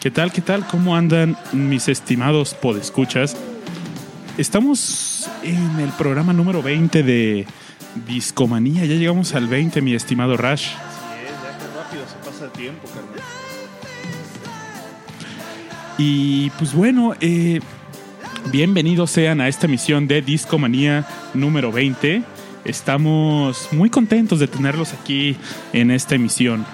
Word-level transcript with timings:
¿Qué 0.00 0.10
tal, 0.10 0.30
qué 0.32 0.40
tal? 0.40 0.66
¿Cómo 0.66 0.96
andan 0.96 1.36
mis 1.52 1.88
estimados 1.88 2.54
podescuchas? 2.54 3.36
Estamos 4.36 5.28
en 5.42 5.80
el 5.80 5.88
programa 5.90 6.32
número 6.32 6.62
20 6.62 7.02
de 7.02 7.46
Discomanía. 8.06 8.84
Ya 8.84 8.94
llegamos 8.94 9.34
al 9.34 9.48
20, 9.48 9.82
mi 9.82 9.94
estimado 9.94 10.36
Rash. 10.36 10.66
Así 10.68 10.76
es, 11.24 11.32
ya 11.42 11.58
que 11.58 11.76
rápido 11.76 12.04
se 12.06 12.30
pasa 12.30 12.44
el 12.44 12.50
tiempo, 12.52 12.86
carnal. 12.88 13.20
Y 15.98 16.50
pues 16.50 16.72
bueno, 16.74 17.14
eh, 17.20 17.58
bienvenidos 18.52 19.10
sean 19.10 19.40
a 19.40 19.48
esta 19.48 19.66
emisión 19.66 20.06
de 20.06 20.22
Discomanía 20.22 21.04
número 21.34 21.72
20. 21.72 22.22
Estamos 22.64 23.68
muy 23.72 23.90
contentos 23.90 24.38
de 24.38 24.46
tenerlos 24.46 24.92
aquí 24.92 25.36
en 25.72 25.90
esta 25.90 26.14
emisión. 26.14 26.64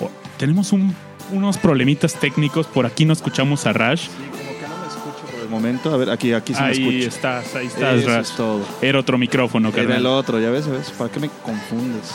Oh, 0.00 0.10
tenemos 0.38 0.72
un- 0.72 0.94
unos 1.32 1.58
problemitas 1.58 2.14
técnicos, 2.14 2.66
por 2.66 2.86
aquí 2.86 3.04
no 3.04 3.12
escuchamos 3.12 3.66
a 3.66 3.72
Rash. 3.72 4.02
Sí, 4.02 4.08
como 4.30 4.58
que 4.58 4.68
no 4.68 4.78
me 4.80 4.86
escucho 4.88 5.26
por 5.32 5.40
el 5.40 5.48
momento. 5.48 5.92
A 5.92 5.96
ver, 5.96 6.10
aquí, 6.10 6.32
aquí 6.32 6.54
sí 6.54 6.60
me 6.62 6.66
Ahí 6.68 6.78
escucho. 6.98 7.08
estás, 7.08 7.54
ahí 7.56 7.66
estás, 7.66 7.94
Eso 7.98 8.08
Rash. 8.08 8.20
es 8.20 8.36
todo. 8.36 8.60
Era 8.82 8.98
otro 9.00 9.18
micrófono, 9.18 9.68
Era 9.70 9.80
el 9.82 9.86
carnal. 9.88 10.06
otro, 10.06 10.40
ya 10.40 10.50
ves, 10.50 10.66
ya 10.66 10.72
ves. 10.72 10.90
¿Para 10.90 11.10
qué 11.10 11.20
me 11.20 11.28
confundes? 11.44 12.14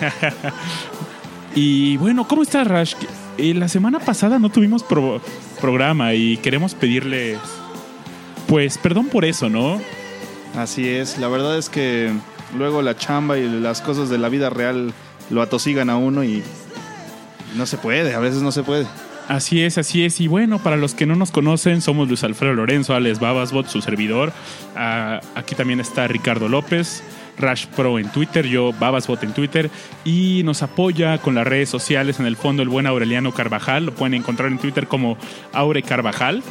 Y 1.54 1.96
bueno, 1.96 2.28
¿cómo 2.28 2.42
estás, 2.42 2.66
Rash? 2.66 2.94
Eh, 3.38 3.54
la 3.54 3.68
semana 3.68 3.98
pasada 3.98 4.38
no 4.38 4.50
tuvimos 4.50 4.82
pro- 4.82 5.20
programa 5.60 6.12
y 6.14 6.36
queremos 6.38 6.74
pedirles, 6.74 7.38
pues, 8.46 8.76
perdón 8.76 9.06
por 9.06 9.24
eso, 9.24 9.48
¿no? 9.48 9.80
Así 10.54 10.86
es, 10.86 11.18
la 11.18 11.28
verdad 11.28 11.56
es 11.56 11.70
que 11.70 12.12
luego 12.58 12.82
la 12.82 12.96
chamba 12.96 13.38
y 13.38 13.48
las 13.48 13.80
cosas 13.80 14.10
de 14.10 14.18
la 14.18 14.28
vida 14.28 14.50
real 14.50 14.92
lo 15.30 15.40
atosigan 15.42 15.88
a 15.88 15.96
uno 15.96 16.24
y 16.24 16.42
no 17.54 17.66
se 17.66 17.78
puede, 17.78 18.14
a 18.14 18.18
veces 18.18 18.42
no 18.42 18.52
se 18.52 18.62
puede. 18.62 18.86
Así 19.28 19.62
es, 19.62 19.76
así 19.76 20.04
es. 20.04 20.20
Y 20.20 20.28
bueno, 20.28 20.60
para 20.60 20.76
los 20.76 20.94
que 20.94 21.04
no 21.04 21.16
nos 21.16 21.30
conocen, 21.32 21.80
somos 21.80 22.08
Luis 22.08 22.22
Alfredo 22.22 22.54
Lorenzo, 22.54 22.94
Alex 22.94 23.18
Babasbot, 23.18 23.66
su 23.66 23.80
servidor. 23.80 24.32
Ah, 24.76 25.20
aquí 25.34 25.54
también 25.54 25.80
está 25.80 26.06
Ricardo 26.06 26.48
López, 26.48 27.02
Rash 27.36 27.66
Pro 27.66 27.98
en 27.98 28.08
Twitter, 28.10 28.46
yo 28.46 28.72
Babasbot 28.72 29.24
en 29.24 29.32
Twitter. 29.32 29.68
Y 30.04 30.42
nos 30.44 30.62
apoya 30.62 31.18
con 31.18 31.34
las 31.34 31.46
redes 31.46 31.68
sociales, 31.68 32.20
en 32.20 32.26
el 32.26 32.36
fondo, 32.36 32.62
el 32.62 32.68
buen 32.68 32.86
Aureliano 32.86 33.32
Carvajal. 33.32 33.86
Lo 33.86 33.94
pueden 33.94 34.14
encontrar 34.14 34.50
en 34.50 34.58
Twitter 34.58 34.86
como 34.86 35.18
Aure 35.52 35.82
Carvajal. 35.82 36.44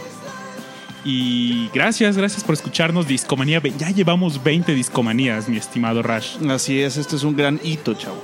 Y 1.06 1.70
gracias, 1.73 2.18
gracias 2.18 2.44
por 2.44 2.56
escucharnos. 2.56 3.08
Discomanía, 3.08 3.62
ya 3.78 3.92
llevamos 3.92 4.44
20 4.44 4.73
discomanías, 4.73 5.48
mi 5.48 5.56
estimado 5.56 6.02
Rash. 6.02 6.38
Así 6.50 6.82
es, 6.82 6.98
este 6.98 7.16
es 7.16 7.23
un 7.23 7.38
gran 7.38 7.60
hito, 7.64 7.94
chavo. 7.94 8.22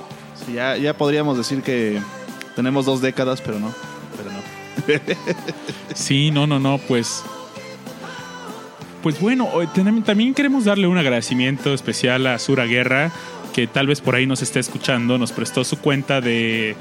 Ya, 0.54 0.76
ya 0.76 0.98
podríamos 0.98 1.38
decir 1.38 1.62
que 1.62 2.02
tenemos 2.56 2.86
dos 2.86 3.02
décadas, 3.02 3.42
pero 3.42 3.60
no. 3.60 3.74
Pero 4.18 4.32
no. 4.32 4.42
Sí, 5.96 6.32
no, 6.32 6.48
no, 6.48 6.60
no, 6.60 6.78
pues. 6.78 7.24
Pues 9.03 9.20
bueno, 9.20 9.50
también 10.06 10.34
queremos 10.34 10.66
darle 10.66 10.88
un 10.88 10.98
agradecimiento 10.98 11.74
especial 11.74 12.28
a 12.28 12.38
Sura 12.38 12.66
Guerra, 12.66 13.12
que 13.53 13.66
tal 13.68 13.88
vez 13.88 14.00
por 14.00 14.16
ahí 14.16 14.28
nos 14.28 14.42
esté 14.44 14.59
escuchando, 14.59 15.18
nos 15.18 15.31
prestó 15.31 15.64
su 15.64 15.78
cuenta 15.80 16.22
de, 16.22 16.75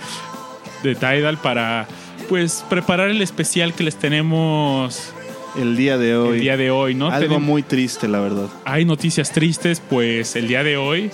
de 0.83 0.94
Tidal 0.94 1.39
para 1.39 1.89
pues 2.28 2.65
preparar 2.69 3.09
el 3.09 3.23
especial 3.23 3.73
que 3.75 3.83
les 3.84 3.97
tenemos 3.97 5.12
El 5.56 5.77
día 5.77 5.97
de 5.99 6.15
hoy. 6.15 6.37
el 6.37 6.41
día 6.43 6.56
de 6.59 6.71
hoy, 6.71 6.94
¿no? 6.94 7.11
Algo 7.11 7.41
muy 7.41 7.62
triste, 7.62 8.06
la 8.06 8.21
verdad. 8.21 8.47
Hay 8.67 8.84
noticias 8.84 9.33
tristes, 9.33 9.81
pues 9.81 10.37
el 10.37 10.47
día 10.47 10.62
de 10.62 10.77
hoy 10.77 11.11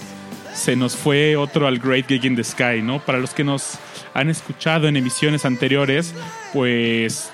se 0.57 0.75
nos 0.75 0.97
fue 0.97 1.37
otro 1.37 1.67
al 1.67 1.79
Great 1.79 2.09
Gig 2.09 2.25
in 2.25 2.35
the 2.35 2.43
Sky, 2.43 2.83
¿no? 2.83 2.99
Para 2.99 3.19
los 3.19 3.35
que 3.35 3.45
nos 3.45 3.79
han 4.15 4.31
escuchado 4.31 4.89
en 4.89 4.97
emisiones 4.97 5.45
anteriores, 5.45 6.15
pues 6.53 7.31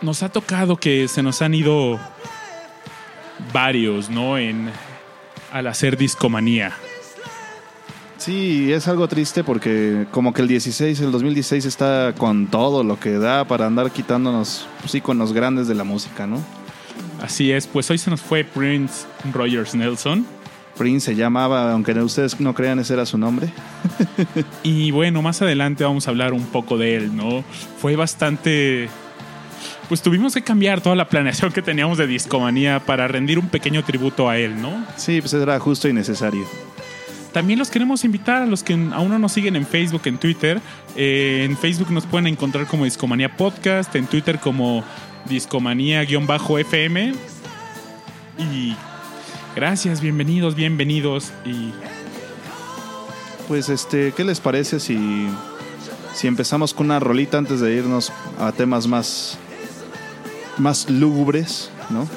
nos 0.00 0.22
ha 0.22 0.28
tocado 0.28 0.76
que 0.76 1.08
se 1.08 1.22
nos 1.22 1.42
han 1.42 1.54
ido 1.54 1.98
varios, 3.52 4.08
¿no? 4.08 4.38
En 4.38 4.70
al 5.52 5.66
hacer 5.66 5.96
discomanía. 5.96 6.72
Sí, 8.18 8.72
es 8.72 8.88
algo 8.88 9.08
triste 9.08 9.44
porque 9.44 10.06
como 10.10 10.32
que 10.32 10.42
el 10.42 10.48
16, 10.48 11.00
el 11.00 11.12
2016 11.12 11.64
está 11.64 12.14
con 12.16 12.48
todo 12.48 12.82
lo 12.82 12.98
que 12.98 13.12
da 13.12 13.44
para 13.46 13.66
andar 13.66 13.90
quitándonos 13.90 14.66
pues, 14.80 14.94
íconos 14.94 15.32
grandes 15.32 15.68
de 15.68 15.74
la 15.74 15.84
música, 15.84 16.26
¿no? 16.26 16.40
Así 17.22 17.50
es, 17.52 17.66
pues 17.66 17.90
hoy 17.90 17.98
se 17.98 18.10
nos 18.10 18.20
fue 18.20 18.44
Prince 18.44 19.06
Rogers 19.32 19.74
Nelson. 19.74 20.26
Prince 20.78 21.06
se 21.06 21.16
llamaba, 21.16 21.72
aunque 21.72 21.92
ustedes 21.92 22.38
no 22.40 22.54
crean, 22.54 22.78
ese 22.78 22.94
era 22.94 23.04
su 23.04 23.18
nombre. 23.18 23.48
Y 24.62 24.90
bueno, 24.90 25.22
más 25.22 25.42
adelante 25.42 25.84
vamos 25.84 26.06
a 26.06 26.10
hablar 26.10 26.32
un 26.32 26.44
poco 26.44 26.78
de 26.78 26.96
él, 26.96 27.16
¿no? 27.16 27.42
Fue 27.78 27.96
bastante... 27.96 28.88
Pues 29.88 30.02
tuvimos 30.02 30.34
que 30.34 30.42
cambiar 30.42 30.80
toda 30.82 30.94
la 30.94 31.08
planeación 31.08 31.50
que 31.50 31.62
teníamos 31.62 31.96
de 31.98 32.06
Discomanía 32.06 32.80
para 32.80 33.08
rendir 33.08 33.38
un 33.38 33.48
pequeño 33.48 33.82
tributo 33.84 34.28
a 34.28 34.36
él, 34.36 34.60
¿no? 34.60 34.84
Sí, 34.96 35.20
pues 35.20 35.32
era 35.32 35.58
justo 35.58 35.88
y 35.88 35.94
necesario. 35.94 36.44
También 37.32 37.58
los 37.58 37.70
queremos 37.70 38.04
invitar 38.04 38.42
a 38.42 38.46
los 38.46 38.62
que 38.62 38.74
aún 38.74 39.08
no 39.08 39.18
nos 39.18 39.32
siguen 39.32 39.56
en 39.56 39.66
Facebook, 39.66 40.02
en 40.04 40.18
Twitter. 40.18 40.60
Eh, 40.96 41.46
en 41.48 41.56
Facebook 41.56 41.90
nos 41.90 42.04
pueden 42.06 42.26
encontrar 42.26 42.66
como 42.66 42.84
Discomanía 42.84 43.34
Podcast, 43.34 43.94
en 43.96 44.06
Twitter 44.06 44.38
como 44.38 44.84
Discomanía-FM. 45.28 47.12
Y 48.52 48.76
gracias, 49.58 50.00
bienvenidos, 50.00 50.54
bienvenidos. 50.54 51.32
Y 51.44 51.72
Pues 53.48 53.68
este, 53.68 54.12
¿qué 54.12 54.22
les 54.22 54.38
parece 54.38 54.78
si, 54.78 55.26
si 56.14 56.28
empezamos 56.28 56.72
con 56.72 56.86
una 56.86 57.00
rolita 57.00 57.38
antes 57.38 57.58
de 57.58 57.74
irnos 57.74 58.12
a 58.38 58.52
temas 58.52 58.86
más, 58.86 59.36
más 60.58 60.88
lúgubres, 60.88 61.72
¿no? 61.90 62.08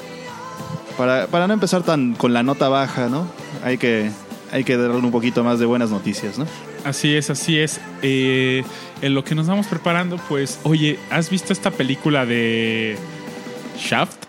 Para, 0.96 1.26
para 1.26 1.48
no 1.48 1.54
empezar 1.54 1.82
tan 1.82 2.14
con 2.14 2.32
la 2.32 2.44
nota 2.44 2.68
baja, 2.68 3.08
¿no? 3.08 3.26
Hay 3.64 3.76
que, 3.76 4.12
hay 4.52 4.62
que 4.62 4.76
darle 4.76 4.98
un 4.98 5.10
poquito 5.10 5.42
más 5.42 5.58
de 5.58 5.66
buenas 5.66 5.90
noticias, 5.90 6.38
¿no? 6.38 6.46
Así 6.84 7.16
es, 7.16 7.28
así 7.28 7.58
es. 7.58 7.80
Eh, 8.02 8.62
en 9.00 9.14
lo 9.14 9.24
que 9.24 9.34
nos 9.34 9.48
vamos 9.48 9.66
preparando, 9.66 10.16
pues, 10.28 10.60
oye, 10.62 10.96
¿has 11.10 11.28
visto 11.28 11.52
esta 11.52 11.72
película 11.72 12.24
de 12.24 12.96
Shaft? 13.76 14.26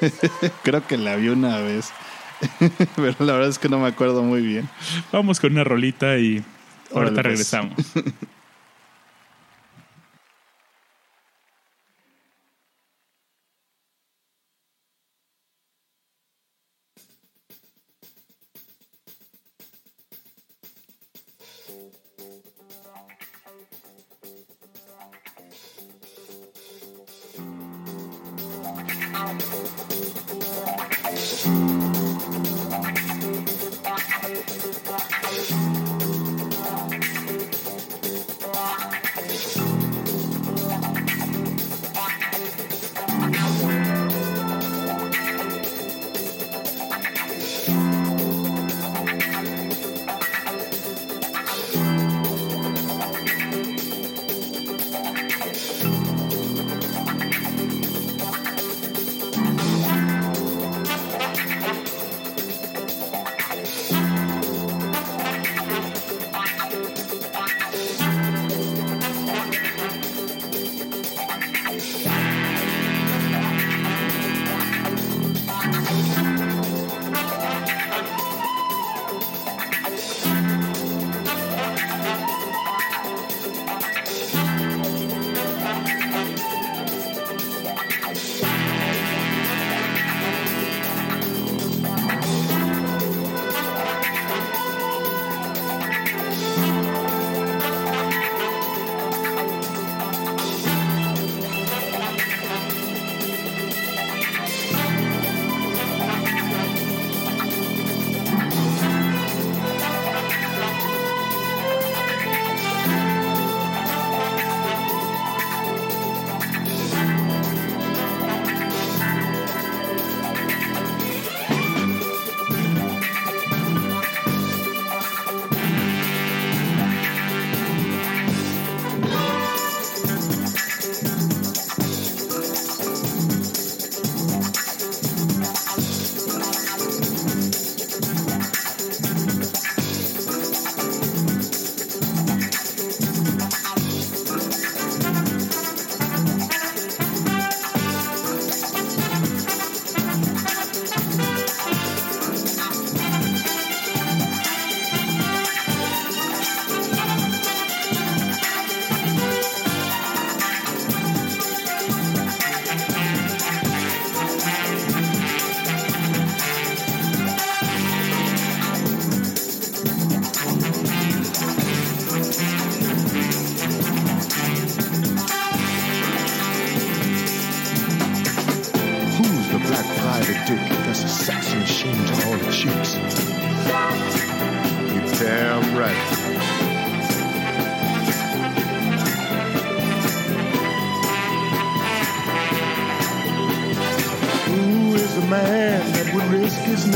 Creo 0.62 0.86
que 0.86 0.96
la 0.96 1.16
vi 1.16 1.30
una 1.30 1.58
vez. 1.58 1.92
Pero 2.96 3.14
la 3.20 3.32
verdad 3.34 3.48
es 3.48 3.58
que 3.58 3.68
no 3.68 3.78
me 3.78 3.88
acuerdo 3.88 4.22
muy 4.22 4.40
bien. 4.42 4.68
Vamos 5.12 5.40
con 5.40 5.52
una 5.52 5.64
rolita 5.64 6.18
y 6.18 6.42
ahorita 6.92 6.92
Órale, 6.92 7.12
pues. 7.12 7.24
regresamos. 7.24 7.74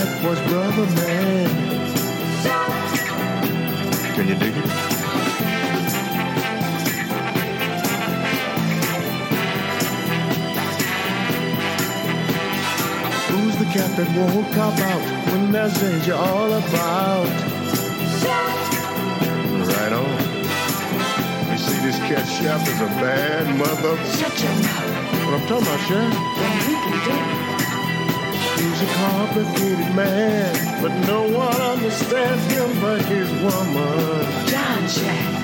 risk 0.09 0.21
his 0.21 0.23
neck 0.23 0.23
for 0.23 0.35
his 0.35 0.41
brother, 0.53 0.87
man. 0.97 1.49
Can 4.15 4.29
you 4.29 4.35
dig 4.35 4.57
it? 4.57 4.65
Who's 13.29 13.57
the 13.57 13.65
cat 13.67 13.97
that 13.97 14.09
won't 14.17 14.53
cop 14.55 14.79
out 14.79 15.03
when 15.33 15.53
there's 15.53 15.75
danger 15.81 16.15
all 16.15 16.53
about? 16.53 17.29
Right 19.67 19.93
on. 19.93 20.19
You 21.53 21.59
see, 21.59 21.79
this 21.81 21.99
cat 21.99 22.27
chef 22.27 22.69
is 22.69 22.81
a 22.81 22.87
bad 23.01 23.47
mother. 23.57 23.97
Shut 24.17 24.41
your 24.41 24.53
mouth. 24.63 24.99
What 25.25 25.35
I'm 25.35 25.47
talking 25.47 25.67
about, 25.67 25.81
Chef? 25.81 26.13
Then 26.39 26.53
we 26.67 26.75
can 26.75 26.93
do 27.05 27.45
it. 27.45 27.48
He's 28.69 28.83
a 28.83 28.87
complicated 28.87 29.95
man, 29.95 30.83
but 30.83 30.93
no 31.07 31.23
one 31.23 31.57
understands 31.57 32.45
him 32.53 32.81
but 32.83 33.01
his 33.07 33.31
woman. 33.41 34.47
John 34.47 34.89
Jack. 34.89 35.38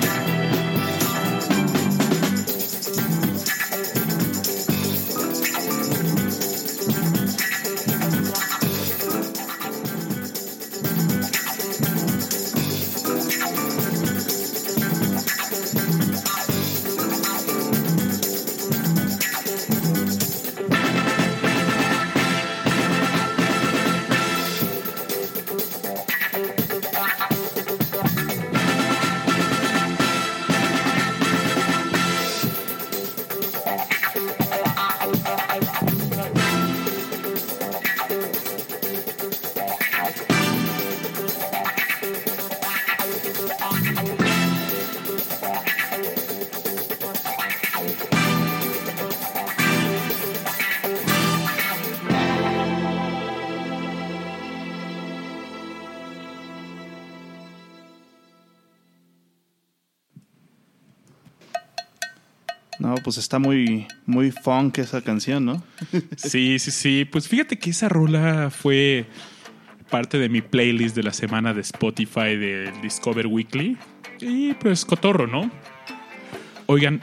Está 63.25 63.39
muy, 63.39 63.87
muy 64.05 64.31
funk 64.31 64.77
esa 64.77 65.01
canción, 65.01 65.45
¿no? 65.45 65.63
Sí, 66.15 66.59
sí, 66.59 66.71
sí. 66.71 67.05
Pues 67.11 67.27
fíjate 67.27 67.57
que 67.57 67.71
esa 67.71 67.89
rola 67.89 68.51
fue 68.51 69.05
parte 69.89 70.19
de 70.19 70.29
mi 70.29 70.41
playlist 70.41 70.95
de 70.95 71.03
la 71.03 71.11
semana 71.11 71.53
de 71.53 71.61
Spotify 71.61 72.35
del 72.35 72.81
Discover 72.81 73.27
Weekly. 73.27 73.77
Y 74.21 74.53
pues 74.53 74.85
cotorro, 74.85 75.25
¿no? 75.25 75.49
Oigan, 76.67 77.01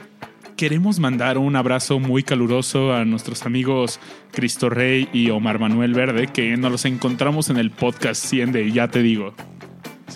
queremos 0.55 0.99
mandar 0.99 1.37
un 1.37 1.57
abrazo 1.57 1.99
muy 1.99 2.23
caluroso 2.23 2.93
a 2.93 3.03
nuestros 3.03 3.45
amigos 3.45 3.99
Cristo 4.31 4.69
Rey 4.69 5.09
y 5.11 5.29
Omar 5.29 5.59
Manuel 5.59 5.93
Verde, 5.93 6.27
que 6.27 6.55
nos 6.55 6.71
los 6.71 6.85
encontramos 6.85 7.49
en 7.49 7.57
el 7.57 7.69
podcast 7.69 8.25
100 8.25 8.53
de 8.53 8.71
Ya 8.71 8.87
Te 8.87 9.03
Digo. 9.03 9.35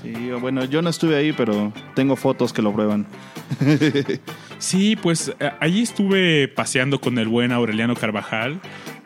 Sí, 0.02 0.14
bueno, 0.40 0.66
yo 0.66 0.82
no 0.82 0.90
estuve 0.90 1.16
ahí, 1.16 1.34
pero 1.34 1.72
tengo 1.96 2.16
fotos 2.16 2.54
que 2.54 2.62
lo 2.62 2.74
prueban. 2.74 3.06
Sí, 4.60 4.96
pues 4.96 5.32
eh, 5.40 5.52
allí 5.60 5.84
estuve 5.84 6.48
paseando 6.48 7.00
con 7.00 7.20
el 7.20 7.28
buen 7.28 7.52
Aureliano 7.52 7.96
Carvajal. 7.96 8.60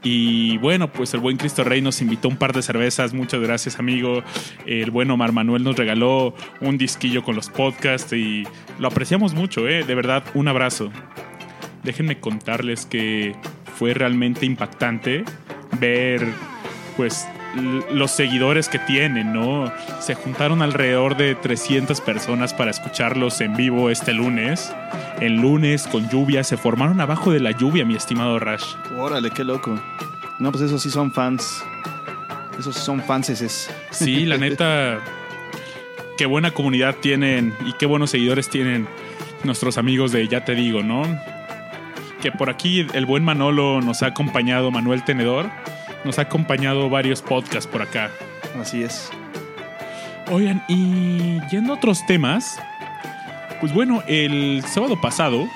Y 0.04 0.58
bueno, 0.60 0.92
pues 0.92 1.14
el 1.14 1.20
buen 1.20 1.38
Cristo 1.38 1.64
Rey 1.64 1.82
nos 1.82 2.02
invitó 2.02 2.28
un 2.28 2.38
par 2.38 2.54
de 2.54 2.62
cervezas. 2.62 3.14
Muchas 3.14 3.42
gracias, 3.42 3.78
amigo. 3.78 4.24
El 4.66 4.92
buen 4.92 5.12
Omar 5.12 5.32
Manuel 5.32 5.64
nos 5.64 5.76
regaló 5.76 6.34
un 6.62 6.78
disquillo 6.78 7.22
con 7.24 7.36
los 7.36 7.50
podcasts 7.50 8.14
y 8.14 8.48
lo 8.80 8.88
apreciamos 8.88 9.34
mucho, 9.34 9.68
¿eh? 9.68 9.84
De 9.84 9.94
verdad, 9.94 10.24
un 10.34 10.48
abrazo. 10.48 10.90
Déjenme 11.84 12.20
contarles 12.20 12.86
que 12.86 13.36
fue 13.76 13.94
realmente 13.94 14.46
impactante 14.46 15.24
ver, 15.80 16.26
pues, 16.98 17.28
los 17.55 18.12
seguidores 18.12 18.70
que 18.70 18.79
tienen, 18.79 19.34
¿no? 19.34 19.72
Se 20.00 20.15
juntaron 20.15 20.62
alrededor 20.62 21.17
de 21.17 21.36
300 21.36 22.00
personas 22.01 22.53
para 22.53 22.72
escucharlos 22.72 23.41
en 23.41 23.55
vivo 23.55 23.89
este 23.89 24.13
lunes. 24.13 24.74
El 25.20 25.36
lunes, 25.36 25.88
con 25.88 26.10
lluvia, 26.10 26.43
se 26.43 26.58
formaron 26.58 27.01
abajo 27.01 27.31
de 27.31 27.39
la 27.39 27.51
lluvia, 27.51 27.86
mi 27.86 27.96
estimado 27.96 28.39
Rash. 28.39 28.75
Órale, 28.98 29.31
qué 29.31 29.43
loco. 29.43 29.79
No, 30.39 30.51
pues 30.51 30.63
esos 30.63 30.81
sí 30.81 30.89
son 30.89 31.12
fans. 31.12 31.63
Esos 32.58 32.75
sí 32.75 32.81
son 32.81 33.01
fanses. 33.01 33.70
Sí, 33.91 34.25
la 34.25 34.38
neta, 34.39 35.00
qué 36.17 36.25
buena 36.25 36.51
comunidad 36.51 36.96
tienen 37.01 37.53
y 37.65 37.74
qué 37.74 37.86
buenos 37.86 38.12
seguidores 38.12 38.50
tienen 38.50 38.88
nuestros 39.43 39.77
amigos 39.77 40.12
de 40.12 40.27
Ya 40.27 40.46
Te 40.46 40.55
Digo, 40.55 40.84
¿no? 40.84 41.03
Que 42.22 42.31
por 42.31 42.50
aquí 42.50 42.86
el 42.93 43.05
buen 43.05 43.24
Manolo 43.24 43.81
nos 43.81 44.03
ha 44.03 44.08
acompañado, 44.08 44.72
Manuel 44.72 45.03
Tenedor, 45.03 45.50
nos 46.03 46.20
ha 46.20 46.24
acompañado 46.24 46.89
varios 46.89 47.22
podcasts 47.22 47.67
por 47.67 47.81
acá. 47.81 48.12
Así 48.60 48.84
es. 48.84 49.10
Oigan, 50.31 50.63
y 50.67 51.39
yendo 51.50 51.74
a 51.74 51.75
otros 51.75 52.05
temas, 52.05 52.60
pues 53.60 53.74
bueno, 53.74 54.03
el 54.08 54.63
sábado 54.65 55.00
pasado 55.00 55.48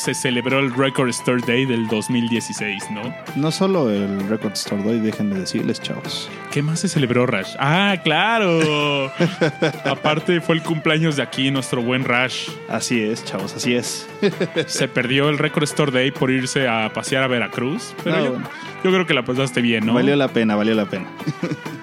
se 0.00 0.14
celebró 0.14 0.58
el 0.60 0.72
Record 0.74 1.10
Store 1.10 1.40
Day 1.46 1.66
del 1.66 1.86
2016, 1.88 2.90
¿no? 2.90 3.02
No 3.36 3.50
solo 3.50 3.90
el 3.90 4.28
Record 4.28 4.52
Store 4.54 4.82
Day, 4.82 4.98
déjenme 4.98 5.36
decirles, 5.38 5.80
chavos. 5.80 6.30
¿Qué 6.50 6.62
más 6.62 6.80
se 6.80 6.88
celebró, 6.88 7.26
Rash? 7.26 7.54
Ah, 7.58 7.96
claro. 8.02 9.10
Aparte 9.84 10.40
fue 10.40 10.54
el 10.56 10.62
cumpleaños 10.62 11.16
de 11.16 11.22
aquí, 11.22 11.50
nuestro 11.50 11.82
buen 11.82 12.04
Rash. 12.04 12.48
Así 12.68 13.02
es, 13.02 13.24
chavos, 13.24 13.54
así 13.54 13.74
es. 13.74 14.08
Se 14.66 14.88
perdió 14.88 15.28
el 15.28 15.38
Record 15.38 15.64
Store 15.64 15.92
Day 15.92 16.10
por 16.10 16.30
irse 16.30 16.66
a 16.68 16.92
pasear 16.92 17.22
a 17.22 17.26
Veracruz. 17.28 17.94
Pero 18.02 18.16
No, 18.16 18.24
yo, 18.24 18.30
bueno. 18.32 18.48
yo 18.84 18.90
creo 18.90 19.06
que 19.06 19.14
la 19.14 19.24
pasaste 19.24 19.60
bien, 19.60 19.84
¿no? 19.86 19.94
Valió 19.94 20.16
la 20.16 20.28
pena, 20.28 20.56
valió 20.56 20.74
la 20.74 20.86
pena. 20.86 21.06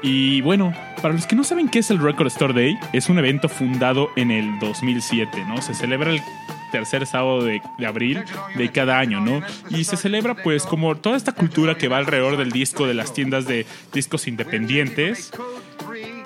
Y 0.00 0.42
bueno, 0.42 0.72
para 1.02 1.12
los 1.14 1.26
que 1.26 1.34
no 1.34 1.42
saben 1.42 1.68
qué 1.68 1.80
es 1.80 1.90
el 1.90 1.98
Record 1.98 2.28
Store 2.28 2.52
Day, 2.54 2.78
es 2.92 3.08
un 3.08 3.18
evento 3.18 3.48
fundado 3.48 4.10
en 4.14 4.30
el 4.30 4.56
2007, 4.60 5.44
¿no? 5.48 5.60
Se 5.60 5.74
celebra 5.74 6.12
el 6.12 6.20
tercer 6.70 7.06
sábado 7.06 7.42
de, 7.44 7.60
abril 7.86 8.24
de 8.56 8.70
cada 8.70 8.98
año, 8.98 9.20
¿no? 9.20 9.42
Y 9.70 9.84
se 9.84 9.96
celebra 9.96 10.34
pues 10.34 10.64
como 10.64 10.96
toda 10.96 11.16
esta 11.16 11.32
cultura 11.32 11.76
que 11.76 11.88
va 11.88 11.98
alrededor 11.98 12.36
del 12.36 12.50
disco, 12.50 12.86
de 12.86 12.94
las 12.94 13.12
tiendas 13.12 13.46
de 13.46 13.66
discos 13.92 14.28
independientes. 14.28 15.30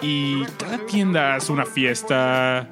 Y 0.01 0.43
cada 0.59 0.79
tienda 0.87 1.37
hace 1.37 1.53
una 1.53 1.65
fiesta. 1.65 2.69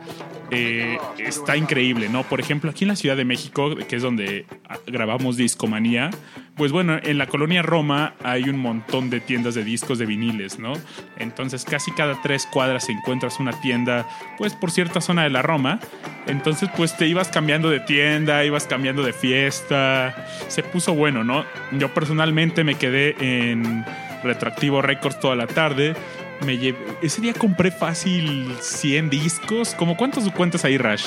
Eh, 0.50 0.99
está 1.19 1.57
increíble, 1.57 2.09
¿no? 2.09 2.25
Por 2.25 2.40
ejemplo, 2.40 2.71
aquí 2.71 2.85
en 2.85 2.88
la 2.88 2.97
Ciudad 2.97 3.16
de 3.16 3.25
México, 3.25 3.76
que 3.76 3.97
es 3.97 4.02
donde 4.02 4.47
grabamos 4.87 5.37
Discomanía, 5.37 6.11
pues 6.57 6.73
bueno, 6.73 6.99
en 7.02 7.16
la 7.16 7.26
colonia 7.26 7.62
Roma 7.62 8.14
hay 8.23 8.45
un 8.49 8.59
montón 8.59 9.09
de 9.09 9.21
tiendas 9.21 9.54
de 9.54 9.64
discos 9.64 9.99
de 9.99 10.07
viniles, 10.07 10.59
¿no? 10.59 10.75
Entonces 11.19 11.64
casi 11.64 11.90
cada 11.92 12.21
tres 12.21 12.47
cuadras 12.47 12.88
encuentras 12.88 13.40
una 13.40 13.59
tienda, 13.61 14.07
pues 14.37 14.54
por 14.54 14.71
cierta 14.71 15.00
zona 15.00 15.23
de 15.23 15.30
la 15.30 15.42
Roma. 15.42 15.80
Entonces 16.26 16.69
pues 16.76 16.97
te 16.97 17.07
ibas 17.07 17.28
cambiando 17.28 17.71
de 17.71 17.80
tienda, 17.80 18.45
ibas 18.45 18.66
cambiando 18.66 19.02
de 19.02 19.12
fiesta. 19.12 20.26
Se 20.49 20.62
puso 20.62 20.95
bueno, 20.95 21.25
¿no? 21.25 21.45
Yo 21.73 21.95
personalmente 21.95 22.62
me 22.62 22.75
quedé 22.75 23.16
en 23.21 23.85
Retroactivo 24.23 24.83
Records 24.83 25.19
toda 25.21 25.37
la 25.37 25.47
tarde. 25.47 25.95
Me 26.44 26.56
llevé- 26.59 26.78
ese 27.02 27.20
día 27.20 27.35
compré 27.35 27.70
fácil 27.70 28.54
100 28.61 29.11
discos. 29.11 29.75
¿Cómo 29.76 29.97
cuántos 29.97 30.30
cuentas 30.32 30.64
ahí, 30.64 30.78
Rash? 30.78 31.06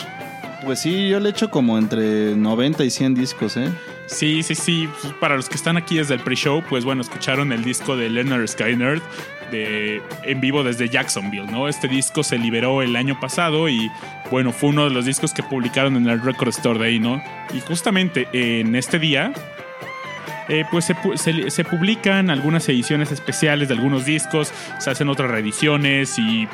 Pues 0.64 0.80
sí, 0.80 1.10
yo 1.10 1.20
le 1.20 1.30
echo 1.30 1.50
como 1.50 1.78
entre 1.78 2.36
90 2.36 2.84
y 2.86 2.90
100 2.90 3.16
discos, 3.16 3.58
¿eh? 3.58 3.70
Sí, 4.06 4.44
sí, 4.44 4.56
sí. 4.56 4.88
Pues, 5.02 5.14
Para 5.14 5.36
los 5.36 5.50
que 5.50 5.56
están 5.56 5.76
aquí 5.76 5.98
desde 5.98 6.14
el 6.14 6.20
pre-show, 6.22 6.64
pues 6.70 6.86
bueno, 6.86 7.02
escucharon 7.02 7.52
el 7.52 7.64
disco 7.64 7.98
de 7.98 8.10
Leonard 8.10 8.48
Skyner 8.48 9.02
de, 9.52 10.02
en 10.24 10.40
vivo 10.40 10.64
desde 10.64 10.88
Jacksonville, 10.88 11.48
¿no? 11.52 11.68
Este 11.68 11.88
disco 11.88 12.24
se 12.24 12.38
liberó 12.38 12.82
el 12.82 12.96
año 12.96 13.20
pasado 13.20 13.68
y 13.70 13.90
bueno, 14.32 14.52
fue 14.54 14.70
uno 14.70 14.86
de 14.86 14.92
los 14.92 15.06
discos 15.06 15.34
que 15.34 15.44
publicaron 15.44 15.96
en 15.98 16.08
el 16.08 16.22
Record 16.22 16.50
Store 16.50 16.80
Day, 16.80 17.00
¿no? 17.00 17.22
Y 17.54 17.60
justamente 17.60 18.28
en 18.32 18.76
este 18.76 19.00
día, 19.00 19.34
eh, 20.50 20.66
pues 20.72 20.86
se, 20.86 20.96
se- 21.16 21.50
se 21.52 21.64
publican 21.64 22.30
algunas 22.30 22.68
ediciones 22.70 23.12
especiales 23.12 23.68
de 23.70 23.74
algunos 23.76 24.06
discos, 24.06 24.52
se 24.80 24.90
hacen 24.90 25.10
otras 25.10 25.30
reediciones 25.32 26.18
y 26.20 26.48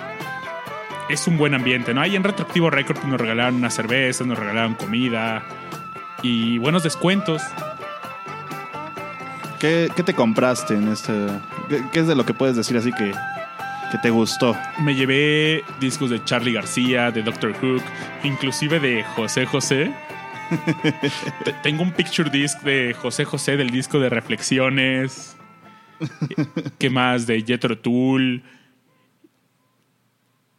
es 1.10 1.28
un 1.28 1.38
buen 1.38 1.54
ambiente, 1.56 1.94
¿no? 1.94 2.02
Ahí 2.02 2.16
en 2.16 2.24
Retroactivo 2.24 2.70
Record 2.70 3.04
nos 3.06 3.20
regalaron 3.20 3.56
unas 3.56 3.74
cervezas, 3.74 4.28
nos 4.28 4.38
regalaron 4.38 4.76
comida 4.76 5.44
y 6.22 6.58
buenos 6.60 6.84
descuentos. 6.84 7.42
¿Qué, 9.60 9.90
qué 9.96 10.04
te 10.04 10.14
compraste 10.14 10.76
en 10.76 10.88
este? 10.92 11.12
¿Qué, 11.68 11.84
qué 11.92 12.00
es 12.00 12.08
de 12.08 12.16
lo 12.16 12.26
que 12.26 12.34
puedes 12.34 12.56
decir 12.56 12.78
así 12.78 12.92
que, 12.94 13.12
que 13.92 13.98
te 14.02 14.10
gustó? 14.10 14.56
Me 14.80 14.96
llevé 14.96 15.66
discos 15.82 16.10
de 16.10 16.24
Charlie 16.24 16.54
García, 16.54 17.12
de 17.12 17.24
Doctor 17.24 17.54
Hook, 17.60 17.84
inclusive 18.24 18.80
de 18.80 19.04
José 19.16 19.46
José. 19.46 19.92
Te- 21.44 21.54
Tengo 21.64 21.84
un 21.84 21.92
picture 21.92 22.30
disc 22.30 22.62
de 22.62 22.94
José 22.94 23.26
José 23.26 23.58
del 23.58 23.70
disco 23.70 24.00
de 24.00 24.10
Reflexiones. 24.10 25.36
¿Qué 26.78 26.90
más? 26.90 27.28
De 27.28 27.42
Jethro 27.42 27.78
Tull. 27.78 28.44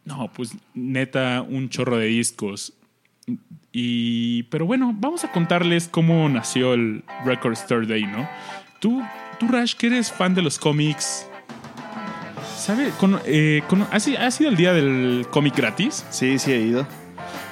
No, 0.05 0.31
pues 0.33 0.55
neta, 0.73 1.41
un 1.41 1.69
chorro 1.69 1.97
de 1.97 2.07
discos. 2.07 2.73
Y, 3.71 4.43
pero 4.43 4.65
bueno, 4.65 4.93
vamos 4.97 5.23
a 5.23 5.31
contarles 5.31 5.87
cómo 5.87 6.27
nació 6.27 6.73
el 6.73 7.03
Record 7.25 7.53
Store 7.53 7.85
Day, 7.87 8.03
¿no? 8.05 8.27
Tú, 8.79 9.01
tú 9.39 9.47
Rash, 9.47 9.75
que 9.75 9.87
eres 9.87 10.11
fan 10.11 10.33
de 10.33 10.41
los 10.41 10.57
cómics, 10.59 11.27
¿sabe? 12.57 12.89
Con- 12.99 13.19
eh, 13.25 13.61
con- 13.69 13.87
¿ha, 13.91 13.99
si- 13.99 14.15
ha 14.15 14.29
sido 14.31 14.49
el 14.49 14.57
día 14.57 14.73
del 14.73 15.25
cómic 15.31 15.55
gratis? 15.55 16.05
Sí, 16.09 16.37
sí 16.39 16.51
he 16.51 16.61
ido. 16.61 16.87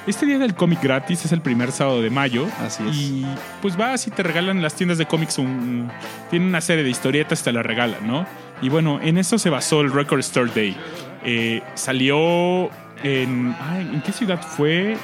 Este 0.06 0.26
día 0.26 0.38
del 0.38 0.54
cómic 0.54 0.82
gratis 0.82 1.24
es 1.24 1.32
el 1.32 1.40
primer 1.42 1.72
sábado 1.72 2.00
de 2.02 2.10
mayo. 2.10 2.46
Así 2.64 2.82
es. 2.88 2.96
Y 2.96 3.26
pues 3.62 3.76
vas 3.76 4.06
y 4.06 4.10
te 4.10 4.22
regalan 4.22 4.56
en 4.56 4.62
las 4.62 4.74
tiendas 4.74 4.98
de 4.98 5.06
cómics 5.06 5.38
un. 5.38 5.90
Tienen 6.30 6.48
una 6.48 6.60
serie 6.60 6.82
de 6.82 6.90
historietas, 6.90 7.42
te 7.42 7.52
la 7.52 7.62
regalan, 7.62 8.06
¿no? 8.06 8.26
Y 8.62 8.68
bueno, 8.70 8.98
en 9.02 9.18
eso 9.18 9.38
se 9.38 9.50
basó 9.50 9.80
el 9.82 9.92
Record 9.92 10.20
Store 10.20 10.50
Day. 10.54 10.76
Eh, 11.24 11.62
salió 11.74 12.70
en. 13.04 13.54
ay, 13.60 13.90
¿En 13.94 14.00
qué 14.02 14.12
ciudad 14.12 14.40
fue? 14.42 14.96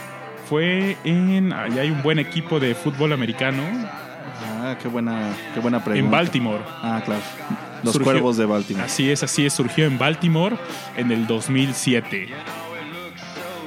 Fue 0.49 0.97
en. 1.05 1.53
Ahí 1.53 1.79
hay 1.79 1.91
un 1.91 2.03
buen 2.03 2.19
equipo 2.19 2.59
de 2.59 2.75
fútbol 2.75 3.13
americano. 3.13 3.63
Ah, 4.63 4.77
qué 4.83 4.89
buena, 4.89 5.29
qué 5.55 5.61
buena 5.61 5.85
pregunta. 5.85 6.05
En 6.05 6.11
Baltimore. 6.11 6.63
Ah, 6.83 7.01
claro. 7.05 7.21
Los 7.83 7.95
Surgió- 7.95 8.05
cuervos 8.05 8.37
de 8.39 8.47
Baltimore. 8.47 8.87
Así 8.87 9.11
es, 9.11 9.23
así 9.23 9.45
es. 9.47 9.53
Surgió 9.53 9.85
en 9.85 9.99
Baltimore 9.99 10.57
en 10.97 11.13
el 11.13 11.27
2007. 11.27 12.29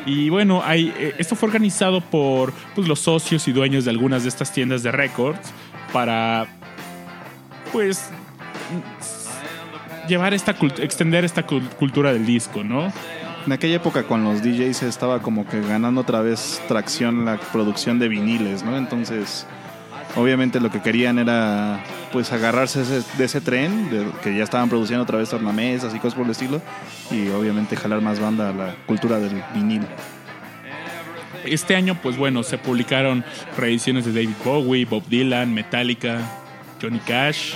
Y 0.10 0.30
bueno, 0.32 0.64
hay, 0.66 0.92
eh, 0.98 1.14
esto 1.20 1.36
fue 1.36 1.48
organizado 1.48 2.02
por 2.02 2.52
pues, 2.74 2.88
los 2.88 3.00
socios 3.00 3.48
y 3.48 3.52
dueños 3.52 3.86
de 3.86 3.92
algunas 3.92 4.24
de 4.24 4.30
estas 4.30 4.52
tiendas 4.52 4.82
de 4.82 4.92
récords 4.92 5.40
para, 5.94 6.48
pues, 7.72 8.10
llevar 10.08 10.34
esta 10.34 10.56
extender 10.80 11.26
esta 11.26 11.46
cul- 11.46 11.68
cultura 11.78 12.12
del 12.12 12.26
disco, 12.26 12.64
¿no? 12.64 12.92
En 13.46 13.52
aquella 13.54 13.76
época 13.76 14.04
con 14.04 14.24
los 14.24 14.42
DJs 14.42 14.82
estaba 14.84 15.22
como 15.22 15.48
que 15.48 15.62
ganando 15.62 16.02
otra 16.02 16.22
vez 16.22 16.60
tracción 16.68 17.26
la 17.26 17.38
producción 17.38 18.00
de 18.00 18.08
viniles, 18.08 18.64
¿no? 18.64 18.78
Entonces, 18.78 19.46
obviamente 20.16 20.60
lo 20.60 20.72
que 20.72 20.82
querían 20.82 21.20
era 21.20 21.84
pues 22.12 22.32
agarrarse 22.32 22.84
de 22.84 23.26
ese 23.26 23.42
tren, 23.42 23.90
de, 23.90 24.12
que 24.24 24.36
ya 24.36 24.44
estaban 24.44 24.70
produciendo 24.70 25.04
otra 25.04 25.18
vez 25.18 25.30
tornamesas 25.30 25.94
y 25.94 26.00
cosas 26.00 26.16
por 26.16 26.26
el 26.26 26.32
estilo, 26.32 26.62
y 27.12 27.30
obviamente 27.30 27.76
jalar 27.76 28.02
más 28.02 28.20
banda 28.20 28.50
a 28.50 28.54
la 28.54 28.76
cultura 28.86 29.20
del 29.20 29.44
vinil. 29.54 29.86
Este 31.46 31.76
año, 31.76 31.98
pues 32.02 32.18
bueno, 32.18 32.44
se 32.44 32.58
publicaron 32.58 33.24
reediciones 33.58 34.06
de 34.06 34.12
David 34.12 34.36
Bowie, 34.44 34.86
Bob 34.86 35.04
Dylan, 35.08 35.54
Metallica, 35.54 36.20
Johnny 36.82 37.00
Cash, 37.00 37.54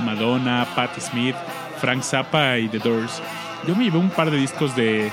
Madonna, 0.00 0.66
Patti 0.74 1.00
Smith, 1.00 1.36
Frank 1.80 2.02
Zappa 2.02 2.58
y 2.58 2.68
The 2.68 2.78
Doors. 2.78 3.22
Yo 3.66 3.76
me 3.76 3.84
llevé 3.84 3.98
un 3.98 4.10
par 4.10 4.30
de 4.30 4.36
discos 4.36 4.74
de, 4.74 5.10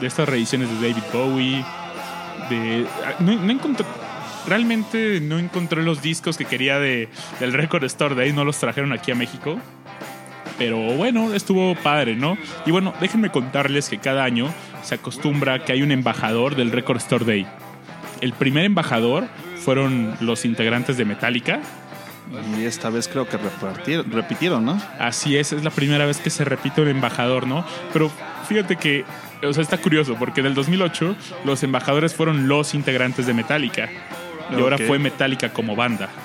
de 0.00 0.06
estas 0.06 0.28
reediciones 0.28 0.68
de 0.68 0.88
David 0.88 1.04
Bowie. 1.12 1.64
De, 2.50 2.86
no, 3.20 3.34
no 3.34 3.52
encontré, 3.52 3.86
realmente 4.46 5.20
no 5.20 5.38
encontré 5.38 5.82
los 5.82 6.02
discos 6.02 6.36
que 6.36 6.44
quería 6.44 6.78
de, 6.78 7.08
del 7.40 7.52
Record 7.52 7.84
Store 7.84 8.14
Day, 8.14 8.32
no 8.32 8.44
los 8.44 8.58
trajeron 8.58 8.92
aquí 8.92 9.10
a 9.10 9.14
México. 9.14 9.58
Pero 10.58 10.78
bueno, 10.78 11.34
estuvo 11.34 11.74
padre, 11.74 12.16
¿no? 12.16 12.38
Y 12.64 12.70
bueno, 12.70 12.94
déjenme 13.00 13.30
contarles 13.30 13.88
que 13.88 13.98
cada 13.98 14.24
año 14.24 14.52
se 14.82 14.94
acostumbra 14.94 15.64
que 15.64 15.72
hay 15.72 15.82
un 15.82 15.92
embajador 15.92 16.56
del 16.56 16.72
Record 16.72 16.98
Store 16.98 17.24
Day. 17.24 17.46
El 18.22 18.32
primer 18.32 18.64
embajador 18.64 19.28
fueron 19.62 20.16
los 20.20 20.44
integrantes 20.44 20.96
de 20.96 21.04
Metallica. 21.04 21.60
Y 22.58 22.64
esta 22.64 22.90
vez 22.90 23.06
creo 23.06 23.28
que 23.28 23.38
repitieron, 24.10 24.64
¿no? 24.64 24.80
Así 24.98 25.36
es, 25.36 25.52
es 25.52 25.62
la 25.62 25.70
primera 25.70 26.06
vez 26.06 26.18
que 26.18 26.30
se 26.30 26.44
repite 26.44 26.80
un 26.80 26.88
embajador, 26.88 27.46
¿no? 27.46 27.64
Pero 27.92 28.10
fíjate 28.48 28.76
que, 28.76 29.04
o 29.44 29.52
sea, 29.52 29.62
está 29.62 29.78
curioso, 29.78 30.16
porque 30.18 30.40
en 30.40 30.46
el 30.46 30.54
2008 30.54 31.14
los 31.44 31.62
embajadores 31.62 32.14
fueron 32.14 32.48
los 32.48 32.74
integrantes 32.74 33.26
de 33.26 33.34
Metallica. 33.34 33.88
Y 34.50 34.60
ahora 34.60 34.78
fue 34.78 34.98
Metallica 34.98 35.52
como 35.52 35.76
banda. 35.76 36.08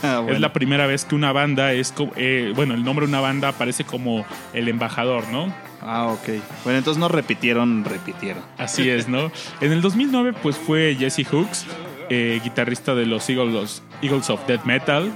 Bueno. 0.00 0.32
Es 0.32 0.40
la 0.40 0.52
primera 0.52 0.86
vez 0.86 1.04
que 1.04 1.16
una 1.16 1.32
banda 1.32 1.72
es, 1.72 1.92
eh, 2.16 2.52
bueno, 2.54 2.74
el 2.74 2.84
nombre 2.84 3.06
de 3.06 3.10
una 3.10 3.20
banda 3.20 3.48
aparece 3.48 3.82
como 3.82 4.24
el 4.52 4.68
embajador, 4.68 5.28
¿no? 5.28 5.52
Ah, 5.80 6.06
ok. 6.06 6.40
Bueno, 6.64 6.78
entonces 6.78 7.00
no 7.00 7.08
repitieron, 7.08 7.84
repitieron. 7.84 8.42
Así 8.56 8.88
es, 8.88 9.08
¿no? 9.08 9.32
En 9.60 9.72
el 9.72 9.80
2009 9.80 10.34
pues 10.42 10.56
fue 10.56 10.96
Jesse 10.96 11.26
Hooks, 11.28 11.66
eh, 12.08 12.40
guitarrista 12.42 12.94
de 12.94 13.06
los 13.06 13.28
Eagles, 13.28 13.82
Eagles 14.00 14.30
of 14.30 14.46
Death 14.46 14.64
Metal. 14.64 15.10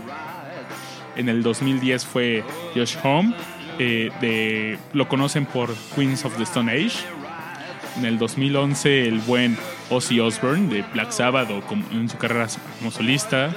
En 1.17 1.29
el 1.29 1.43
2010 1.43 2.05
fue 2.05 2.45
Josh 2.75 2.97
Homme, 3.03 3.35
eh, 3.79 4.11
de, 4.21 4.79
lo 4.93 5.09
conocen 5.09 5.47
por 5.47 5.75
Queens 5.95 6.25
of 6.25 6.37
the 6.37 6.43
Stone 6.45 6.73
Age. 6.73 6.99
En 7.99 8.07
el 8.07 8.19
2011 8.19 9.09
el 9.09 9.19
buen 9.21 9.57
Ozzy 9.91 10.21
Osbourne 10.21 10.69
de 10.69 10.83
Black 10.93 11.13
Sabbath 11.13 11.51
o 11.51 11.61
como- 11.63 11.85
en 11.93 12.09
su 12.09 12.17
carrera 12.19 12.47
como 12.79 12.91
solista. 12.91 13.51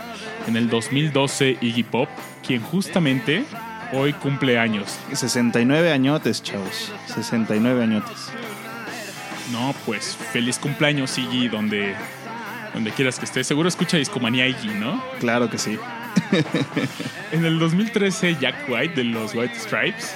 En 0.48 0.56
el 0.58 0.70
2012 0.70 1.58
Iggy 1.62 1.84
Pop, 1.84 2.10
quien 2.46 2.62
justamente 2.62 3.46
hoy 3.94 4.14
cumple 4.14 4.60
años. 4.60 4.98
69 5.14 5.92
añotes, 5.92 6.44
chavos. 6.44 6.92
69 7.08 7.84
añotes. 7.84 8.30
No, 9.52 9.74
pues 9.86 10.18
feliz 10.34 10.58
cumpleaños, 10.60 11.18
Iggy, 11.18 11.48
donde, 11.50 11.96
donde 12.74 12.92
quieras 12.92 13.20
que 13.20 13.26
estés. 13.26 13.46
Seguro 13.48 13.70
escucha 13.70 13.98
Discomanía 13.98 14.48
Iggy, 14.48 14.70
¿no? 14.80 15.04
Claro 15.20 15.50
que 15.50 15.58
sí. 15.58 15.78
En 17.32 17.44
el 17.44 17.60
2013, 17.60 18.38
Jack 18.40 18.70
White 18.70 18.96
de 18.96 19.04
los 19.04 19.34
White 19.34 19.56
Stripes. 19.60 20.16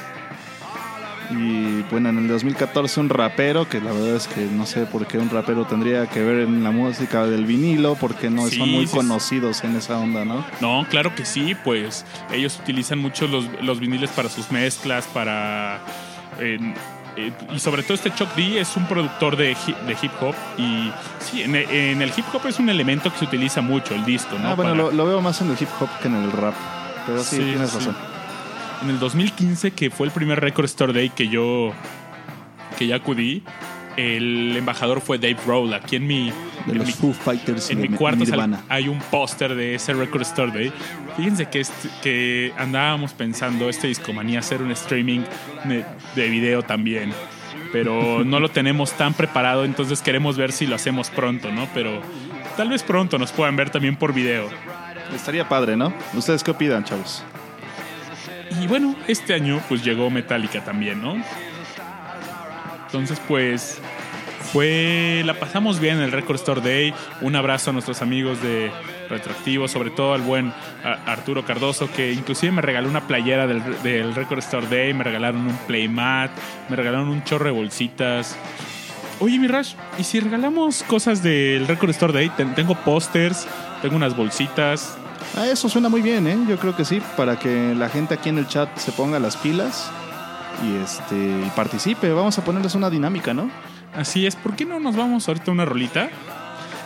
Y 1.31 1.83
bueno, 1.91 2.09
en 2.09 2.17
el 2.17 2.27
2014 2.27 2.99
un 3.01 3.09
rapero, 3.09 3.69
que 3.69 3.79
la 3.79 3.91
verdad 3.91 4.15
es 4.15 4.27
que 4.27 4.41
no 4.45 4.65
sé 4.65 4.85
por 4.87 5.05
qué 5.05 5.19
un 5.19 5.29
rapero 5.29 5.65
tendría 5.65 6.07
que 6.07 6.23
ver 6.23 6.39
en 6.47 6.63
la 6.63 6.71
música 6.71 7.25
del 7.25 7.45
vinilo, 7.45 7.95
porque 7.95 8.29
no 8.31 8.47
Sí, 8.47 8.57
son 8.57 8.69
muy 8.71 8.87
sí, 8.87 8.95
conocidos 8.95 9.63
en 9.63 9.75
esa 9.75 9.99
onda, 9.99 10.25
¿no? 10.25 10.43
No, 10.59 10.87
claro 10.89 11.13
que 11.13 11.25
sí, 11.25 11.55
pues 11.63 12.03
ellos 12.33 12.59
utilizan 12.61 12.97
mucho 12.99 13.27
los, 13.27 13.45
los 13.61 13.79
viniles 13.79 14.09
para 14.09 14.27
sus 14.29 14.49
mezclas, 14.51 15.05
para... 15.07 15.79
eh, 16.39 16.57
y 17.53 17.59
sobre 17.59 17.83
todo 17.83 17.95
este 17.95 18.13
Chuck 18.13 18.33
D 18.35 18.61
es 18.61 18.77
un 18.77 18.85
productor 18.87 19.35
de, 19.35 19.51
hi- 19.51 19.75
de 19.85 19.97
hip 20.01 20.11
hop 20.21 20.33
y 20.57 20.89
sí, 21.19 21.41
en, 21.41 21.53
en 21.55 22.01
el 22.01 22.13
hip 22.15 22.23
hop 22.33 22.47
es 22.47 22.59
un 22.59 22.69
elemento 22.69 23.11
que 23.11 23.19
se 23.19 23.25
utiliza 23.25 23.61
mucho, 23.61 23.93
el 23.93 24.05
disco, 24.05 24.37
¿no? 24.39 24.49
ah, 24.49 24.55
bueno, 24.55 24.71
Para- 24.71 24.83
lo, 24.83 24.91
lo 24.91 25.05
veo 25.05 25.21
más 25.21 25.41
en 25.41 25.49
el 25.51 25.57
hip 25.59 25.67
hop 25.81 25.89
que 26.01 26.07
en 26.07 26.15
el 26.15 26.31
rap. 26.31 26.53
Pero 27.05 27.23
sí, 27.23 27.37
Sí, 27.37 27.43
tienes 27.43 27.73
razón. 27.73 27.95
En 28.81 28.89
el 28.89 28.99
2015, 28.99 29.71
que 29.71 29.89
fue 29.89 30.07
el 30.07 30.13
primer 30.13 30.39
Record 30.39 30.65
Store 30.65 30.93
Day 30.93 31.09
que 31.09 31.27
yo, 31.27 31.73
que 32.77 32.87
ya 32.87 32.95
acudí, 32.97 33.43
el 33.97 34.55
embajador 34.55 35.01
fue 35.01 35.17
Dave 35.17 35.35
Grohl. 35.45 35.73
Aquí 35.73 35.97
en 35.97 36.07
mi, 36.07 36.31
De 36.65 36.71
en 36.71 36.77
los 36.77 36.87
mi, 36.87 36.93
Foo 36.93 37.13
Fighters 37.13 37.69
y 37.69 37.73
en 37.73 37.81
de 37.81 37.89
mi 37.89 37.97
cuarto 37.97 38.23
Nirvana. 38.23 38.61
hay 38.69 38.87
un 38.87 38.99
póster 38.99 39.53
de 39.55 39.75
ese 39.75 39.93
Record 39.93 40.21
Store 40.21 40.51
Day. 40.51 40.71
Fíjense 41.17 41.47
que, 41.47 41.59
este- 41.59 41.89
que 42.01 42.53
andábamos 42.57 43.11
pensando 43.13 43.67
este 43.69 43.87
discomanía 43.87 44.39
hacer 44.39 44.61
un 44.61 44.71
streaming 44.71 45.21
de, 45.65 45.83
de 46.15 46.29
video 46.29 46.63
también. 46.63 47.11
Pero 47.73 48.23
no 48.23 48.39
lo 48.39 48.49
tenemos 48.49 48.93
tan 48.93 49.13
preparado, 49.13 49.63
entonces 49.65 50.01
queremos 50.01 50.37
ver 50.37 50.51
si 50.53 50.65
lo 50.65 50.75
hacemos 50.75 51.09
pronto, 51.11 51.51
¿no? 51.51 51.67
Pero 51.73 52.01
tal 52.57 52.69
vez 52.69 52.81
pronto 52.81 53.19
nos 53.19 53.31
puedan 53.31 53.55
ver 53.57 53.69
también 53.69 53.95
por 53.95 54.11
video. 54.13 54.47
Estaría 55.13 55.47
padre, 55.49 55.75
¿no? 55.75 55.93
¿Ustedes 56.13 56.43
qué 56.43 56.51
opinan, 56.51 56.83
chavos? 56.83 57.23
Y 58.61 58.67
bueno, 58.67 58.95
este 59.07 59.33
año 59.33 59.61
pues 59.69 59.83
llegó 59.83 60.09
Metallica 60.09 60.63
también, 60.63 61.01
¿no? 61.01 61.15
Entonces 62.87 63.21
pues 63.27 63.79
fue, 64.51 65.21
la 65.25 65.35
pasamos 65.35 65.79
bien 65.79 65.97
en 65.97 66.03
el 66.03 66.11
Record 66.11 66.37
Store 66.37 66.61
Day. 66.61 66.93
Un 67.21 67.35
abrazo 67.35 67.69
a 67.69 67.73
nuestros 67.73 68.01
amigos 68.01 68.41
de 68.41 68.71
Retroactivo, 69.09 69.67
sobre 69.67 69.91
todo 69.91 70.13
al 70.13 70.21
buen 70.21 70.51
Arturo 71.05 71.45
Cardoso, 71.45 71.91
que 71.91 72.11
inclusive 72.13 72.51
me 72.51 72.61
regaló 72.61 72.89
una 72.89 73.07
playera 73.07 73.45
del, 73.47 73.61
del 73.83 74.15
Record 74.15 74.39
Store 74.39 74.67
Day, 74.67 74.93
me 74.93 75.03
regalaron 75.03 75.41
un 75.47 75.57
playmat, 75.67 76.31
me 76.69 76.75
regalaron 76.75 77.09
un 77.09 77.23
chorro 77.23 77.45
de 77.45 77.51
bolsitas. 77.51 78.35
Oye, 79.19 79.37
mi 79.37 79.47
Rash, 79.47 79.73
¿y 79.97 80.03
si 80.03 80.19
regalamos 80.19 80.81
cosas 80.83 81.21
del 81.21 81.67
Record 81.67 81.89
Store 81.91 82.13
Day? 82.13 82.29
Ten- 82.29 82.55
tengo 82.55 82.73
pósters, 82.75 83.47
tengo 83.81 83.95
unas 83.97 84.15
bolsitas, 84.15 84.97
Ah, 85.35 85.47
eso 85.47 85.69
suena 85.69 85.89
muy 85.89 86.01
bien, 86.01 86.27
¿eh? 86.27 86.37
Yo 86.47 86.57
creo 86.57 86.75
que 86.75 86.83
sí, 86.83 87.01
para 87.15 87.37
que 87.39 87.73
la 87.75 87.89
gente 87.89 88.13
aquí 88.13 88.29
en 88.29 88.37
el 88.37 88.47
chat 88.47 88.75
se 88.77 88.91
ponga 88.91 89.19
las 89.19 89.37
pilas 89.37 89.89
y 90.63 90.75
este 90.83 91.15
y 91.15 91.51
participe. 91.55 92.11
Vamos 92.11 92.37
a 92.37 92.43
ponerles 92.43 92.75
una 92.75 92.89
dinámica, 92.89 93.33
¿no? 93.33 93.49
Así 93.95 94.25
es, 94.25 94.35
¿por 94.35 94.55
qué 94.55 94.65
no 94.65 94.79
nos 94.79 94.95
vamos 94.95 95.27
ahorita 95.27 95.51
a 95.51 95.53
una 95.53 95.65
rolita? 95.65 96.09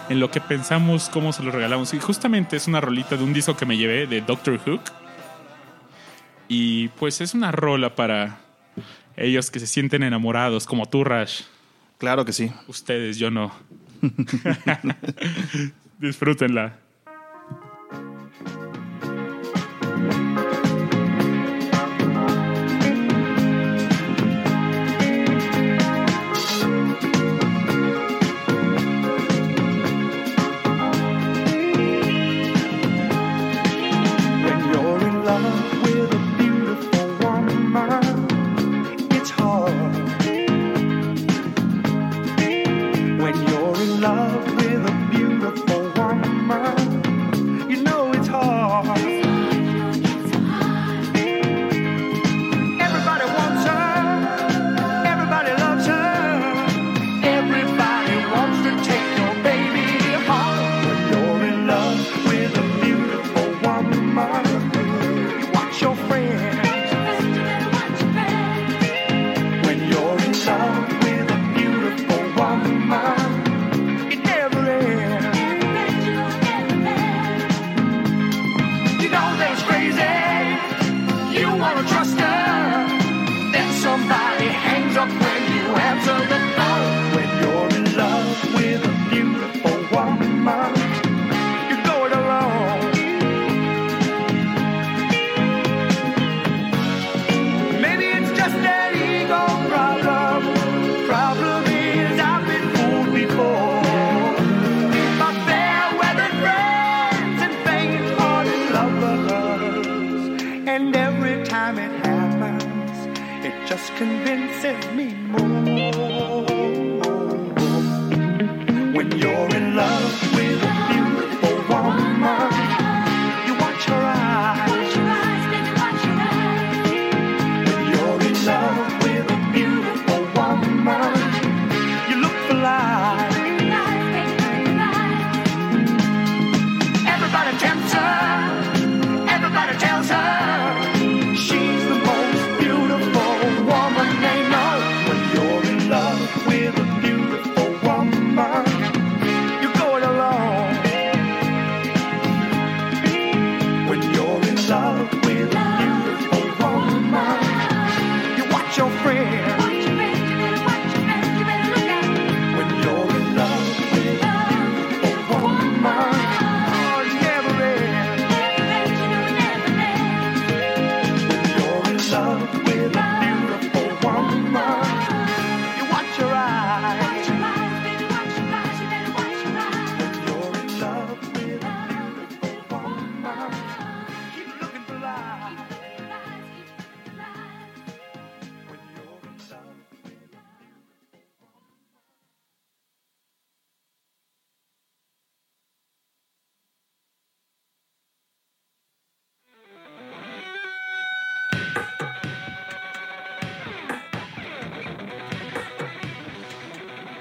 En 0.10 0.20
lo 0.20 0.30
que 0.30 0.42
pensamos 0.42 1.10
cómo 1.10 1.32
se 1.32 1.44
lo 1.44 1.52
regalamos. 1.52 1.94
Y 1.94 2.00
justamente 2.00 2.58
es 2.58 2.68
una 2.68 2.82
rolita 2.82 3.16
de 3.16 3.24
un 3.24 3.34
disco 3.34 3.56
que 3.56 3.66
me 3.66 3.78
llevé 3.78 4.06
de 4.06 4.22
Doctor 4.22 4.60
Hook. 4.60 4.82
Y 6.48 6.90
pues 6.90 7.22
es 7.22 7.34
una 7.34 7.52
rola 7.52 7.96
para 7.96 8.40
ellos 9.16 9.50
que 9.50 9.60
se 9.60 9.68
sienten 9.68 10.04
enamorados, 10.04 10.66
como 10.66 10.86
tú, 10.88 11.04
Rash. 11.04 11.44
Claro 11.98 12.26
que 12.26 12.34
sí. 12.34 12.52
Ustedes, 12.68 13.18
yo 13.18 13.32
no. 13.32 13.54
Disfrútenla. 16.00 16.83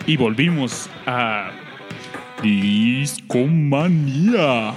Y 0.07 0.17
volvimos 0.17 0.89
a 1.07 1.51
Discomanía. 3.63 4.75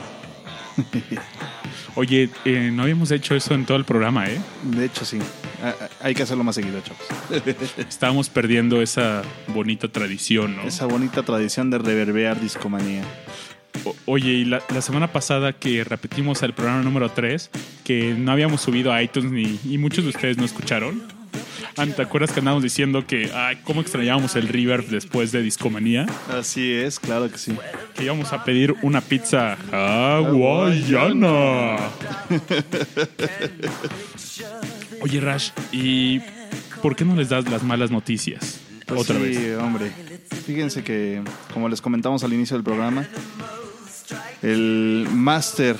Oye, 1.95 2.29
eh, 2.43 2.69
no 2.73 2.83
habíamos 2.83 3.09
hecho 3.11 3.35
eso 3.35 3.53
en 3.53 3.65
todo 3.65 3.77
el 3.77 3.85
programa, 3.85 4.27
¿eh? 4.27 4.39
De 4.63 4.85
hecho, 4.85 5.05
sí. 5.05 5.17
Hay 6.01 6.13
que 6.13 6.23
hacerlo 6.23 6.43
más 6.43 6.55
seguido, 6.55 6.81
chavos. 6.81 7.01
Estábamos 7.77 8.29
perdiendo 8.29 8.81
esa 8.81 9.23
bonita 9.47 9.87
tradición, 9.87 10.57
¿no? 10.57 10.63
Esa 10.63 10.85
bonita 10.85 11.23
tradición 11.23 11.69
de 11.69 11.77
reverbear 11.79 12.39
discomanía. 12.41 13.03
O- 13.85 13.95
Oye, 14.05 14.29
y 14.31 14.45
la, 14.45 14.61
la 14.73 14.81
semana 14.81 15.11
pasada 15.11 15.53
que 15.53 15.83
repetimos 15.85 16.43
el 16.43 16.53
programa 16.53 16.83
número 16.83 17.09
3, 17.09 17.49
que 17.85 18.13
no 18.17 18.31
habíamos 18.33 18.61
subido 18.61 18.91
a 18.91 19.01
iTunes 19.01 19.31
ni, 19.31 19.59
y 19.63 19.77
muchos 19.77 20.03
de 20.03 20.09
ustedes 20.11 20.37
no 20.37 20.43
escucharon. 20.45 21.01
¿Te 21.75 22.01
acuerdas 22.01 22.31
que 22.31 22.39
andábamos 22.39 22.63
diciendo 22.63 23.05
que, 23.05 23.29
ay, 23.33 23.57
cómo 23.63 23.81
extrañábamos 23.81 24.35
el 24.37 24.47
reverb 24.47 24.87
después 24.87 25.33
de 25.33 25.41
Discomanía? 25.41 26.05
Así 26.29 26.71
es, 26.71 26.99
claro 27.01 27.29
que 27.29 27.37
sí. 27.37 27.53
Que 27.95 28.05
íbamos 28.05 28.31
a 28.31 28.45
pedir 28.45 28.73
una 28.81 29.01
pizza 29.01 29.57
hawaiana. 29.71 31.75
Oye, 35.01 35.19
Rash, 35.19 35.49
¿y 35.73 36.21
por 36.81 36.95
qué 36.95 37.03
no 37.03 37.13
les 37.15 37.27
das 37.29 37.49
las 37.49 37.61
malas 37.63 37.91
noticias? 37.91 38.61
Pues 38.85 39.01
Otra 39.01 39.17
sí, 39.17 39.23
vez. 39.23 39.57
hombre. 39.59 39.91
Fíjense 40.45 40.81
que, 40.83 41.21
como 41.53 41.67
les 41.67 41.81
comentamos 41.81 42.23
al 42.23 42.31
inicio 42.31 42.55
del 42.55 42.63
programa, 42.63 43.05
el 44.41 45.07
máster 45.11 45.75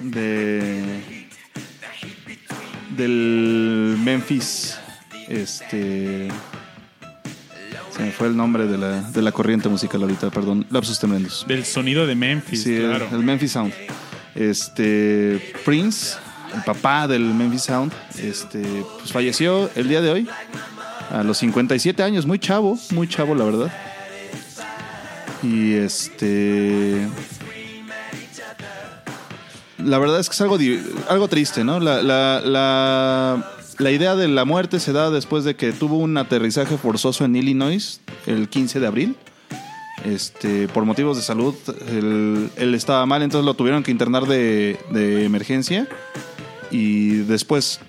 de 0.00 0.82
del 2.96 3.96
Memphis, 4.02 4.76
este, 5.30 6.28
se 7.94 8.02
me 8.02 8.10
fue 8.10 8.26
el 8.28 8.36
nombre 8.36 8.66
de 8.66 8.76
la, 8.76 9.00
de 9.00 9.22
la 9.22 9.32
corriente 9.32 9.68
musical 9.68 10.02
ahorita, 10.02 10.30
perdón, 10.30 10.66
lapsus 10.70 10.98
tremendos. 10.98 11.44
Del 11.46 11.64
sonido 11.64 12.06
de 12.06 12.14
Memphis, 12.14 12.62
Sí, 12.64 12.76
claro. 12.78 13.08
el, 13.12 13.18
Memphis 13.22 13.52
Sound. 13.52 13.72
Este 14.34 15.54
Prince, 15.64 16.16
el 16.54 16.62
papá 16.62 17.06
del 17.08 17.22
Memphis 17.22 17.62
Sound, 17.62 17.92
este, 18.18 18.62
pues 18.98 19.12
falleció 19.12 19.70
el 19.74 19.88
día 19.88 20.00
de 20.00 20.10
hoy 20.10 20.28
a 21.10 21.22
los 21.22 21.38
57 21.38 22.02
años, 22.02 22.26
muy 22.26 22.38
chavo, 22.38 22.78
muy 22.90 23.08
chavo 23.08 23.34
la 23.34 23.44
verdad. 23.44 23.72
Y 25.42 25.72
este 25.74 27.08
la 29.78 29.98
verdad 29.98 30.20
es 30.20 30.28
que 30.28 30.34
es 30.34 30.40
algo, 30.42 30.58
algo 31.08 31.28
triste, 31.28 31.64
¿no? 31.64 31.80
La, 31.80 32.02
la, 32.02 32.42
la, 32.44 33.44
la 33.80 33.90
idea 33.90 34.14
de 34.16 34.28
la 34.28 34.44
muerte 34.44 34.78
se 34.80 34.92
da 34.92 35.10
después 35.10 35.44
de 35.44 35.56
que 35.56 35.72
tuvo 35.72 35.96
un 35.96 36.16
aterrizaje 36.16 36.76
forzoso 36.76 37.24
en 37.24 37.34
Illinois 37.36 38.00
el 38.26 38.48
15 38.48 38.80
de 38.80 38.86
abril. 38.86 39.16
Este, 40.04 40.66
por 40.68 40.84
motivos 40.86 41.16
de 41.18 41.22
salud, 41.22 41.54
él, 41.90 42.48
él 42.56 42.74
estaba 42.74 43.04
mal, 43.04 43.22
entonces 43.22 43.44
lo 43.44 43.52
tuvieron 43.54 43.82
que 43.82 43.90
internar 43.90 44.26
de, 44.26 44.78
de 44.92 45.24
emergencia. 45.24 45.86
Y 46.70 47.16
después 47.24 47.80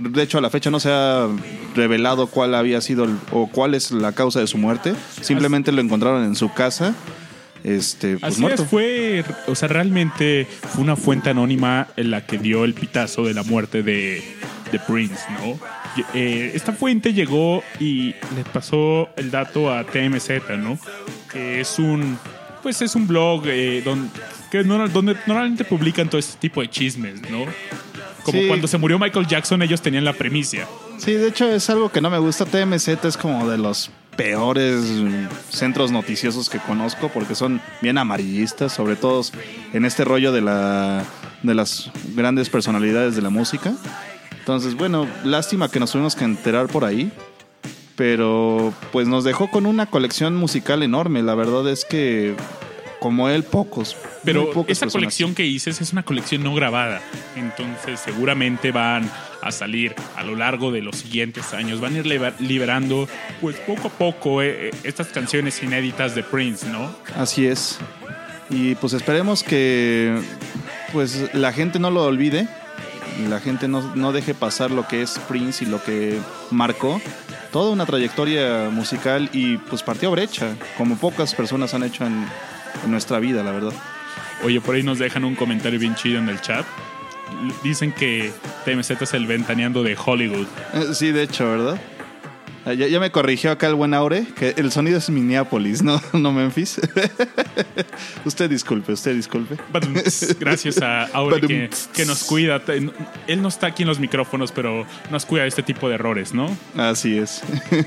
de 0.00 0.22
hecho, 0.22 0.38
a 0.38 0.40
la 0.40 0.48
fecha 0.50 0.70
no 0.70 0.80
se 0.80 0.90
ha 0.90 1.28
revelado 1.74 2.26
cuál 2.26 2.54
había 2.54 2.80
sido 2.80 3.04
el- 3.04 3.18
o 3.32 3.48
cuál 3.48 3.74
es 3.74 3.90
la 3.90 4.12
causa 4.12 4.40
de 4.40 4.46
su 4.46 4.56
muerte. 4.58 4.94
Simplemente 5.20 5.72
lo 5.72 5.80
encontraron 5.82 6.24
en 6.24 6.36
su 6.36 6.52
casa, 6.52 6.94
este, 7.64 8.16
pues 8.18 8.32
Así 8.32 8.40
muerto. 8.40 8.62
es, 8.64 8.68
fue, 8.68 9.24
o 9.46 9.54
sea, 9.54 9.68
realmente 9.68 10.46
fue 10.72 10.82
una 10.82 10.96
fuente 10.96 11.30
anónima 11.30 11.88
en 11.96 12.10
la 12.10 12.26
que 12.26 12.38
dio 12.38 12.64
el 12.64 12.74
pitazo 12.74 13.24
de 13.24 13.34
la 13.34 13.42
muerte 13.42 13.82
de, 13.82 14.22
de 14.72 14.78
Prince, 14.80 15.22
¿no? 15.42 15.58
Eh, 16.14 16.52
esta 16.54 16.72
fuente 16.72 17.12
llegó 17.12 17.62
y 17.78 18.14
le 18.36 18.44
pasó 18.52 19.08
el 19.16 19.30
dato 19.30 19.72
a 19.72 19.84
TMZ, 19.84 20.30
¿no? 20.58 20.78
Que 21.32 21.60
es 21.60 21.78
un, 21.78 22.18
pues 22.62 22.80
es 22.82 22.94
un 22.94 23.06
blog 23.08 23.42
eh, 23.46 23.82
donde, 23.84 24.08
que 24.50 24.62
no- 24.64 24.88
donde 24.88 25.16
normalmente 25.26 25.64
publican 25.64 26.08
todo 26.08 26.18
este 26.18 26.38
tipo 26.38 26.60
de 26.60 26.70
chismes, 26.70 27.20
¿no? 27.30 27.44
Como 28.22 28.38
Sí. 28.38 28.46
cuando 28.48 28.68
se 28.68 28.78
murió 28.78 28.98
Michael 28.98 29.26
Jackson, 29.26 29.62
ellos 29.62 29.80
tenían 29.80 30.04
la 30.04 30.12
premicia. 30.12 30.66
Sí, 30.98 31.12
de 31.12 31.28
hecho 31.28 31.50
es 31.50 31.68
algo 31.70 31.90
que 31.90 32.00
no 32.02 32.10
me 32.10 32.18
gusta. 32.18 32.44
TMZ 32.44 32.88
es 33.06 33.16
como 33.16 33.48
de 33.48 33.56
los 33.58 33.90
peores 34.20 34.84
centros 35.48 35.90
noticiosos 35.90 36.50
que 36.50 36.58
conozco 36.58 37.08
porque 37.08 37.34
son 37.34 37.58
bien 37.80 37.96
amarillistas, 37.96 38.70
sobre 38.70 38.96
todo 38.96 39.22
en 39.72 39.86
este 39.86 40.04
rollo 40.04 40.30
de 40.30 40.42
la 40.42 41.04
de 41.42 41.54
las 41.54 41.90
grandes 42.14 42.50
personalidades 42.50 43.16
de 43.16 43.22
la 43.22 43.30
música. 43.30 43.72
Entonces, 44.38 44.74
bueno, 44.74 45.06
lástima 45.24 45.70
que 45.70 45.80
nos 45.80 45.92
tuvimos 45.92 46.16
que 46.16 46.24
enterar 46.24 46.66
por 46.66 46.84
ahí, 46.84 47.10
pero 47.96 48.74
pues 48.92 49.08
nos 49.08 49.24
dejó 49.24 49.50
con 49.50 49.64
una 49.64 49.86
colección 49.86 50.36
musical 50.36 50.82
enorme. 50.82 51.22
La 51.22 51.34
verdad 51.34 51.66
es 51.70 51.86
que 51.86 52.34
como 53.00 53.30
él 53.30 53.42
pocos. 53.42 53.96
Pero 54.22 54.42
muy 54.44 54.52
pocas 54.52 54.72
esa 54.72 54.84
personas. 54.84 55.04
colección 55.04 55.34
que 55.34 55.44
dices 55.44 55.80
es 55.80 55.92
una 55.92 56.02
colección 56.02 56.42
no 56.42 56.54
grabada. 56.54 57.00
Entonces 57.36 58.00
seguramente 58.00 58.70
van 58.70 59.10
a 59.42 59.52
salir 59.52 59.94
a 60.16 60.22
lo 60.24 60.36
largo 60.36 60.70
de 60.72 60.82
los 60.82 60.96
siguientes 60.96 61.52
años. 61.54 61.80
Van 61.80 61.94
a 61.94 61.98
ir 61.98 62.06
liber- 62.06 62.38
liberando, 62.40 63.08
pues 63.40 63.56
poco 63.56 63.88
a 63.88 63.90
poco, 63.90 64.42
eh, 64.42 64.68
eh, 64.68 64.70
estas 64.84 65.08
canciones 65.08 65.62
inéditas 65.62 66.14
de 66.14 66.22
Prince, 66.22 66.66
¿no? 66.68 66.94
Así 67.16 67.46
es. 67.46 67.78
Y 68.50 68.74
pues 68.76 68.92
esperemos 68.92 69.42
que 69.42 70.20
pues 70.92 71.32
la 71.34 71.52
gente 71.52 71.78
no 71.78 71.90
lo 71.90 72.04
olvide. 72.04 72.48
La 73.28 73.40
gente 73.40 73.68
no, 73.68 73.94
no 73.96 74.12
deje 74.12 74.34
pasar 74.34 74.70
lo 74.70 74.86
que 74.88 75.02
es 75.02 75.18
Prince 75.28 75.64
y 75.64 75.68
lo 75.68 75.82
que 75.82 76.18
marcó. 76.50 77.00
Toda 77.52 77.70
una 77.72 77.84
trayectoria 77.84 78.68
musical 78.70 79.28
y 79.32 79.56
pues 79.56 79.82
partió 79.82 80.10
brecha, 80.10 80.54
como 80.78 80.96
pocas 80.96 81.34
personas 81.34 81.74
han 81.74 81.82
hecho 81.82 82.06
en, 82.06 82.24
en 82.84 82.90
nuestra 82.90 83.18
vida, 83.18 83.42
la 83.42 83.50
verdad. 83.50 83.72
Oye, 84.44 84.60
por 84.60 84.74
ahí 84.74 84.82
nos 84.82 84.98
dejan 84.98 85.24
un 85.24 85.34
comentario 85.34 85.78
bien 85.78 85.96
chido 85.96 86.18
en 86.18 86.28
el 86.28 86.40
chat. 86.40 86.64
Dicen 87.62 87.92
que 87.92 88.30
TMZ 88.64 88.90
es 89.02 89.14
el 89.14 89.26
ventaneando 89.26 89.82
de 89.82 89.96
Hollywood. 90.02 90.46
Eh, 90.74 90.94
Sí, 90.94 91.10
de 91.12 91.22
hecho, 91.22 91.48
¿verdad? 91.50 91.80
Ah, 92.66 92.74
Ya, 92.74 92.86
ya 92.88 93.00
me 93.00 93.10
corrigió 93.10 93.50
acá 93.52 93.66
el 93.68 93.74
buen 93.74 93.94
Aure, 93.94 94.26
que 94.36 94.52
el 94.58 94.70
sonido 94.70 94.98
es 94.98 95.08
Minneapolis, 95.08 95.82
no, 95.82 96.00
no 96.12 96.30
Memphis. 96.32 96.78
usted 98.26 98.50
disculpe, 98.50 98.92
usted 98.92 99.14
disculpe. 99.14 99.56
Gracias 100.38 100.82
a 100.82 101.04
Aure 101.06 101.40
que, 101.40 102.04
nos 102.04 102.24
cuida. 102.24 102.60
Él 103.26 103.40
no 103.42 103.48
está 103.48 103.68
aquí 103.68 103.82
en 103.84 103.88
los 103.88 103.98
micrófonos, 103.98 104.52
pero 104.52 104.86
nos 105.10 105.24
cuida 105.24 105.42
de 105.44 105.48
este 105.48 105.62
tipo 105.62 105.88
de 105.88 105.94
errores, 105.94 106.34
¿no? 106.34 106.54
Así 106.76 107.16
es. 107.18 107.42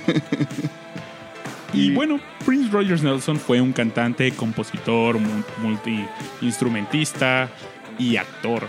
Y 1.75 1.87
Y- 1.87 1.91
bueno, 1.95 2.19
Prince 2.45 2.69
Rogers 2.71 3.01
Nelson 3.01 3.39
fue 3.39 3.59
un 3.59 3.73
cantante, 3.73 4.31
compositor, 4.33 5.17
mu- 5.17 5.41
multi-instrumentista 5.63 7.49
y 7.97 8.15
actor. 8.17 8.67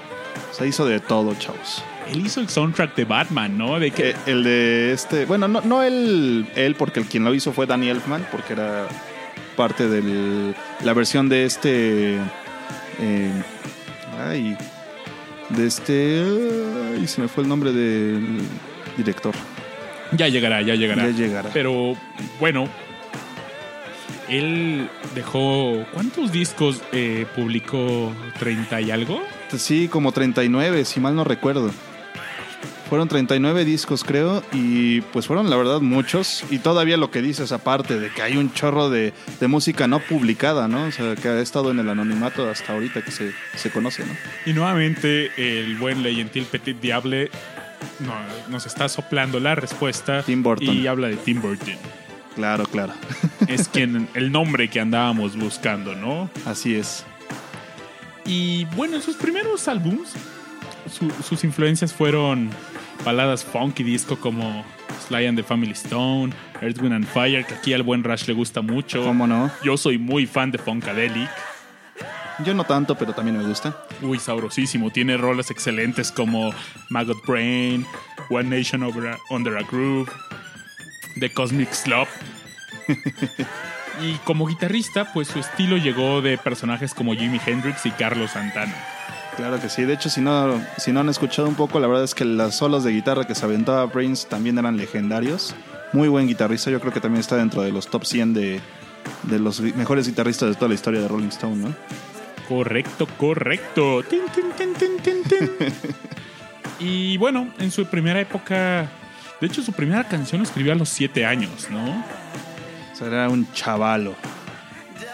Se 0.52 0.66
hizo 0.66 0.86
de 0.86 1.00
todo, 1.00 1.34
chavos. 1.34 1.82
Él 2.10 2.26
hizo 2.26 2.40
el 2.40 2.48
soundtrack 2.48 2.94
de 2.94 3.04
Batman, 3.04 3.56
¿no? 3.56 3.78
De 3.78 3.90
que 3.90 4.10
Eh, 4.10 4.16
el 4.26 4.44
de 4.44 4.92
este, 4.92 5.24
bueno, 5.24 5.48
no, 5.48 5.60
no 5.62 5.82
él, 5.82 6.46
él, 6.54 6.74
porque 6.74 7.00
el 7.00 7.06
quien 7.06 7.24
lo 7.24 7.34
hizo 7.34 7.52
fue 7.52 7.66
Danny 7.66 7.88
Elfman, 7.88 8.26
porque 8.30 8.52
era 8.52 8.86
parte 9.56 9.88
de 9.88 10.54
la 10.82 10.92
versión 10.92 11.28
de 11.28 11.44
este, 11.44 12.16
eh, 13.00 13.32
ay, 14.28 14.56
de 15.50 15.66
este, 15.66 16.22
ay, 16.96 17.06
se 17.06 17.22
me 17.22 17.28
fue 17.28 17.42
el 17.42 17.48
nombre 17.48 17.72
del 17.72 18.38
director. 18.96 19.34
ya 20.12 20.28
llegará, 20.28 20.62
ya 20.62 20.74
llegará. 20.74 21.04
Ya 21.08 21.16
llegará. 21.16 21.50
Pero 21.52 21.96
bueno, 22.38 22.68
él 24.28 24.88
dejó. 25.14 25.84
¿Cuántos 25.92 26.32
discos 26.32 26.82
eh, 26.92 27.26
publicó? 27.34 28.12
¿30 28.40 28.84
y 28.84 28.90
algo? 28.90 29.22
Sí, 29.58 29.88
como 29.88 30.12
39, 30.12 30.84
si 30.84 31.00
mal 31.00 31.14
no 31.14 31.24
recuerdo. 31.24 31.70
Fueron 32.88 33.08
39 33.08 33.64
discos, 33.64 34.04
creo, 34.04 34.42
y 34.52 35.00
pues 35.00 35.26
fueron 35.26 35.48
la 35.48 35.56
verdad 35.56 35.80
muchos. 35.80 36.44
Y 36.50 36.58
todavía 36.58 36.96
lo 36.98 37.10
que 37.10 37.22
dices, 37.22 37.50
aparte 37.50 37.98
de 37.98 38.10
que 38.10 38.22
hay 38.22 38.36
un 38.36 38.52
chorro 38.52 38.90
de, 38.90 39.12
de 39.40 39.48
música 39.48 39.88
no 39.88 40.00
publicada, 40.00 40.68
¿no? 40.68 40.84
O 40.84 40.92
sea, 40.92 41.16
que 41.16 41.28
ha 41.28 41.40
estado 41.40 41.70
en 41.70 41.78
el 41.78 41.88
anonimato 41.88 42.48
hasta 42.48 42.74
ahorita 42.74 43.02
que 43.02 43.10
se, 43.10 43.32
se 43.56 43.70
conoce, 43.70 44.04
¿no? 44.04 44.12
Y 44.46 44.52
nuevamente 44.52 45.30
el 45.38 45.76
buen 45.78 46.02
Leyentil 46.02 46.44
Petit 46.44 46.78
Diable 46.78 47.30
no- 48.00 48.14
nos 48.50 48.66
está 48.66 48.88
soplando 48.88 49.40
la 49.40 49.54
respuesta. 49.54 50.22
Tim 50.22 50.42
Burton. 50.42 50.76
Y 50.76 50.86
habla 50.86 51.08
de 51.08 51.16
Tim 51.16 51.40
Burton. 51.40 51.74
Claro, 52.36 52.64
claro. 52.66 52.92
es 53.48 53.68
quien 53.68 54.08
el 54.14 54.30
nombre 54.30 54.68
que 54.68 54.78
andábamos 54.80 55.36
buscando, 55.36 55.94
¿no? 55.96 56.28
Así 56.44 56.74
es. 56.74 57.04
Y 58.26 58.64
bueno, 58.76 58.96
en 58.96 59.02
sus 59.02 59.16
primeros 59.16 59.68
álbums, 59.68 60.10
su- 60.90 61.10
sus 61.22 61.44
influencias 61.44 61.92
fueron 61.92 62.50
baladas 63.04 63.44
funk 63.44 63.80
y 63.80 63.82
disco 63.82 64.16
como 64.18 64.64
Sly 65.08 65.26
and 65.26 65.36
the 65.38 65.44
Family 65.44 65.72
Stone, 65.72 66.32
Earth, 66.62 66.80
Wind 66.80 66.94
and 66.94 67.06
Fire, 67.06 67.44
que 67.44 67.54
aquí 67.54 67.72
al 67.74 67.82
buen 67.82 68.02
Rush 68.02 68.26
le 68.26 68.32
gusta 68.32 68.62
mucho. 68.62 69.02
¿Cómo 69.04 69.26
no? 69.26 69.50
Yo 69.62 69.76
soy 69.76 69.98
muy 69.98 70.26
fan 70.26 70.50
de 70.50 70.58
Funkadelic. 70.58 71.28
Yo 72.44 72.52
no 72.54 72.64
tanto, 72.64 72.96
pero 72.96 73.12
también 73.12 73.36
me 73.38 73.44
gusta. 73.44 73.86
Uy, 74.02 74.18
sabrosísimo. 74.18 74.90
Tiene 74.90 75.16
roles 75.16 75.50
excelentes 75.50 76.10
como 76.10 76.52
Maggot 76.88 77.24
Brain, 77.26 77.86
One 78.30 78.56
Nation 78.58 78.82
Over 78.82 79.08
a- 79.08 79.18
Under 79.30 79.56
a 79.58 79.62
Groove, 79.62 80.10
The 81.20 81.32
Cosmic 81.32 81.72
Slop. 81.72 82.08
y 84.02 84.14
como 84.24 84.46
guitarrista, 84.46 85.12
pues 85.12 85.28
su 85.28 85.38
estilo 85.38 85.76
llegó 85.76 86.22
de 86.22 86.38
personajes 86.38 86.94
como 86.94 87.14
Jimi 87.14 87.40
Hendrix 87.44 87.86
y 87.86 87.90
Carlos 87.90 88.32
Santana. 88.32 88.74
Claro 89.36 89.60
que 89.60 89.68
sí. 89.68 89.82
De 89.82 89.94
hecho, 89.94 90.10
si 90.10 90.20
no, 90.20 90.60
si 90.76 90.92
no 90.92 91.00
han 91.00 91.08
escuchado 91.08 91.48
un 91.48 91.54
poco, 91.54 91.80
la 91.80 91.86
verdad 91.86 92.04
es 92.04 92.14
que 92.14 92.24
las 92.24 92.56
solos 92.56 92.84
de 92.84 92.92
guitarra 92.92 93.26
que 93.26 93.34
se 93.34 93.44
aventaba 93.44 93.90
Prince 93.90 94.28
también 94.28 94.58
eran 94.58 94.76
legendarios. 94.76 95.54
Muy 95.92 96.08
buen 96.08 96.26
guitarrista. 96.26 96.70
Yo 96.70 96.80
creo 96.80 96.92
que 96.92 97.00
también 97.00 97.20
está 97.20 97.36
dentro 97.36 97.62
de 97.62 97.72
los 97.72 97.88
top 97.88 98.04
100 98.04 98.34
de, 98.34 98.60
de 99.24 99.38
los 99.38 99.60
mejores 99.60 100.06
guitarristas 100.06 100.50
de 100.50 100.54
toda 100.54 100.68
la 100.68 100.74
historia 100.74 101.00
de 101.00 101.08
Rolling 101.08 101.28
Stone, 101.28 101.56
¿no? 101.56 101.74
Correcto, 102.48 103.06
correcto. 103.16 104.02
Tin, 104.02 104.22
tin, 104.34 104.50
tin, 104.56 104.74
tin, 104.74 104.96
tin, 104.98 105.22
tin. 105.24 105.50
y 106.78 107.16
bueno, 107.16 107.48
en 107.58 107.70
su 107.70 107.86
primera 107.86 108.20
época, 108.20 108.88
de 109.40 109.46
hecho 109.46 109.62
su 109.62 109.72
primera 109.72 110.04
canción 110.04 110.42
escribió 110.42 110.72
a 110.72 110.76
los 110.76 110.88
7 110.90 111.24
años, 111.26 111.68
¿no? 111.70 112.04
Era 113.04 113.28
un 113.28 113.50
chavalo. 113.52 114.14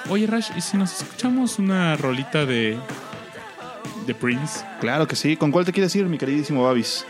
Oye, 0.09 0.27
Rash, 0.27 0.51
¿y 0.57 0.61
si 0.61 0.77
nos 0.77 1.03
escuchamos 1.03 1.59
una 1.59 1.97
rolita 1.97 2.47
de, 2.47 2.79
de 4.07 4.15
Prince? 4.15 4.65
Claro 4.81 5.07
que 5.07 5.17
sí. 5.17 5.37
¿Con 5.37 5.51
cuál 5.51 5.65
te 5.65 5.73
quieres 5.73 5.95
ir, 5.97 6.07
mi 6.07 6.19
queridísimo 6.19 6.63
Babis? 6.63 7.05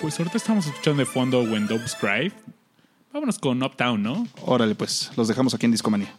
Pues 0.00 0.18
ahorita 0.18 0.36
estamos 0.36 0.66
escuchando 0.66 1.00
de 1.00 1.06
fondo 1.06 1.40
When 1.42 1.66
Doves 1.66 1.96
Cry. 1.96 2.32
Vámonos 3.12 3.38
con 3.38 3.62
Uptown, 3.62 4.02
¿no? 4.02 4.26
Órale, 4.42 4.74
pues. 4.74 5.10
Los 5.16 5.28
dejamos 5.28 5.54
aquí 5.54 5.66
en 5.66 5.72
Discomanía. 5.72 6.12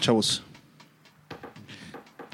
Chavos. 0.00 0.42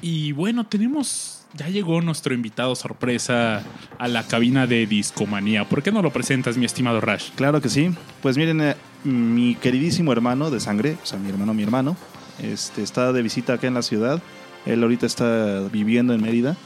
Y 0.01 0.33
bueno, 0.33 0.65
tenemos. 0.65 1.45
Ya 1.53 1.69
llegó 1.69 2.01
nuestro 2.01 2.33
invitado 2.33 2.75
sorpresa 2.75 3.63
a 3.97 4.07
la 4.09 4.23
cabina 4.27 4.67
de 4.67 4.85
Discomanía. 4.85 5.67
¿Por 5.67 5.81
qué 5.81 5.91
no 5.91 6.01
lo 6.01 6.11
presentas, 6.11 6.57
mi 6.57 6.65
estimado 6.65 6.99
Rash? 6.99 7.29
Claro 7.35 7.61
que 7.61 7.69
sí. 7.69 7.89
Pues 8.21 8.37
miren, 8.37 8.59
eh, 8.59 8.75
mi 9.05 9.55
queridísimo 9.55 10.11
hermano 10.11 10.51
de 10.51 10.59
sangre, 10.59 10.97
o 11.01 11.05
sea, 11.05 11.17
mi 11.17 11.29
hermano, 11.29 11.53
mi 11.53 11.63
hermano, 11.63 11.95
este, 12.43 12.83
está 12.83 13.13
de 13.13 13.21
visita 13.21 13.53
acá 13.53 13.67
en 13.67 13.73
la 13.73 13.83
ciudad. 13.83 14.21
Él 14.65 14.83
ahorita 14.83 15.05
está 15.05 15.61
viviendo 15.71 16.13
en 16.13 16.21
Mérida 16.21 16.57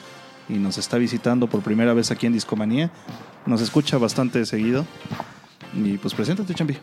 y 0.49 0.53
nos 0.53 0.77
está 0.79 0.97
visitando 0.97 1.47
por 1.47 1.61
primera 1.61 1.93
vez 1.93 2.09
aquí 2.09 2.25
en 2.25 2.33
Discomanía. 2.33 2.91
Nos 3.45 3.61
escucha 3.61 3.97
bastante 3.99 4.45
seguido. 4.45 4.85
Y 5.75 5.97
pues 5.97 6.15
preséntate, 6.15 6.55
Champi. 6.55 6.77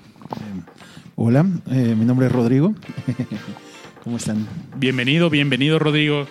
Hola, 1.17 1.45
eh, 1.71 1.95
mi 1.99 2.05
nombre 2.05 2.27
es 2.27 2.33
Rodrigo. 2.33 2.73
¿Cómo 4.07 4.19
están? 4.19 4.47
Bienvenido, 4.77 5.31
bienvenido, 5.31 5.81
Rodrigo. 5.81 6.29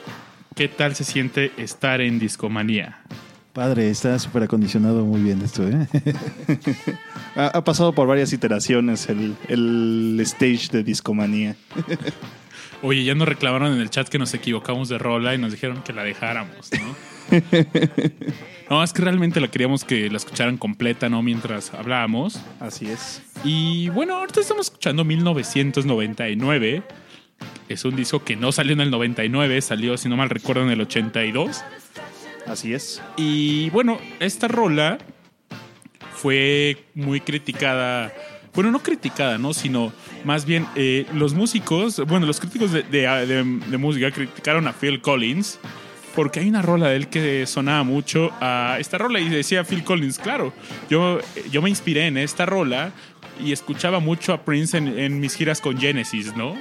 ¿Qué 0.56 0.70
tal 0.70 0.96
se 0.96 1.04
siente 1.04 1.52
estar 1.58 2.00
en 2.00 2.20
Discomanía? 2.20 3.02
Padre, 3.52 3.90
está 3.90 4.18
súper 4.18 4.44
acondicionado 4.44 5.04
muy 5.04 5.20
bien 5.20 5.42
esto, 5.42 5.68
¿eh? 5.68 5.86
Ha, 7.36 7.48
ha 7.48 7.64
pasado 7.66 7.92
por 7.92 8.08
varias 8.08 8.32
iteraciones 8.32 9.10
el, 9.10 9.36
el 9.50 10.18
stage 10.22 10.70
de 10.72 10.84
Discomanía. 10.84 11.58
Oye, 12.82 13.04
ya 13.04 13.14
nos 13.14 13.28
reclamaron 13.28 13.74
en 13.74 13.82
el 13.82 13.90
chat 13.90 14.08
que 14.08 14.20
nos 14.20 14.34
equivocamos 14.34 14.88
de 14.88 14.98
rola 14.98 15.36
y 15.36 15.38
nos 15.38 15.52
dijeron 15.52 15.84
que 15.84 15.92
la 15.92 16.04
dejáramos, 16.04 16.70
¿no? 16.72 17.40
No, 18.70 18.84
es 18.84 18.94
que 18.94 19.02
realmente 19.02 19.40
la 19.42 19.50
queríamos 19.50 19.84
que 19.84 20.10
la 20.10 20.18
escucharan 20.18 20.58
completa, 20.58 21.08
¿no? 21.08 21.22
Mientras 21.22 21.74
hablábamos. 21.74 22.42
Así 22.60 22.88
es. 22.88 23.22
Y 23.44 23.90
bueno, 23.90 24.16
ahorita 24.16 24.40
estamos 24.40 24.68
escuchando 24.68 25.04
1999. 25.04 26.82
Es 27.69 27.84
un 27.86 27.95
disco 27.95 28.24
que 28.24 28.36
no 28.36 28.52
salió 28.52 28.74
en 28.74 28.82
el 28.82 28.91
99, 28.91 29.60
salió, 29.62 29.98
si 29.98 30.08
no 30.10 30.15
mal 30.17 30.30
recuerdo, 30.30 30.63
en 30.63 30.69
el 30.69 30.82
82. 30.82 31.63
Así 32.48 32.74
es. 32.74 33.02
Y 33.17 33.69
bueno, 33.71 34.00
esta 34.19 34.48
rola 34.48 35.00
fue 36.13 36.86
muy 36.93 37.21
criticada. 37.21 38.13
Bueno, 38.54 38.71
no 38.71 38.80
criticada, 38.82 39.38
¿no? 39.38 39.54
Sino 39.54 39.91
más 40.24 40.45
bien 40.45 40.65
eh, 40.76 41.06
los 41.13 41.34
músicos, 41.34 42.00
bueno, 42.08 42.26
los 42.26 42.39
críticos 42.39 42.71
de, 42.71 42.84
de- 42.84 43.02
de- 43.26 43.43
de 43.67 43.78
música 43.78 44.12
criticaron 44.12 44.67
a 44.67 44.74
Phil 44.74 45.02
Collins 45.02 45.60
porque 46.15 46.39
hay 46.39 46.48
una 46.48 46.62
rola 46.62 46.88
de 46.88 46.95
él 46.95 47.08
que 47.10 47.45
sonaba 47.45 47.84
mucho 47.84 48.32
a 48.39 48.78
esta 48.80 48.98
rola 48.98 49.19
y 49.19 49.28
decía 49.28 49.65
Phil 49.65 49.84
Collins, 49.84 50.17
claro, 50.17 50.54
yo, 50.89 51.19
yo 51.52 51.62
me 51.62 51.69
inspiré 51.69 52.08
en 52.08 52.17
esta 52.17 52.45
rola 52.45 52.93
y 53.43 53.52
escuchaba 53.52 54.00
mucho 54.00 54.32
a 54.32 54.45
Prince 54.45 54.78
en, 54.78 54.88
en 54.98 55.19
mis 55.19 55.36
giras 55.36 55.60
con 55.60 55.78
Genesis, 55.78 56.34
¿no? 56.38 56.56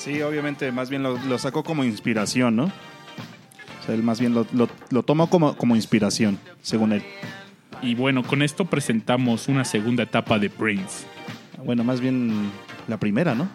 Sí, 0.00 0.22
obviamente, 0.22 0.72
más 0.72 0.88
bien 0.88 1.02
lo, 1.02 1.18
lo 1.18 1.38
sacó 1.38 1.62
como 1.62 1.84
inspiración, 1.84 2.56
¿no? 2.56 2.64
O 2.64 3.84
sea, 3.84 3.94
él 3.94 4.02
más 4.02 4.18
bien 4.18 4.32
lo, 4.34 4.46
lo, 4.52 4.66
lo 4.88 5.02
tomó 5.02 5.28
como, 5.28 5.54
como 5.56 5.76
inspiración, 5.76 6.38
según 6.62 6.92
él. 6.92 7.02
Y 7.82 7.94
bueno, 7.94 8.22
con 8.22 8.40
esto 8.40 8.64
presentamos 8.64 9.46
una 9.48 9.62
segunda 9.64 10.02
etapa 10.02 10.38
de 10.38 10.48
Prince. 10.48 11.04
Bueno, 11.64 11.84
más 11.84 12.00
bien 12.00 12.50
la 12.88 12.96
primera, 12.98 13.34
¿no? 13.34 13.46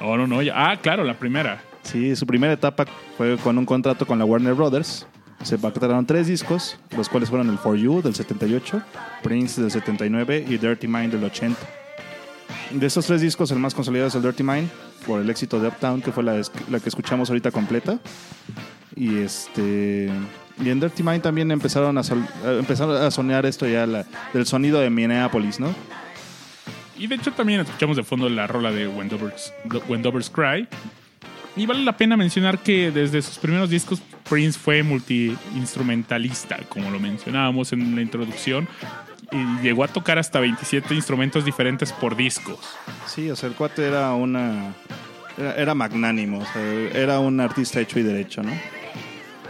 No, 0.00 0.16
no, 0.16 0.26
no. 0.26 0.40
ya- 0.42 0.54
Ah, 0.70 0.76
claro, 0.80 1.04
la 1.04 1.18
primera. 1.18 1.60
Sí, 1.82 2.16
su 2.16 2.26
primera 2.26 2.54
etapa 2.54 2.86
fue 3.18 3.36
con 3.36 3.58
un 3.58 3.66
contrato 3.66 4.06
con 4.06 4.18
la 4.18 4.24
Warner 4.24 4.54
Brothers. 4.54 5.06
Se 5.42 5.58
pactaron 5.58 6.06
tres 6.06 6.26
discos, 6.26 6.78
los 6.96 7.08
cuales 7.08 7.28
fueron 7.28 7.48
el 7.50 7.58
For 7.58 7.76
You 7.76 8.00
del 8.02 8.14
78, 8.14 8.82
Prince 9.22 9.60
del 9.60 9.70
79 9.70 10.44
y 10.48 10.56
Dirty 10.58 10.86
Mind 10.86 11.12
del 11.12 11.24
80. 11.24 11.58
De 12.70 12.86
esos 12.86 13.04
tres 13.06 13.20
discos, 13.20 13.50
el 13.50 13.58
más 13.58 13.74
consolidado 13.74 14.08
es 14.08 14.14
el 14.14 14.22
Dirty 14.22 14.42
Mind, 14.42 14.68
por 15.06 15.20
el 15.20 15.28
éxito 15.28 15.58
de 15.60 15.68
Uptown, 15.68 16.02
que 16.02 16.12
fue 16.12 16.22
la, 16.22 16.40
la 16.70 16.78
que 16.80 16.88
escuchamos 16.88 17.28
ahorita 17.28 17.50
completa. 17.50 17.98
Y 18.94 19.18
este 19.18 20.10
y 20.62 20.68
en 20.68 20.78
Dirty 20.78 21.02
Mind 21.02 21.22
también 21.22 21.50
empezaron 21.50 21.96
a, 21.98 22.02
sol- 22.02 22.26
eh, 22.44 22.56
empezaron 22.60 23.02
a 23.02 23.10
soñar 23.10 23.46
esto 23.46 23.66
ya 23.66 23.86
la- 23.86 24.04
del 24.34 24.46
sonido 24.46 24.78
de 24.80 24.90
Minneapolis, 24.90 25.58
¿no? 25.58 25.74
Y 26.98 27.06
de 27.06 27.14
hecho 27.14 27.32
también 27.32 27.60
escuchamos 27.60 27.96
de 27.96 28.02
fondo 28.04 28.28
la 28.28 28.46
rola 28.46 28.70
de 28.70 28.86
When 28.86 29.08
Dovers 30.02 30.30
Cry. 30.30 30.68
Y 31.56 31.66
vale 31.66 31.82
la 31.82 31.96
pena 31.96 32.16
mencionar 32.16 32.58
que 32.58 32.90
desde 32.92 33.22
sus 33.22 33.38
primeros 33.38 33.70
discos 33.70 34.00
Prince 34.28 34.58
fue 34.58 34.82
multi-instrumentalista, 34.82 36.58
como 36.68 36.90
lo 36.90 37.00
mencionábamos 37.00 37.72
en 37.72 37.96
la 37.96 38.02
introducción. 38.02 38.68
Y 39.32 39.62
llegó 39.62 39.84
a 39.84 39.88
tocar 39.88 40.18
hasta 40.18 40.40
27 40.40 40.94
instrumentos 40.94 41.44
diferentes 41.44 41.92
por 41.92 42.16
discos. 42.16 42.58
Sí, 43.06 43.30
o 43.30 43.36
sea, 43.36 43.48
el 43.48 43.54
cuate 43.54 43.86
era 43.86 44.12
una. 44.14 44.74
Era, 45.38 45.54
era 45.54 45.74
magnánimo, 45.74 46.38
o 46.38 46.44
sea, 46.44 46.62
era 46.94 47.20
un 47.20 47.40
artista 47.40 47.80
hecho 47.80 47.98
y 47.98 48.02
derecho, 48.02 48.42
¿no? 48.42 48.52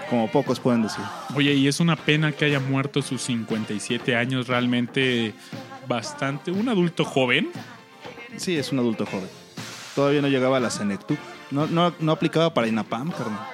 Como 0.09 0.31
pocos 0.31 0.61
pueden 0.61 0.83
decir. 0.83 1.05
Oye, 1.35 1.55
y 1.55 1.69
es 1.69 1.81
una 1.81 1.97
pena 1.97 2.33
que 2.33 2.45
haya 2.45 2.61
muerto 2.61 3.01
sus 3.01 3.23
57 3.23 4.17
años, 4.17 4.49
realmente 4.49 5.35
bastante. 5.87 6.51
Un 6.51 6.69
adulto 6.69 7.05
joven. 7.05 7.51
Sí, 8.37 8.57
es 8.57 8.73
un 8.73 8.81
adulto 8.81 9.07
joven. 9.07 9.29
Todavía 9.95 10.23
no 10.23 10.29
llegaba 10.29 10.57
a 10.57 10.61
la 10.61 10.71
Senectu. 10.71 11.17
No, 11.51 11.67
no, 11.67 11.93
no 11.99 12.13
aplicaba 12.13 12.55
para 12.55 12.69
INAPAM, 12.69 13.11
carnal. 13.11 13.47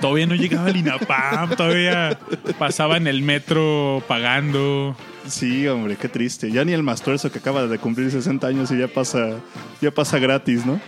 Todavía 0.00 0.26
no 0.26 0.34
llegaba 0.34 0.66
al 0.66 0.76
INAPAM, 0.76 1.56
todavía 1.56 2.18
pasaba 2.58 2.96
en 2.96 3.06
el 3.06 3.22
metro 3.22 4.02
pagando. 4.08 4.96
Sí, 5.26 5.66
hombre, 5.68 5.96
qué 5.96 6.08
triste. 6.08 6.50
Ya 6.50 6.64
ni 6.64 6.72
el 6.72 6.82
Mastuerzo 6.82 7.30
que 7.30 7.38
acaba 7.38 7.66
de 7.66 7.78
cumplir 7.78 8.10
60 8.10 8.46
años 8.46 8.70
y 8.70 8.78
ya 8.78 8.88
pasa, 8.88 9.40
ya 9.80 9.90
pasa 9.90 10.18
gratis, 10.18 10.64
¿no? 10.66 10.80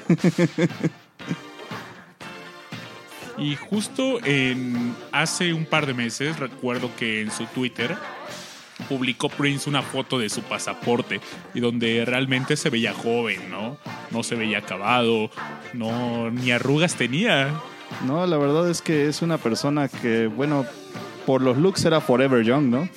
Y 3.39 3.57
justo 3.57 4.25
en 4.25 4.95
hace 5.11 5.53
un 5.53 5.65
par 5.65 5.87
de 5.87 5.95
meses 5.95 6.39
recuerdo 6.39 6.91
que 6.97 7.23
en 7.23 7.31
su 7.31 7.47
Twitter 7.47 7.97
publicó 8.89 9.29
Prince 9.29 9.69
una 9.69 9.83
foto 9.83 10.19
de 10.19 10.29
su 10.29 10.43
pasaporte 10.43 11.21
y 11.55 11.61
donde 11.61 12.05
realmente 12.05 12.57
se 12.57 12.71
veía 12.71 12.93
joven, 12.93 13.51
¿no? 13.51 13.79
No 14.11 14.23
se 14.23 14.35
veía 14.35 14.59
acabado, 14.59 15.31
no 15.73 16.31
ni 16.31 16.53
arrugas 16.53 16.95
tenía. 16.95 17.49
No, 18.07 18.27
la 18.27 18.39
verdad 18.39 18.69
es 18.71 18.83
que 18.83 19.09
es 19.09 19.23
una 19.23 19.39
persona 19.39 19.89
que, 19.89 20.27
bueno, 20.27 20.65
por 21.27 21.43
los 21.43 21.57
looks 21.57 21.85
era 21.85 22.01
forever 22.01 22.45
young, 22.45 22.71
¿no? 22.71 22.89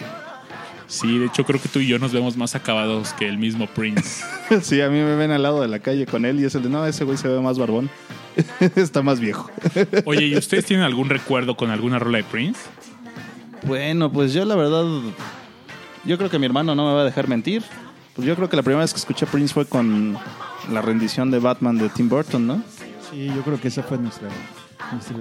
Sí, 0.87 1.17
de 1.17 1.25
hecho 1.25 1.43
creo 1.45 1.61
que 1.61 1.67
tú 1.67 1.79
y 1.79 1.87
yo 1.87 1.99
nos 1.99 2.13
vemos 2.13 2.37
más 2.37 2.55
acabados 2.55 3.13
que 3.13 3.27
el 3.27 3.37
mismo 3.37 3.67
Prince. 3.67 4.23
Sí, 4.61 4.81
a 4.81 4.89
mí 4.89 4.99
me 4.99 5.15
ven 5.15 5.31
al 5.31 5.41
lado 5.41 5.61
de 5.61 5.67
la 5.67 5.79
calle 5.79 6.05
con 6.05 6.23
él 6.23 6.39
y 6.39 6.45
es 6.45 6.53
el 6.53 6.63
de, 6.63 6.69
no, 6.69 6.85
ese 6.85 7.03
güey 7.03 7.17
se 7.17 7.27
ve 7.27 7.39
más 7.41 7.57
barbón. 7.57 7.89
Está 8.75 9.01
más 9.01 9.19
viejo. 9.19 9.49
Oye, 10.05 10.27
¿y 10.27 10.37
ustedes 10.37 10.65
tienen 10.65 10.85
algún 10.85 11.09
recuerdo 11.09 11.55
con 11.57 11.71
alguna 11.71 11.97
rola 11.97 12.19
de 12.19 12.23
Prince? 12.25 12.59
Bueno, 13.63 14.11
pues 14.11 14.33
yo 14.33 14.45
la 14.45 14.55
verdad, 14.55 14.85
yo 16.03 16.17
creo 16.17 16.29
que 16.29 16.37
mi 16.37 16.45
hermano 16.45 16.75
no 16.75 16.87
me 16.87 16.93
va 16.93 17.01
a 17.01 17.05
dejar 17.05 17.27
mentir. 17.27 17.63
Pues 18.15 18.27
yo 18.27 18.35
creo 18.35 18.47
que 18.47 18.55
la 18.55 18.61
primera 18.61 18.81
vez 18.81 18.93
que 18.93 18.99
escuché 18.99 19.25
Prince 19.25 19.53
fue 19.53 19.65
con 19.65 20.17
la 20.71 20.81
rendición 20.81 21.31
de 21.31 21.39
Batman 21.39 21.77
de 21.77 21.89
Tim 21.89 22.07
Burton, 22.07 22.45
¿no? 22.45 22.63
Sí, 23.09 23.25
yo 23.25 23.41
creo 23.41 23.59
que 23.59 23.67
esa 23.69 23.83
fue 23.83 23.97
nuestra, 23.97 24.29
nuestra 24.91 25.17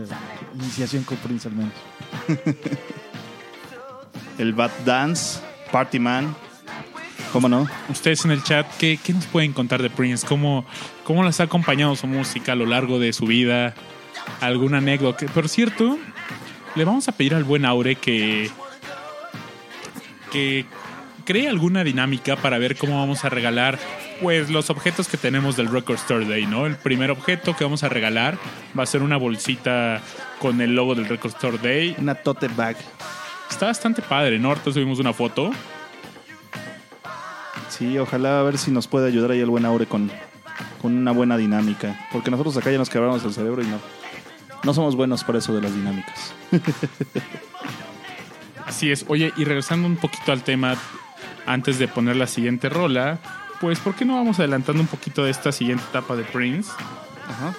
iniciación 0.55 1.03
con 1.05 1.17
Prince 1.19 1.49
al 1.49 1.55
menos. 1.55 1.73
El 4.39 4.53
Bat 4.53 4.73
Dance, 4.85 5.41
Party 5.75 5.99
Man. 5.99 6.37
¿Cómo 7.33 7.49
no? 7.49 7.67
Ustedes 7.89 8.25
en 8.25 8.31
el 8.31 8.45
chat, 8.45 8.65
¿qué, 8.79 8.97
qué 8.97 9.13
nos 9.13 9.27
pueden 9.27 9.53
contar 9.53 9.83
de 9.83 9.91
Prince? 9.91 10.25
¿Cómo, 10.25 10.65
¿Cómo 11.03 11.25
les 11.25 11.41
ha 11.41 11.43
acompañado 11.43 11.97
su 11.97 12.07
música 12.07 12.53
a 12.53 12.55
lo 12.55 12.65
largo 12.65 13.01
de 13.01 13.13
su 13.13 13.27
vida? 13.27 13.75
¿Alguna 14.41 14.79
anécdota? 14.79 15.27
Por 15.27 15.49
cierto, 15.49 15.99
le 16.77 16.85
vamos 16.85 17.09
a 17.09 17.13
pedir 17.13 17.35
al 17.35 17.43
buen 17.43 17.65
Aure 17.65 17.97
que, 17.97 18.53
que 20.31 20.65
cree 21.25 21.49
alguna 21.49 21.83
dinámica 21.83 22.37
para 22.37 22.59
ver 22.59 22.77
cómo 22.77 23.01
vamos 23.01 23.25
a 23.25 23.29
regalar 23.29 23.77
pues 24.23 24.51
los 24.51 24.71
objetos 24.71 25.09
que 25.09 25.17
tenemos 25.17 25.57
del 25.57 25.73
Record 25.73 25.97
Store 25.97 26.25
Day, 26.25 26.47
¿no? 26.47 26.67
El 26.67 26.77
primer 26.77 27.11
objeto 27.11 27.57
que 27.57 27.65
vamos 27.65 27.83
a 27.83 27.89
regalar 27.89 28.39
va 28.79 28.85
a 28.85 28.87
ser 28.87 29.03
una 29.03 29.17
bolsita 29.17 30.01
con 30.39 30.61
el 30.61 30.77
logo 30.77 30.95
del 30.95 31.09
Record 31.09 31.33
Store 31.33 31.59
Day. 31.59 31.97
Una 31.99 32.15
tote 32.15 32.47
bag. 32.47 32.77
Está 33.55 33.67
bastante 33.67 34.03
padre, 34.03 34.41
¿no? 34.41 34.49
Ahorita 34.49 34.73
subimos 34.73 34.99
una 34.99 35.13
foto. 35.13 35.53
Sí, 37.69 37.97
ojalá 37.99 38.41
a 38.41 38.43
ver 38.43 38.59
si 38.59 38.73
nos 38.73 38.89
puede 38.89 39.07
ayudar 39.07 39.31
ahí 39.31 39.39
el 39.39 39.49
buen 39.49 39.65
Aure 39.65 39.87
con, 39.87 40.11
con 40.83 40.97
una 40.97 41.13
buena 41.13 41.37
dinámica. 41.37 42.09
Porque 42.11 42.33
nosotros 42.33 42.57
acá 42.57 42.73
ya 42.73 42.79
nos 42.79 42.91
quebramos 42.91 43.25
el 43.25 43.33
cerebro 43.33 43.63
y 43.63 43.67
no. 43.67 43.79
No 44.65 44.75
somos 44.75 44.97
buenos 44.97 45.23
para 45.23 45.39
eso 45.39 45.55
de 45.55 45.63
las 45.63 45.73
dinámicas. 45.73 46.35
Así 48.67 48.91
es. 48.91 49.05
Oye, 49.07 49.33
y 49.37 49.45
regresando 49.45 49.87
un 49.87 49.99
poquito 49.99 50.33
al 50.33 50.43
tema, 50.43 50.77
antes 51.47 51.79
de 51.79 51.87
poner 51.87 52.17
la 52.17 52.27
siguiente 52.27 52.69
rola, 52.69 53.21
pues 53.61 53.79
¿por 53.79 53.95
qué 53.95 54.05
no 54.05 54.17
vamos 54.17 54.41
adelantando 54.41 54.83
un 54.83 54.89
poquito 54.89 55.23
de 55.23 55.31
esta 55.31 55.53
siguiente 55.53 55.85
etapa 55.91 56.17
de 56.17 56.25
Prince? 56.25 56.73
Ajá. 57.29 57.55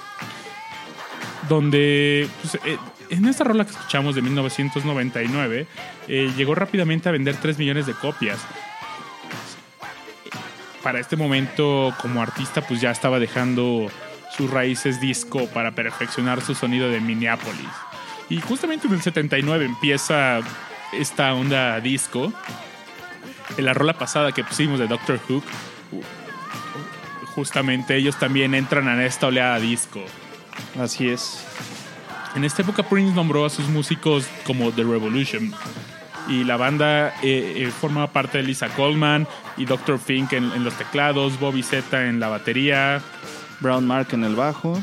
donde 1.47 2.27
pues, 2.41 2.55
eh, 2.65 2.77
en 3.09 3.25
esta 3.25 3.43
rola 3.43 3.65
que 3.65 3.71
escuchamos 3.71 4.15
de 4.15 4.21
1999 4.21 5.67
eh, 6.07 6.31
llegó 6.35 6.55
rápidamente 6.55 7.09
a 7.09 7.11
vender 7.11 7.35
3 7.35 7.57
millones 7.57 7.85
de 7.85 7.93
copias. 7.93 8.39
Para 10.83 10.99
este 10.99 11.15
momento 11.15 11.93
como 12.01 12.21
artista 12.21 12.61
pues 12.61 12.81
ya 12.81 12.91
estaba 12.91 13.19
dejando 13.19 13.89
sus 14.35 14.49
raíces 14.49 14.99
disco 14.99 15.47
para 15.47 15.71
perfeccionar 15.71 16.41
su 16.41 16.55
sonido 16.55 16.89
de 16.89 16.99
Minneapolis. 16.99 17.69
Y 18.29 18.41
justamente 18.41 18.87
en 18.87 18.93
el 18.93 19.01
79 19.01 19.65
empieza 19.65 20.39
esta 20.91 21.33
onda 21.33 21.79
disco. 21.79 22.33
En 23.57 23.65
la 23.65 23.73
rola 23.73 23.93
pasada 23.93 24.31
que 24.31 24.43
pusimos 24.43 24.79
de 24.79 24.87
Doctor 24.87 25.19
Hook, 25.27 25.43
justamente 27.35 27.95
ellos 27.95 28.17
también 28.17 28.55
entran 28.55 28.87
en 28.87 29.01
esta 29.01 29.27
oleada 29.27 29.59
disco. 29.59 30.03
Así 30.79 31.09
es. 31.09 31.45
En 32.36 32.43
esta 32.43 32.61
época 32.61 32.83
Prince 32.83 33.13
nombró 33.15 33.45
a 33.45 33.49
sus 33.49 33.67
músicos 33.69 34.27
como 34.45 34.71
The 34.71 34.83
Revolution. 34.83 35.53
Y 36.27 36.43
la 36.43 36.57
banda 36.57 37.09
eh, 37.21 37.53
eh, 37.57 37.71
formaba 37.71 38.11
parte 38.11 38.39
de 38.39 38.43
Lisa 38.43 38.67
Coleman 38.69 39.27
y 39.57 39.65
Dr. 39.65 39.99
Fink 39.99 40.33
en, 40.33 40.51
en 40.51 40.63
los 40.63 40.73
teclados, 40.75 41.39
Bobby 41.39 41.61
Z 41.63 42.07
en 42.07 42.19
la 42.19 42.27
batería. 42.29 43.01
Brown 43.61 43.88
Mark 43.88 44.09
en 44.11 44.23
el 44.25 44.36
bajo 44.36 44.81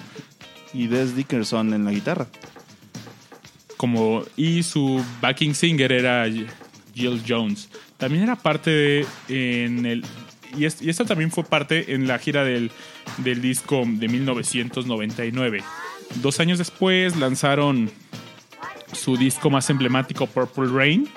y 0.73 0.87
Des 0.87 1.15
Dickerson 1.15 1.75
en 1.75 1.85
la 1.85 1.91
guitarra. 1.91 2.27
Como, 3.77 4.23
y 4.37 4.63
su 4.63 5.05
backing 5.21 5.55
singer 5.55 5.93
era 5.93 6.25
Jill 6.95 7.23
Jones. 7.29 7.69
También 7.99 8.23
era 8.25 8.37
parte 8.37 8.71
de, 8.71 9.07
en 9.29 9.85
el... 9.85 10.05
Y, 10.57 10.65
es- 10.65 10.81
y 10.81 10.89
esto 10.89 11.05
también 11.05 11.31
fue 11.31 11.45
parte 11.45 11.93
en 11.95 12.07
la 12.07 12.19
gira 12.19 12.45
del, 12.45 12.71
del 13.19 13.43
disco 13.43 13.83
de 13.87 14.09
1999. 14.09 15.63
Dos 16.21 16.41
años 16.41 16.59
después 16.59 17.17
lanzaron 17.17 17.91
su 18.93 19.17
disco 19.17 19.49
más 19.51 19.69
emblemático, 19.71 20.27
Purple 20.27 20.67
Rain, 20.67 21.09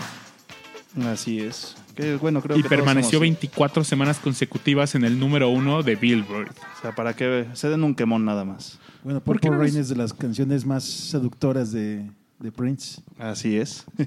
Así 1.08 1.40
es. 1.42 1.76
Que, 1.94 2.16
bueno, 2.16 2.42
creo 2.42 2.58
y 2.58 2.64
que 2.64 2.70
permaneció 2.70 3.20
somos- 3.20 3.22
24 3.22 3.84
semanas 3.84 4.18
consecutivas 4.20 4.96
en 4.96 5.04
el 5.04 5.20
número 5.20 5.50
uno 5.50 5.84
de 5.84 5.96
Billboard. 5.98 6.52
O 6.78 6.82
sea, 6.82 6.96
para 6.96 7.14
que 7.16 7.48
se 7.54 7.68
den 7.70 7.84
un 7.84 7.96
quemón 7.96 8.24
nada 8.26 8.46
más. 8.46 8.80
Bueno, 9.04 9.20
¿Por 9.22 9.40
qué 9.40 9.48
Purple 9.48 9.58
no 9.58 9.64
Rain 9.64 9.74
nos- 9.76 9.82
es 9.82 9.90
de 9.90 9.96
las 9.98 10.14
canciones 10.14 10.66
más 10.66 10.84
seductoras 10.86 11.72
de, 11.74 12.10
de 12.40 12.52
Prince. 12.52 13.02
Así 13.20 13.58
es. 13.58 13.86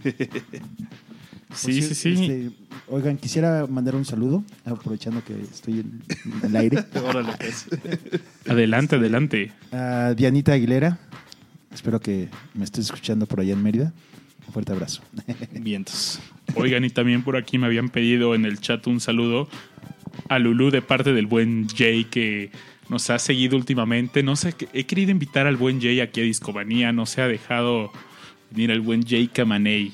Sí, 1.55 1.81
sí, 1.83 1.95
sí. 1.95 2.11
este, 2.13 2.51
oigan, 2.89 3.17
quisiera 3.17 3.67
mandar 3.67 3.97
un 3.97 4.05
saludo, 4.05 4.45
aprovechando 4.65 5.25
que 5.25 5.35
estoy 5.41 5.81
en, 5.81 6.03
en 6.25 6.47
el 6.51 6.57
aire, 6.57 6.85
Órale, 7.03 7.33
pues. 7.39 7.67
Adelante, 8.47 8.97
adelante. 8.97 9.53
a 9.73 10.15
Dianita 10.15 10.53
Aguilera. 10.53 10.99
Espero 11.73 12.01
que 12.01 12.29
me 12.55 12.65
estés 12.65 12.87
escuchando 12.87 13.27
por 13.27 13.41
allá 13.41 13.53
en 13.53 13.63
Mérida. 13.63 13.93
Un 14.47 14.53
fuerte 14.53 14.73
abrazo. 14.73 15.03
Vientos. 15.53 16.21
Oigan, 16.55 16.85
y 16.85 16.91
también 16.91 17.23
por 17.23 17.37
aquí 17.37 17.59
me 17.59 17.67
habían 17.67 17.89
pedido 17.89 18.35
en 18.35 18.45
el 18.45 18.61
chat 18.61 18.87
un 18.87 19.01
saludo 19.01 19.49
a 20.29 20.39
Lulu 20.39 20.71
de 20.71 20.83
parte 20.83 21.13
del 21.13 21.27
buen 21.27 21.69
Jay 21.69 22.05
que 22.05 22.51
nos 22.89 23.11
ha 23.11 23.19
seguido 23.19 23.57
últimamente. 23.57 24.23
No 24.23 24.37
sé, 24.37 24.55
he 24.73 24.85
querido 24.85 25.11
invitar 25.11 25.47
al 25.47 25.57
buen 25.57 25.81
Jay 25.81 26.01
aquí 26.01 26.21
a 26.21 26.25
Discomanía, 26.25 26.93
no 26.93 27.07
se 27.07 27.21
ha 27.21 27.29
dejado 27.29 27.93
venir 28.51 28.71
el 28.71 28.81
buen 28.81 29.07
Jay 29.07 29.29
Camaney. 29.29 29.93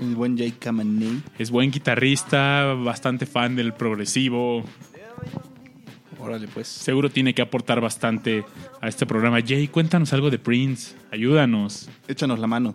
El 0.00 0.14
buen 0.16 0.36
Jay 0.38 0.52
Camaney. 0.52 1.22
Es 1.38 1.50
buen 1.50 1.70
guitarrista, 1.70 2.74
bastante 2.74 3.26
fan 3.26 3.54
del 3.56 3.74
progresivo. 3.74 4.64
Órale, 6.18 6.48
pues. 6.48 6.68
Seguro 6.68 7.10
tiene 7.10 7.34
que 7.34 7.42
aportar 7.42 7.80
bastante 7.80 8.44
a 8.80 8.88
este 8.88 9.06
programa. 9.06 9.38
Jay, 9.46 9.68
cuéntanos 9.68 10.12
algo 10.12 10.30
de 10.30 10.38
Prince. 10.38 10.94
Ayúdanos. 11.10 11.88
Échanos 12.08 12.38
la 12.38 12.46
mano. 12.46 12.74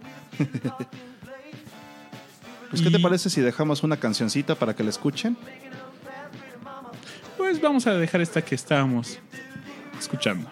pues, 2.69 2.81
¿qué 2.81 2.89
Y- 2.89 2.91
te 2.91 2.99
parece 2.99 3.29
si 3.29 3.41
dejamos 3.41 3.83
una 3.83 3.97
cancioncita 3.97 4.55
para 4.55 4.75
que 4.75 4.83
la 4.83 4.89
escuchen? 4.89 5.37
Pues 7.37 7.61
vamos 7.61 7.85
a 7.87 7.93
dejar 7.93 8.21
esta 8.21 8.41
que 8.43 8.55
estábamos 8.55 9.19
escuchando. 9.99 10.49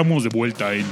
Estamos 0.00 0.22
de 0.22 0.30
vuelta 0.30 0.72
en 0.72 0.86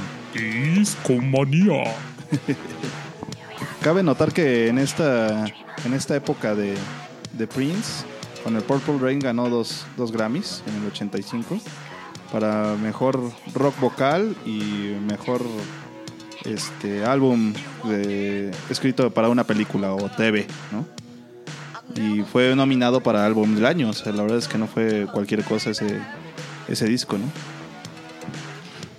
Discomanía. 0.75 1.95
Cabe 3.81 4.03
notar 4.03 4.31
que 4.31 4.67
en 4.67 4.77
esta, 4.77 5.45
en 5.83 5.95
esta 5.95 6.15
época 6.15 6.53
de, 6.53 6.75
de 7.33 7.47
Prince, 7.47 8.05
con 8.43 8.55
el 8.55 8.61
Purple 8.61 8.99
Rain 8.99 9.17
ganó 9.17 9.49
dos, 9.49 9.87
dos 9.97 10.11
Grammys 10.11 10.61
en 10.67 10.75
el 10.75 10.91
85 10.91 11.57
para 12.31 12.75
mejor 12.75 13.19
rock 13.55 13.79
vocal 13.79 14.35
y 14.45 14.93
mejor 15.07 15.41
este 16.45 17.03
álbum 17.03 17.55
escrito 18.69 19.09
para 19.09 19.29
una 19.29 19.43
película 19.43 19.91
o 19.91 20.07
TV, 20.11 20.45
¿no? 20.71 20.85
Y 21.99 22.21
fue 22.21 22.55
nominado 22.55 23.01
para 23.01 23.25
álbum 23.25 23.55
del 23.55 23.65
año, 23.65 23.89
o 23.89 23.93
sea, 23.93 24.13
la 24.13 24.21
verdad 24.21 24.37
es 24.37 24.47
que 24.47 24.59
no 24.59 24.67
fue 24.67 25.07
cualquier 25.11 25.43
cosa 25.43 25.71
ese, 25.71 25.99
ese 26.67 26.85
disco, 26.85 27.17
¿no? 27.17 27.58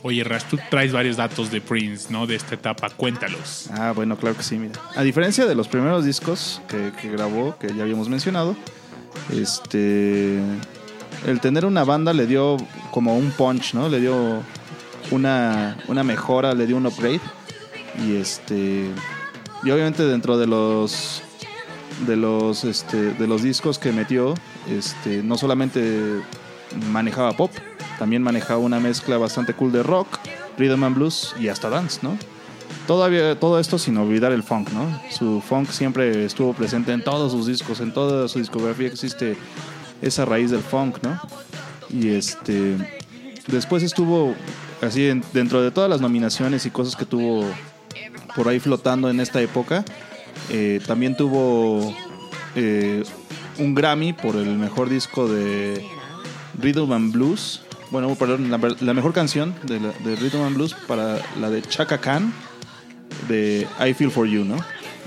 Oye, 0.03 0.25
Rash, 0.25 0.45
tú 0.45 0.59
traes 0.71 0.93
varios 0.93 1.17
datos 1.17 1.51
de 1.51 1.61
Prince, 1.61 2.11
¿no? 2.11 2.27
De 2.27 2.35
esta 2.35 2.55
etapa. 2.55 2.89
Cuéntalos. 2.91 3.69
Ah, 3.73 3.93
bueno, 3.95 4.17
claro 4.17 4.37
que 4.37 4.43
sí, 4.43 4.57
mira. 4.57 4.81
A 4.97 5.03
diferencia 5.03 5.45
de 5.45 5.55
los 5.55 5.69
primeros 5.69 6.05
discos 6.05 6.63
que, 6.69 6.93
que 7.01 7.11
grabó, 7.11 7.59
que 7.59 7.75
ya 7.75 7.83
habíamos 7.83 8.09
mencionado, 8.09 8.57
este. 9.33 10.41
El 11.27 11.41
tener 11.41 11.67
una 11.67 11.85
banda 11.85 12.15
le 12.15 12.27
dio 12.27 12.57
como 12.91 13.17
un 13.17 13.31
punch, 13.33 13.75
¿no? 13.75 13.91
Le 13.91 14.01
dio 14.01 14.43
una, 15.11 15.77
una 15.89 16.03
mejora, 16.03 16.55
le 16.55 16.67
dio 16.67 16.79
un 16.79 16.87
upgrade. 16.87 17.21
Y 18.07 18.17
este. 18.17 18.87
Y 19.63 19.71
obviamente 19.71 20.05
dentro 20.05 20.39
de 20.39 20.47
los. 20.47 21.23
De 22.07 22.17
los, 22.17 22.65
este, 22.65 23.13
de 23.13 23.27
los 23.27 23.43
discos 23.43 23.79
que 23.79 23.93
metió, 23.93 24.33
este, 24.71 25.23
no 25.23 25.37
solamente 25.37 26.23
manejaba 26.91 27.33
pop, 27.33 27.51
también 28.01 28.23
manejaba 28.23 28.59
una 28.59 28.81
mezcla 28.81 29.19
bastante 29.19 29.53
cool 29.53 29.71
de 29.73 29.83
rock, 29.83 30.09
rhythm 30.57 30.83
and 30.85 30.97
blues 30.97 31.35
y 31.39 31.49
hasta 31.49 31.69
dance, 31.69 32.01
¿no? 32.03 32.17
Todavía, 32.87 33.39
todo 33.39 33.61
esto 33.61 33.79
sin 33.79 33.99
olvidar 33.99 34.33
el 34.33 34.43
funk, 34.43 34.71
¿no? 34.71 35.01
Su 35.11 35.43
funk 35.47 35.69
siempre 35.71 36.25
estuvo 36.25 36.55
presente 36.55 36.93
en 36.93 37.05
todos 37.05 37.31
sus 37.31 37.47
discos, 37.47 37.81
en 37.81 37.93
toda 37.93 38.27
su 38.27 38.39
discografía 38.39 38.87
existe 38.89 39.37
esa 40.01 40.25
raíz 40.25 40.51
del 40.51 40.63
funk, 40.63 40.97
¿no? 41.03 41.21
Y 41.91 42.09
este. 42.09 42.77
Después 43.49 43.83
estuvo 43.83 44.35
así 44.81 45.09
en- 45.09 45.23
dentro 45.35 45.61
de 45.61 45.71
todas 45.71 45.91
las 45.91 46.01
nominaciones 46.01 46.65
y 46.65 46.71
cosas 46.71 46.97
que 46.97 47.05
tuvo 47.05 47.45
por 48.35 48.49
ahí 48.49 48.61
flotando 48.61 49.11
en 49.11 49.21
esta 49.21 49.43
época. 49.43 49.85
eh, 50.49 50.81
también 50.87 51.17
tuvo 51.17 51.95
eh, 52.57 53.05
un 53.59 53.75
Grammy 53.75 54.15
por 54.15 54.37
el 54.37 54.57
mejor 54.57 54.89
disco 54.89 55.29
de 55.29 55.85
Rhythm 56.59 56.93
and 56.93 57.13
Blues. 57.13 57.63
Bueno, 57.91 58.15
perdón, 58.15 58.51
la, 58.51 58.59
la 58.81 58.95
mejor 58.95 59.13
canción 59.13 59.55
de, 59.65 59.81
la- 59.81 59.93
de 60.05 60.17
Rhythm 60.17 60.43
and 60.43 60.55
Blues 60.57 60.75
para 60.87 61.19
la 61.41 61.51
de 61.51 61.61
Chaka 61.63 61.99
Khan 61.99 62.33
de 63.29 63.67
I 63.85 63.95
Feel 63.95 64.11
For 64.11 64.27
You, 64.27 64.45
¿no? 64.45 64.57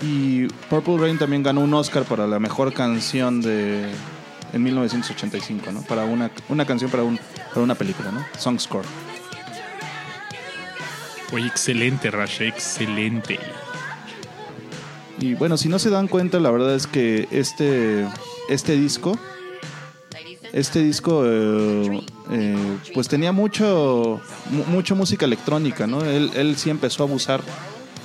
Y 0.02 0.48
Purple 0.70 0.98
Rain 0.98 1.18
también 1.18 1.44
ganó 1.44 1.62
un 1.62 1.74
Oscar 1.74 2.04
para 2.04 2.28
la 2.28 2.40
mejor 2.40 2.74
canción 2.74 3.42
de 3.42 3.86
en 4.52 4.62
1985, 4.64 5.72
¿no? 5.72 5.82
Para 5.84 6.04
una, 6.06 6.30
una 6.50 6.66
canción 6.66 6.92
para, 6.92 7.04
un, 7.04 7.18
para 7.50 7.62
una 7.62 7.74
película, 7.76 8.12
¿no? 8.12 8.24
Song 8.38 8.60
Score. 8.60 8.86
Oye, 11.32 11.48
excelente, 11.48 12.12
Rash, 12.12 12.42
excelente. 12.42 13.40
Y 15.20 15.34
bueno, 15.36 15.58
si 15.58 15.70
no 15.70 15.80
se 15.80 15.90
dan 15.90 16.08
cuenta, 16.08 16.40
la 16.40 16.52
verdad 16.52 16.76
es 16.76 16.86
que 16.86 17.28
este, 17.32 18.06
este 18.50 18.74
disco, 18.76 19.18
este 20.52 20.84
disco, 20.84 21.24
eh, 21.26 22.02
eh, 22.32 22.78
pues 22.94 23.08
tenía 23.08 23.32
mucho, 23.32 24.20
mu- 24.50 24.66
mucho 24.66 24.96
música 24.96 25.26
electrónica, 25.26 25.88
¿no? 25.88 26.04
Él, 26.04 26.32
él 26.36 26.56
sí 26.58 26.70
empezó 26.70 27.04
a 27.04 27.08
abusar, 27.08 27.42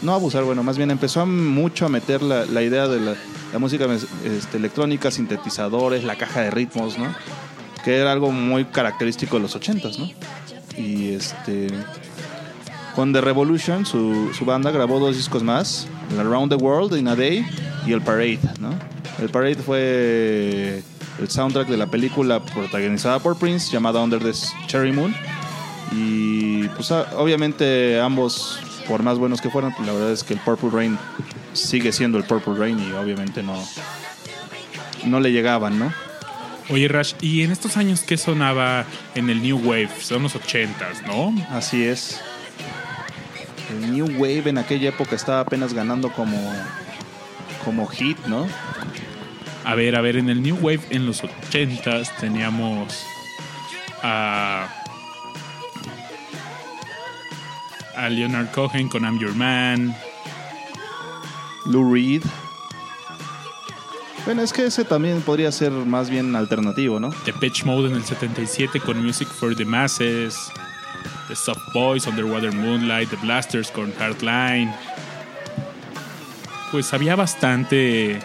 no 0.02 0.12
a 0.12 0.16
abusar, 0.16 0.44
bueno, 0.44 0.62
más 0.62 0.76
bien 0.76 0.90
empezó 0.90 1.20
a 1.20 1.26
mucho 1.26 1.86
a 1.86 1.88
meter 1.88 2.22
la, 2.22 2.44
la 2.46 2.62
idea 2.62 2.88
de 2.88 3.00
la, 3.00 3.14
la 3.52 3.58
música 3.58 3.86
este, 4.24 4.56
electrónica, 4.56 5.10
sintetizadores, 5.10 6.04
la 6.04 6.16
caja 6.16 6.40
de 6.42 6.50
ritmos, 6.50 6.98
¿no? 6.98 7.14
Que 7.84 7.96
era 7.96 8.12
algo 8.12 8.30
muy 8.32 8.64
característico 8.64 9.36
de 9.36 9.42
los 9.42 9.54
ochentas, 9.56 9.98
¿no? 9.98 10.08
Y 10.76 11.10
este... 11.10 11.68
Con 12.94 13.12
The 13.12 13.20
Revolution, 13.20 13.86
su, 13.86 14.32
su 14.36 14.44
banda 14.44 14.72
grabó 14.72 14.98
dos 14.98 15.16
discos 15.16 15.44
más, 15.44 15.86
el 16.10 16.18
Around 16.18 16.50
the 16.50 16.56
World 16.56 16.96
in 16.98 17.06
a 17.06 17.14
Day 17.14 17.46
y 17.86 17.92
el 17.92 18.00
Parade, 18.02 18.40
¿no? 18.58 18.70
El 19.22 19.28
Parade 19.30 19.54
fue 19.54 20.82
el 21.18 21.28
soundtrack 21.30 21.68
de 21.68 21.76
la 21.76 21.86
película 21.86 22.40
protagonizada 22.44 23.18
por 23.18 23.36
Prince 23.38 23.70
llamada 23.72 24.00
Under 24.00 24.20
the 24.22 24.32
Cherry 24.66 24.92
Moon 24.92 25.14
y 25.92 26.68
pues 26.68 26.90
a- 26.92 27.16
obviamente 27.16 28.00
ambos 28.00 28.60
por 28.86 29.02
más 29.02 29.18
buenos 29.18 29.40
que 29.40 29.50
fueran, 29.50 29.74
la 29.84 29.92
verdad 29.92 30.12
es 30.12 30.22
que 30.24 30.34
el 30.34 30.40
Purple 30.40 30.70
Rain 30.72 30.98
sigue 31.52 31.92
siendo 31.92 32.18
el 32.18 32.24
Purple 32.24 32.54
Rain 32.56 32.78
y 32.78 32.92
obviamente 32.92 33.42
no 33.42 33.54
no 35.04 35.20
le 35.20 35.30
llegaban, 35.32 35.78
¿no? 35.78 35.92
Oye, 36.70 36.86
Rash, 36.88 37.14
¿y 37.22 37.42
en 37.42 37.50
estos 37.50 37.76
años 37.78 38.00
qué 38.02 38.16
sonaba 38.18 38.84
en 39.14 39.30
el 39.30 39.42
New 39.42 39.58
Wave? 39.58 39.88
Son 40.02 40.22
los 40.22 40.34
ochentas, 40.34 41.02
¿no? 41.06 41.34
Así 41.50 41.82
es. 41.84 42.20
El 43.70 43.92
New 43.92 44.06
Wave 44.20 44.50
en 44.50 44.58
aquella 44.58 44.90
época 44.90 45.14
estaba 45.16 45.40
apenas 45.40 45.72
ganando 45.72 46.12
como 46.12 46.36
como 47.64 47.86
hit, 47.86 48.18
¿no? 48.26 48.46
A 49.68 49.74
ver, 49.74 49.96
a 49.96 50.00
ver, 50.00 50.16
en 50.16 50.30
el 50.30 50.42
New 50.42 50.56
Wave 50.62 50.80
en 50.88 51.04
los 51.04 51.22
ochentas 51.22 52.10
teníamos 52.16 53.04
a, 54.02 54.66
a 57.94 58.08
Leonard 58.08 58.50
Cohen 58.52 58.88
con 58.88 59.02
I'm 59.02 59.18
Your 59.18 59.34
Man. 59.34 59.94
Lou 61.66 61.92
Reed. 61.92 62.22
Bueno, 64.24 64.40
es 64.40 64.54
que 64.54 64.64
ese 64.64 64.86
también 64.86 65.20
podría 65.20 65.52
ser 65.52 65.70
más 65.70 66.08
bien 66.08 66.34
alternativo, 66.34 66.98
¿no? 66.98 67.10
The 67.26 67.34
Pitch 67.34 67.64
Mode 67.64 67.90
en 67.90 67.96
el 67.96 68.04
77 68.04 68.80
con 68.80 69.04
Music 69.04 69.28
for 69.28 69.54
the 69.54 69.66
Masses. 69.66 70.50
The 71.28 71.36
Soft 71.36 71.74
Boys, 71.74 72.06
Underwater 72.06 72.52
Moonlight, 72.52 73.10
The 73.10 73.16
Blasters 73.16 73.70
con 73.70 73.92
Hardline. 73.98 74.74
Pues 76.72 76.94
había 76.94 77.16
bastante 77.16 78.18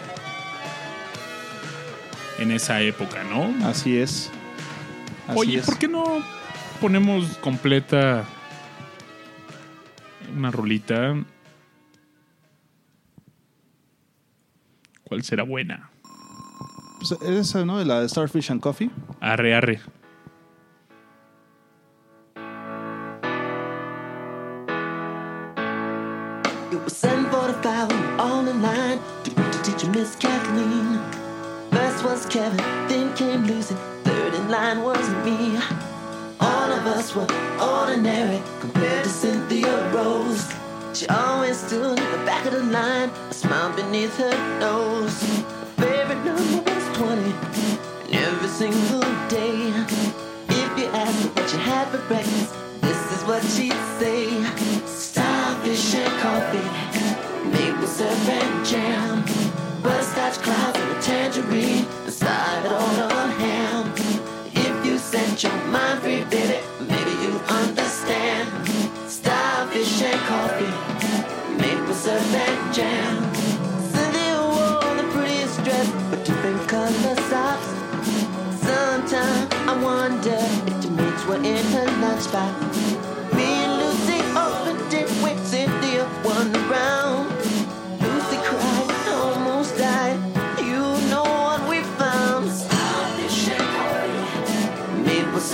en 2.38 2.50
esa 2.50 2.80
época, 2.80 3.22
¿no? 3.24 3.54
Así 3.66 3.98
es. 3.98 4.30
Así 5.28 5.38
Oye, 5.38 5.58
es. 5.58 5.66
¿por 5.66 5.78
qué 5.78 5.88
no 5.88 6.04
ponemos 6.80 7.36
completa 7.38 8.24
una 10.36 10.50
rolita? 10.50 11.14
¿Cuál 15.04 15.22
será 15.22 15.44
buena? 15.44 15.90
Pues 16.98 17.12
esa, 17.22 17.64
¿no? 17.64 17.82
La 17.84 18.00
de 18.00 18.08
Starfish 18.08 18.50
and 18.50 18.60
Coffee. 18.60 18.90
Arre, 19.20 19.54
arre. 19.54 19.80
It 26.72 26.82
was 26.82 26.96
745, 26.96 27.92
we 27.92 27.96
were 27.96 28.20
all 28.20 28.48
in 28.48 28.62
line 28.62 28.98
to 29.24 29.30
teacher, 29.62 29.90
Miss 29.90 30.16
Kathleen. 30.16 31.13
Was 32.04 32.26
Kevin, 32.26 32.58
then 32.86 33.16
came 33.16 33.44
Lucy, 33.44 33.74
third 34.04 34.34
in 34.34 34.50
line 34.50 34.82
was 34.82 35.08
me. 35.24 35.58
All 36.38 36.70
of 36.70 36.86
us 36.86 37.14
were 37.16 37.26
ordinary 37.58 38.42
compared 38.60 39.04
to 39.04 39.10
Cynthia 39.10 39.90
Rose. 39.90 40.52
She 40.92 41.06
always 41.08 41.56
stood 41.56 41.98
at 41.98 42.18
the 42.18 42.26
back 42.26 42.44
of 42.44 42.52
the 42.52 42.62
line, 42.64 43.08
a 43.30 43.32
smile 43.34 43.74
beneath 43.74 44.16
her 44.18 44.58
nose. 44.60 45.18
Her 45.22 45.66
favorite 45.82 46.22
number 46.24 46.70
was 46.70 46.96
20, 46.98 47.22
and 47.22 48.14
every 48.14 48.48
single 48.48 49.00
day. 49.28 49.72
If 50.50 50.78
you 50.78 50.86
asked 50.92 51.22
her 51.22 51.28
what 51.30 51.50
she 51.50 51.56
had 51.56 51.88
for 51.88 52.06
breakfast, 52.06 52.54
this 52.82 53.12
is 53.12 53.22
what 53.24 53.42
she'd 53.42 53.72
say. 53.98 54.28
Starfish 54.86 55.94
and 55.94 56.12
coffee, 56.20 56.68
maple 57.50 57.86
syrup 57.86 58.28
and 58.28 58.66
jam, 58.66 59.24
butterscotch 59.82 60.38
clouds 60.42 60.78
and 60.78 60.90
a 60.96 61.02
tangerine, 61.02 61.86
side 62.24 62.66
on 62.66 62.94
a 63.10 63.26
ham. 63.42 63.84
If 64.66 64.74
you 64.86 64.96
set 64.98 65.42
your 65.42 65.58
mind 65.74 66.00
free, 66.02 66.24
baby, 66.32 66.58
maybe 66.90 67.12
you 67.24 67.32
understand. 67.60 68.46
Starfish 69.16 70.00
and 70.10 70.20
coffee, 70.30 70.74
maple 71.60 71.94
syrup 72.02 72.34
and 72.46 72.74
jam. 72.76 73.14
Cynthia 73.92 74.38
wore 74.54 74.94
the 75.00 75.06
prettiest 75.12 75.56
dress 75.64 75.88
with 76.10 76.24
different 76.28 76.62
color 76.72 77.16
socks. 77.30 77.68
Sometimes 78.68 79.48
I 79.70 79.74
wonder 79.90 80.40
if 80.68 80.76
the 80.82 80.90
mates 80.98 81.24
were 81.28 81.42
in 81.52 81.64
her 81.74 81.88
lunchbox. 82.02 82.83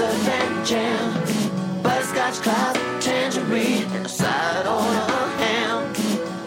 And 0.03 0.67
jam, 0.67 1.83
butterscotch 1.83 2.41
clouds 2.41 2.79
and 3.07 4.07
a 4.07 4.09
side 4.09 4.67
on 4.67 4.97
a 4.97 5.29
ham. 5.37 5.93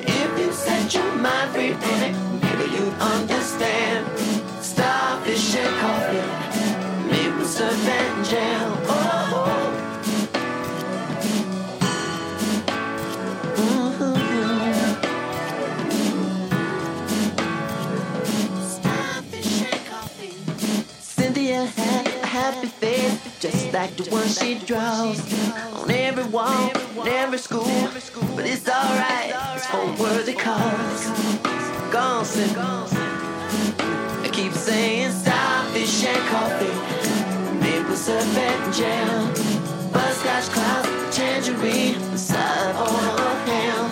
If 0.01 0.39
you 0.39 0.51
set 0.51 0.91
your 0.95 1.13
mind 1.17 1.51
free, 1.51 1.73
baby, 1.73 2.17
maybe 2.41 2.71
you'd 2.71 2.93
understand. 2.99 4.07
Starfish 4.59 5.55
and 5.55 5.75
coffee, 5.81 7.11
maple 7.11 7.45
syrup 7.45 8.25
jam. 8.25 8.71
Oh. 8.87 9.32
Like 23.83 23.97
the 23.97 24.09
one 24.11 24.27
she 24.29 24.55
draws 24.65 25.19
on 25.73 25.91
every 25.91 26.23
wall, 26.35 26.69
in 27.01 27.07
every 27.09 27.37
school. 27.37 27.65
But 28.33 28.45
it's 28.45 28.69
alright, 28.69 29.33
it's 29.55 29.65
for 29.65 29.85
worthy 30.01 30.33
cause. 30.33 31.03
Gonson, 31.91 32.51
I 34.23 34.29
keep 34.31 34.53
saying 34.53 35.11
starfish 35.11 36.05
and 36.05 36.23
coffee, 36.31 36.75
maple 37.59 37.97
syrup 37.97 38.37
and 38.37 38.73
jam, 38.73 39.27
butterscotch 39.91 40.47
cloud, 40.55 41.11
tangerine, 41.11 41.99
side 42.17 42.75
on 42.75 43.19
a 43.19 43.31
ham. 43.49 43.91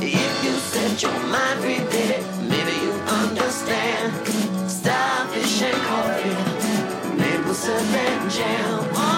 If 0.00 0.44
you 0.44 0.52
set 0.72 1.02
your 1.02 1.18
mind 1.26 1.58
free, 1.58 1.82
baby, 1.90 2.22
maybe 2.52 2.74
you 2.84 2.92
understand. 3.22 4.12
Starfish 4.70 5.62
and 5.62 5.80
coffee, 5.90 7.16
maple 7.18 7.54
syrup 7.54 7.82
and 7.82 8.30
jam. 8.30 9.13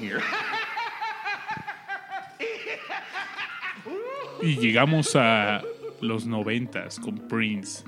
Here. 0.00 0.20
Y 4.42 4.56
llegamos 4.56 5.16
a 5.16 5.62
los 6.00 6.26
noventas 6.26 7.00
con 7.00 7.18
Prince. 7.28 7.82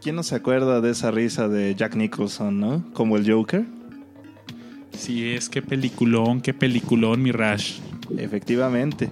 ¿Quién 0.00 0.16
no 0.16 0.22
se 0.22 0.34
acuerda 0.34 0.80
de 0.80 0.90
esa 0.90 1.10
risa 1.10 1.48
de 1.48 1.74
Jack 1.74 1.94
Nicholson, 1.94 2.58
no? 2.58 2.84
Como 2.94 3.16
el 3.16 3.30
Joker. 3.30 3.64
Sí, 4.96 5.32
es 5.32 5.48
que 5.48 5.60
peliculón, 5.60 6.40
qué 6.40 6.54
peliculón, 6.54 7.22
mi 7.22 7.32
Rash. 7.32 7.80
Efectivamente. 8.16 9.10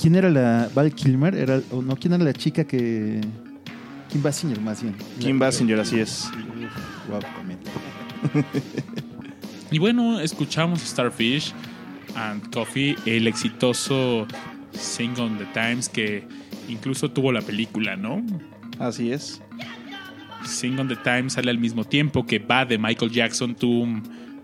¿Quién 0.00 0.16
era 0.16 0.30
la 0.30 0.68
Val 0.74 0.92
Kilmer? 0.92 1.34
Era, 1.34 1.60
o 1.70 1.80
no, 1.80 1.96
¿quién 1.96 2.14
era 2.14 2.24
la 2.24 2.32
chica 2.32 2.64
que. 2.64 3.20
Kim 4.08 4.22
Basinger, 4.22 4.60
más 4.60 4.82
bien. 4.82 4.96
Kim 5.20 5.38
Basinger, 5.38 5.78
así 5.80 6.00
es. 6.00 6.28
También. 7.08 7.60
Y 9.72 9.78
bueno, 9.78 10.20
escuchamos 10.20 10.80
Starfish 10.80 11.54
and 12.14 12.52
Coffee, 12.52 12.94
el 13.06 13.26
exitoso 13.26 14.26
Sing 14.72 15.18
on 15.18 15.38
the 15.38 15.46
Times 15.46 15.88
que 15.88 16.28
incluso 16.68 17.10
tuvo 17.10 17.32
la 17.32 17.40
película, 17.40 17.96
¿no? 17.96 18.22
Así 18.78 19.10
es. 19.10 19.40
Sing 20.44 20.78
on 20.78 20.88
the 20.88 20.96
Times 20.96 21.32
sale 21.32 21.50
al 21.50 21.56
mismo 21.56 21.84
tiempo 21.84 22.26
que 22.26 22.38
Bad 22.38 22.66
de 22.66 22.76
Michael 22.76 23.10
Jackson, 23.10 23.54
tú, 23.54 23.86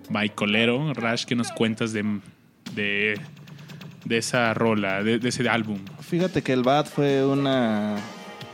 Michaelero, 0.08 0.94
Rash, 0.94 1.26
que 1.26 1.34
nos 1.34 1.52
cuentas 1.52 1.92
de, 1.92 2.20
de, 2.74 3.20
de 4.06 4.16
esa 4.16 4.54
rola, 4.54 5.02
de, 5.02 5.18
de 5.18 5.28
ese 5.28 5.46
álbum? 5.46 5.78
Fíjate 6.00 6.40
que 6.40 6.54
el 6.54 6.62
Bad 6.62 6.86
fue 6.86 7.22
una 7.22 7.96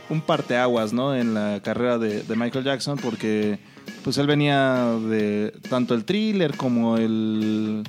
un 0.09 0.19
parteaguas, 0.19 0.91
¿no? 0.91 1.15
En 1.15 1.33
la 1.33 1.61
carrera 1.63 1.97
de, 1.97 2.23
de 2.23 2.35
Michael 2.35 2.65
Jackson 2.65 2.99
porque 3.01 3.59
pues 4.03 4.17
él 4.17 4.27
venía 4.27 4.95
de 5.09 5.53
tanto 5.69 5.93
el 5.93 6.05
thriller 6.05 6.55
como 6.55 6.97
el 6.97 7.83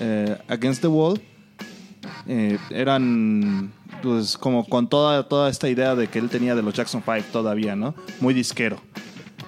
eh, 0.00 0.36
Against 0.48 0.82
the 0.82 0.88
Wall. 0.88 1.20
Eh, 2.26 2.58
eran 2.70 3.72
pues 4.02 4.36
como 4.36 4.64
con 4.64 4.88
toda, 4.88 5.28
toda 5.28 5.50
esta 5.50 5.68
idea 5.68 5.94
de 5.94 6.08
que 6.08 6.18
él 6.18 6.28
tenía 6.28 6.54
de 6.54 6.62
los 6.62 6.74
Jackson 6.74 7.02
5 7.04 7.28
todavía, 7.32 7.74
¿no? 7.74 7.94
Muy 8.20 8.34
disquero. 8.34 8.80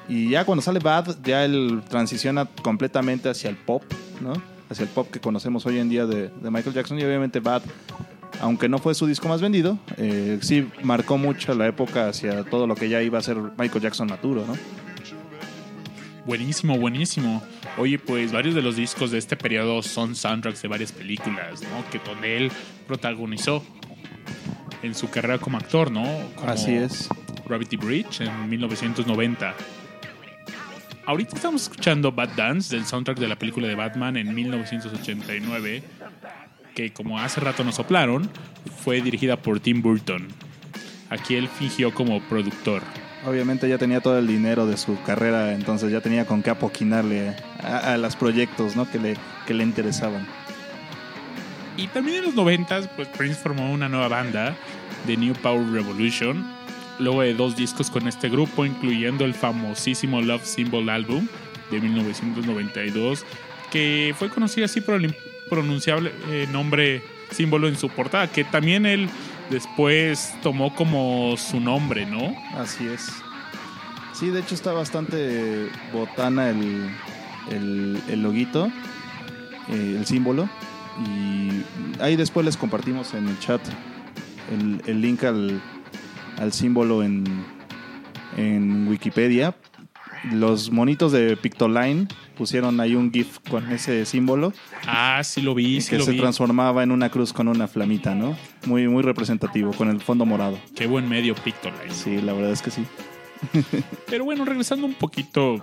Y 0.08 0.30
ya 0.30 0.44
cuando 0.44 0.62
sale 0.62 0.80
Bad, 0.80 1.18
ya 1.22 1.44
él 1.44 1.82
transiciona 1.88 2.46
completamente 2.46 3.28
hacia 3.28 3.48
el 3.48 3.56
pop, 3.56 3.84
¿no? 4.20 4.32
Hacia 4.68 4.82
el 4.82 4.88
pop 4.88 5.08
que 5.10 5.20
conocemos 5.20 5.64
hoy 5.66 5.78
en 5.78 5.88
día 5.88 6.06
de, 6.06 6.28
de 6.28 6.50
Michael 6.50 6.74
Jackson. 6.74 6.98
Y 6.98 7.04
obviamente 7.04 7.38
Bad, 7.38 7.62
aunque 8.40 8.68
no 8.68 8.78
fue 8.78 8.94
su 8.94 9.06
disco 9.06 9.28
más 9.28 9.40
vendido, 9.40 9.78
eh, 9.98 10.38
sí 10.42 10.68
marcó 10.82 11.16
mucho 11.18 11.54
la 11.54 11.68
época 11.68 12.08
hacia 12.08 12.44
todo 12.44 12.66
lo 12.66 12.74
que 12.74 12.88
ya 12.88 13.02
iba 13.02 13.18
a 13.18 13.22
ser 13.22 13.36
Michael 13.56 13.82
Jackson 13.82 14.08
Naturo, 14.08 14.44
¿no? 14.46 14.54
Buenísimo, 16.30 16.78
buenísimo. 16.78 17.42
Oye, 17.76 17.98
pues 17.98 18.30
varios 18.30 18.54
de 18.54 18.62
los 18.62 18.76
discos 18.76 19.10
de 19.10 19.18
este 19.18 19.36
periodo 19.36 19.82
son 19.82 20.14
soundtracks 20.14 20.62
de 20.62 20.68
varias 20.68 20.92
películas, 20.92 21.60
¿no? 21.62 21.90
Que 21.90 21.98
donde 21.98 22.36
él 22.36 22.52
protagonizó 22.86 23.64
en 24.84 24.94
su 24.94 25.10
carrera 25.10 25.38
como 25.38 25.58
actor, 25.58 25.90
¿no? 25.90 26.04
Como 26.36 26.48
Así 26.48 26.70
es. 26.70 27.08
Gravity 27.48 27.76
Bridge 27.76 28.20
en 28.20 28.48
1990. 28.48 29.56
Ahorita 31.04 31.34
estamos 31.34 31.62
escuchando 31.62 32.12
Bad 32.12 32.36
Dance 32.36 32.76
del 32.76 32.86
soundtrack 32.86 33.18
de 33.18 33.26
la 33.26 33.36
película 33.36 33.66
de 33.66 33.74
Batman 33.74 34.16
en 34.16 34.32
1989, 34.32 35.82
que 36.76 36.92
como 36.92 37.18
hace 37.18 37.40
rato 37.40 37.64
nos 37.64 37.74
soplaron, 37.74 38.30
fue 38.84 39.02
dirigida 39.02 39.36
por 39.36 39.58
Tim 39.58 39.82
Burton. 39.82 40.28
Aquí 41.08 41.34
él 41.34 41.48
fingió 41.48 41.92
como 41.92 42.20
productor. 42.28 42.84
Obviamente 43.26 43.68
ya 43.68 43.76
tenía 43.76 44.00
todo 44.00 44.18
el 44.18 44.26
dinero 44.26 44.66
de 44.66 44.76
su 44.76 45.00
carrera, 45.02 45.52
entonces 45.52 45.92
ya 45.92 46.00
tenía 46.00 46.24
con 46.24 46.42
qué 46.42 46.50
apoquinarle 46.50 47.36
a, 47.62 47.96
los 47.98 48.16
proyectos, 48.16 48.76
¿no? 48.76 48.90
Que 48.90 48.98
le, 48.98 49.16
que 49.46 49.52
le 49.52 49.62
interesaban. 49.62 50.26
Y 51.76 51.86
también 51.88 52.18
en 52.18 52.24
los 52.24 52.34
90 52.34 52.80
pues 52.96 53.08
Prince 53.08 53.38
formó 53.38 53.70
una 53.70 53.88
nueva 53.88 54.08
banda, 54.08 54.56
The 55.06 55.16
New 55.16 55.34
Power 55.34 55.66
Revolution, 55.70 56.46
luego 56.98 57.22
de 57.22 57.34
dos 57.34 57.56
discos 57.56 57.90
con 57.90 58.08
este 58.08 58.28
grupo, 58.28 58.64
incluyendo 58.64 59.24
el 59.24 59.34
famosísimo 59.34 60.22
Love 60.22 60.44
Symbol 60.44 60.88
Album 60.88 61.26
de 61.70 61.80
1992, 61.80 63.24
que 63.70 64.14
fue 64.18 64.30
conocido 64.30 64.64
así 64.64 64.80
por 64.80 64.94
el 64.94 65.14
impronunciable 65.44 66.12
eh, 66.30 66.46
nombre 66.50 67.02
símbolo 67.30 67.68
en 67.68 67.76
su 67.76 67.88
portada, 67.88 68.28
que 68.28 68.44
también 68.44 68.86
él 68.86 69.08
después 69.50 70.34
tomó 70.42 70.74
como 70.74 71.34
su 71.36 71.60
nombre, 71.60 72.06
¿no? 72.06 72.34
Así 72.56 72.86
es. 72.86 73.10
Sí, 74.12 74.28
de 74.30 74.40
hecho 74.40 74.54
está 74.54 74.72
bastante 74.72 75.68
botana 75.92 76.50
el, 76.50 76.90
el, 77.50 78.00
el 78.08 78.22
loguito, 78.22 78.66
eh, 79.68 79.96
el 79.98 80.06
símbolo. 80.06 80.48
Y 81.06 81.62
ahí 82.02 82.16
después 82.16 82.44
les 82.44 82.56
compartimos 82.56 83.14
en 83.14 83.28
el 83.28 83.38
chat 83.38 83.60
el, 84.52 84.82
el 84.86 85.00
link 85.00 85.24
al, 85.24 85.60
al 86.38 86.52
símbolo 86.52 87.02
en, 87.02 87.24
en 88.36 88.88
Wikipedia. 88.88 89.54
Los 90.32 90.70
monitos 90.70 91.12
de 91.12 91.34
Pictoline 91.38 92.06
pusieron 92.36 92.78
ahí 92.80 92.94
un 92.94 93.10
GIF 93.10 93.38
con 93.48 93.72
ese 93.72 94.04
símbolo 94.04 94.52
Ah, 94.86 95.22
sí 95.24 95.40
lo 95.40 95.54
vi, 95.54 95.80
sí 95.80 95.90
que 95.90 95.98
lo 95.98 96.04
se 96.04 96.10
vi. 96.10 96.18
transformaba 96.18 96.82
en 96.82 96.90
una 96.90 97.08
cruz 97.08 97.32
con 97.32 97.48
una 97.48 97.66
flamita, 97.68 98.14
¿no? 98.14 98.36
Muy, 98.66 98.86
muy 98.88 99.02
representativo, 99.02 99.72
con 99.72 99.88
el 99.88 100.00
fondo 100.00 100.26
morado. 100.26 100.58
Qué 100.74 100.86
buen 100.86 101.08
medio 101.08 101.34
Pictoline. 101.34 101.92
Sí, 101.92 102.20
la 102.20 102.32
verdad 102.32 102.52
es 102.52 102.62
que 102.62 102.70
sí. 102.70 102.84
Pero 104.06 104.24
bueno, 104.24 104.44
regresando 104.44 104.86
un 104.86 104.94
poquito 104.94 105.60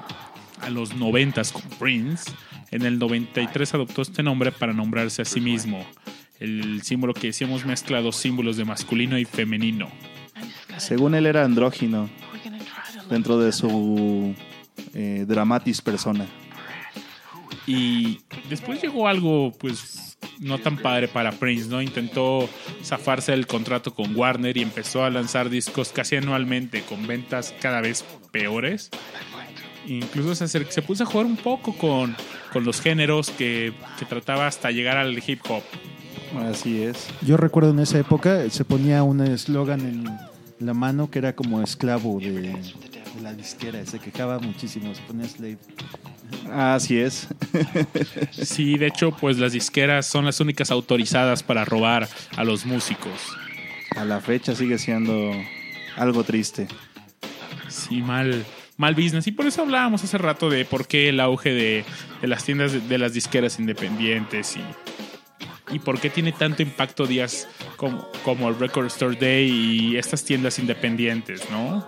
a 0.61 0.69
los 0.69 0.95
noventas 0.95 1.51
con 1.51 1.61
Prince, 1.79 2.31
en 2.71 2.83
el 2.83 2.97
93 2.99 3.73
adoptó 3.75 4.01
este 4.01 4.23
nombre 4.23 4.51
para 4.51 4.73
nombrarse 4.73 5.21
a 5.21 5.25
sí 5.25 5.39
mismo. 5.41 5.85
El 6.39 6.81
símbolo 6.83 7.13
que 7.13 7.27
decíamos 7.27 7.65
mezcla 7.65 8.01
dos 8.01 8.15
símbolos 8.15 8.57
de 8.57 8.65
masculino 8.65 9.17
y 9.17 9.25
femenino. 9.25 9.89
Según 10.77 11.15
él 11.15 11.25
era 11.25 11.43
andrógino 11.43 12.09
dentro 13.09 13.39
de 13.39 13.51
su 13.51 14.35
eh, 14.93 15.25
dramatis 15.27 15.81
persona. 15.81 16.25
Y 17.65 18.19
después 18.49 18.81
llegó 18.81 19.07
algo, 19.07 19.51
pues, 19.59 20.16
no 20.39 20.59
tan 20.59 20.77
padre 20.77 21.07
para 21.07 21.31
Prince, 21.31 21.67
¿no? 21.69 21.81
Intentó 21.81 22.47
zafarse 22.83 23.31
del 23.31 23.47
contrato 23.47 23.93
con 23.93 24.15
Warner 24.15 24.55
y 24.57 24.61
empezó 24.61 25.03
a 25.03 25.09
lanzar 25.09 25.49
discos 25.49 25.89
casi 25.89 26.15
anualmente 26.15 26.81
con 26.81 27.07
ventas 27.07 27.53
cada 27.61 27.81
vez 27.81 28.05
peores. 28.31 28.89
Incluso 29.87 30.35
se, 30.35 30.45
acer- 30.45 30.69
se 30.69 30.81
puso 30.81 31.03
a 31.03 31.05
jugar 31.05 31.25
un 31.25 31.37
poco 31.37 31.73
con, 31.73 32.15
con 32.51 32.65
los 32.65 32.81
géneros 32.81 33.29
que, 33.29 33.73
que 33.97 34.05
trataba 34.05 34.45
hasta 34.47 34.69
llegar 34.71 34.97
al 34.97 35.17
hip 35.25 35.39
hop. 35.49 35.63
Así 36.49 36.81
es. 36.83 37.07
Yo 37.21 37.37
recuerdo 37.37 37.71
en 37.71 37.79
esa 37.79 37.97
época 37.97 38.49
se 38.49 38.65
ponía 38.65 39.01
un 39.03 39.21
eslogan 39.21 39.79
en 39.81 40.65
la 40.65 40.73
mano 40.73 41.09
que 41.09 41.19
era 41.19 41.33
como 41.35 41.61
esclavo 41.61 42.19
de, 42.19 42.53
de 43.17 43.23
la 43.23 43.33
disquera. 43.33 43.85
Se 43.85 43.99
quejaba 43.99 44.39
muchísimo, 44.39 44.93
se 44.93 45.01
ponía 45.01 45.27
slave. 45.27 45.57
Así 46.51 46.99
es. 46.99 47.27
Sí, 48.31 48.77
de 48.77 48.87
hecho, 48.87 49.11
pues 49.11 49.39
las 49.39 49.53
disqueras 49.53 50.05
son 50.05 50.25
las 50.25 50.39
únicas 50.39 50.71
autorizadas 50.71 51.43
para 51.43 51.65
robar 51.65 52.07
a 52.35 52.43
los 52.43 52.65
músicos. 52.65 53.35
A 53.95 54.05
la 54.05 54.21
fecha 54.21 54.55
sigue 54.55 54.77
siendo 54.77 55.33
algo 55.95 56.23
triste. 56.23 56.67
Sí, 57.67 58.01
mal, 58.01 58.45
mal 58.77 58.95
business. 58.95 59.27
Y 59.27 59.31
por 59.31 59.47
eso 59.47 59.63
hablábamos 59.63 60.03
hace 60.03 60.17
rato 60.17 60.49
de 60.49 60.65
por 60.65 60.87
qué 60.87 61.09
el 61.09 61.19
auge 61.19 61.53
de, 61.53 61.85
de 62.21 62.27
las 62.27 62.43
tiendas 62.43 62.73
de, 62.73 62.79
de 62.81 62.97
las 62.97 63.13
disqueras 63.13 63.59
independientes 63.59 64.55
y, 64.55 65.75
y 65.75 65.79
por 65.79 65.99
qué 65.99 66.09
tiene 66.09 66.31
tanto 66.31 66.61
impacto 66.61 67.05
días 67.07 67.47
como, 67.75 68.09
como 68.23 68.49
el 68.49 68.59
Record 68.59 68.87
Store 68.87 69.15
Day 69.15 69.49
y 69.49 69.97
estas 69.97 70.23
tiendas 70.23 70.59
independientes, 70.59 71.49
¿no? 71.49 71.85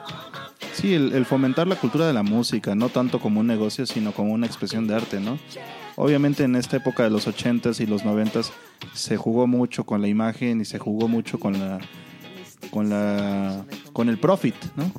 Sí, 0.79 0.93
el, 0.93 1.25
fomentar 1.25 1.67
la 1.67 1.75
cultura 1.75 2.07
de 2.07 2.13
la 2.13 2.23
música, 2.23 2.73
no 2.73 2.87
tanto 2.89 3.19
como 3.19 3.41
un 3.41 3.47
negocio, 3.47 3.85
sino 3.85 4.13
como 4.13 4.31
una 4.33 4.45
expresión 4.45 4.87
de 4.87 4.95
arte, 4.95 5.19
¿no? 5.19 5.37
Obviamente 5.97 6.43
en 6.43 6.55
esta 6.55 6.77
época 6.77 7.03
de 7.03 7.09
los 7.09 7.27
80s 7.27 7.81
y 7.81 7.85
los 7.85 8.05
90s 8.05 8.51
se 8.93 9.17
jugó 9.17 9.45
mucho 9.45 9.83
con 9.85 10.01
la 10.01 10.07
imagen 10.07 10.61
y 10.61 10.65
se 10.65 10.79
jugó 10.79 11.09
mucho 11.09 11.39
con 11.39 11.59
la 11.59 11.79
con 12.71 12.89
la 12.89 13.65
con 13.91 14.07
el 14.07 14.17
profit, 14.17 14.55
¿no? 14.77 14.91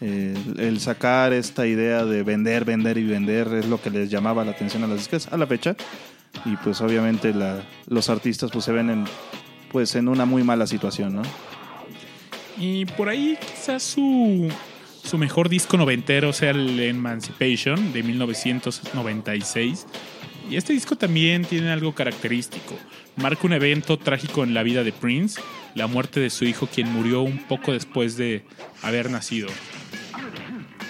El, 0.00 0.78
sacar 0.80 1.32
esta 1.32 1.66
idea 1.66 2.04
de 2.04 2.22
vender, 2.22 2.64
vender 2.66 2.98
y 2.98 3.04
vender 3.04 3.48
es 3.54 3.66
lo 3.66 3.80
que 3.80 3.90
les 3.90 4.10
llamaba 4.10 4.44
la 4.44 4.50
atención 4.52 4.84
a 4.84 4.86
las 4.86 4.98
disqueras 4.98 5.28
a 5.32 5.36
la 5.38 5.46
fecha 5.46 5.74
y 6.44 6.56
pues 6.56 6.80
obviamente 6.82 7.32
la- 7.32 7.62
los 7.86 8.10
artistas 8.10 8.50
pues 8.50 8.64
se 8.66 8.72
ven 8.72 8.90
en 8.90 9.04
pues 9.72 9.94
en 9.94 10.08
una 10.08 10.24
muy 10.26 10.42
mala 10.44 10.66
situación, 10.66 11.16
¿no? 11.16 11.22
Y 12.58 12.84
por 12.84 13.08
ahí 13.08 13.36
quizás 13.40 13.82
su, 13.82 14.48
su 15.04 15.18
mejor 15.18 15.48
disco 15.48 15.76
noventero 15.76 16.32
sea 16.32 16.50
el 16.50 16.80
Emancipation 16.80 17.92
de 17.92 18.02
1996. 18.02 19.86
Y 20.50 20.56
este 20.56 20.72
disco 20.72 20.96
también 20.96 21.44
tiene 21.44 21.70
algo 21.70 21.94
característico. 21.94 22.76
Marca 23.16 23.46
un 23.46 23.52
evento 23.52 23.98
trágico 23.98 24.42
en 24.44 24.54
la 24.54 24.62
vida 24.62 24.82
de 24.82 24.92
Prince, 24.92 25.40
la 25.74 25.86
muerte 25.86 26.20
de 26.20 26.30
su 26.30 26.44
hijo 26.44 26.66
quien 26.66 26.90
murió 26.92 27.22
un 27.22 27.38
poco 27.38 27.72
después 27.72 28.16
de 28.16 28.44
haber 28.82 29.10
nacido. 29.10 29.48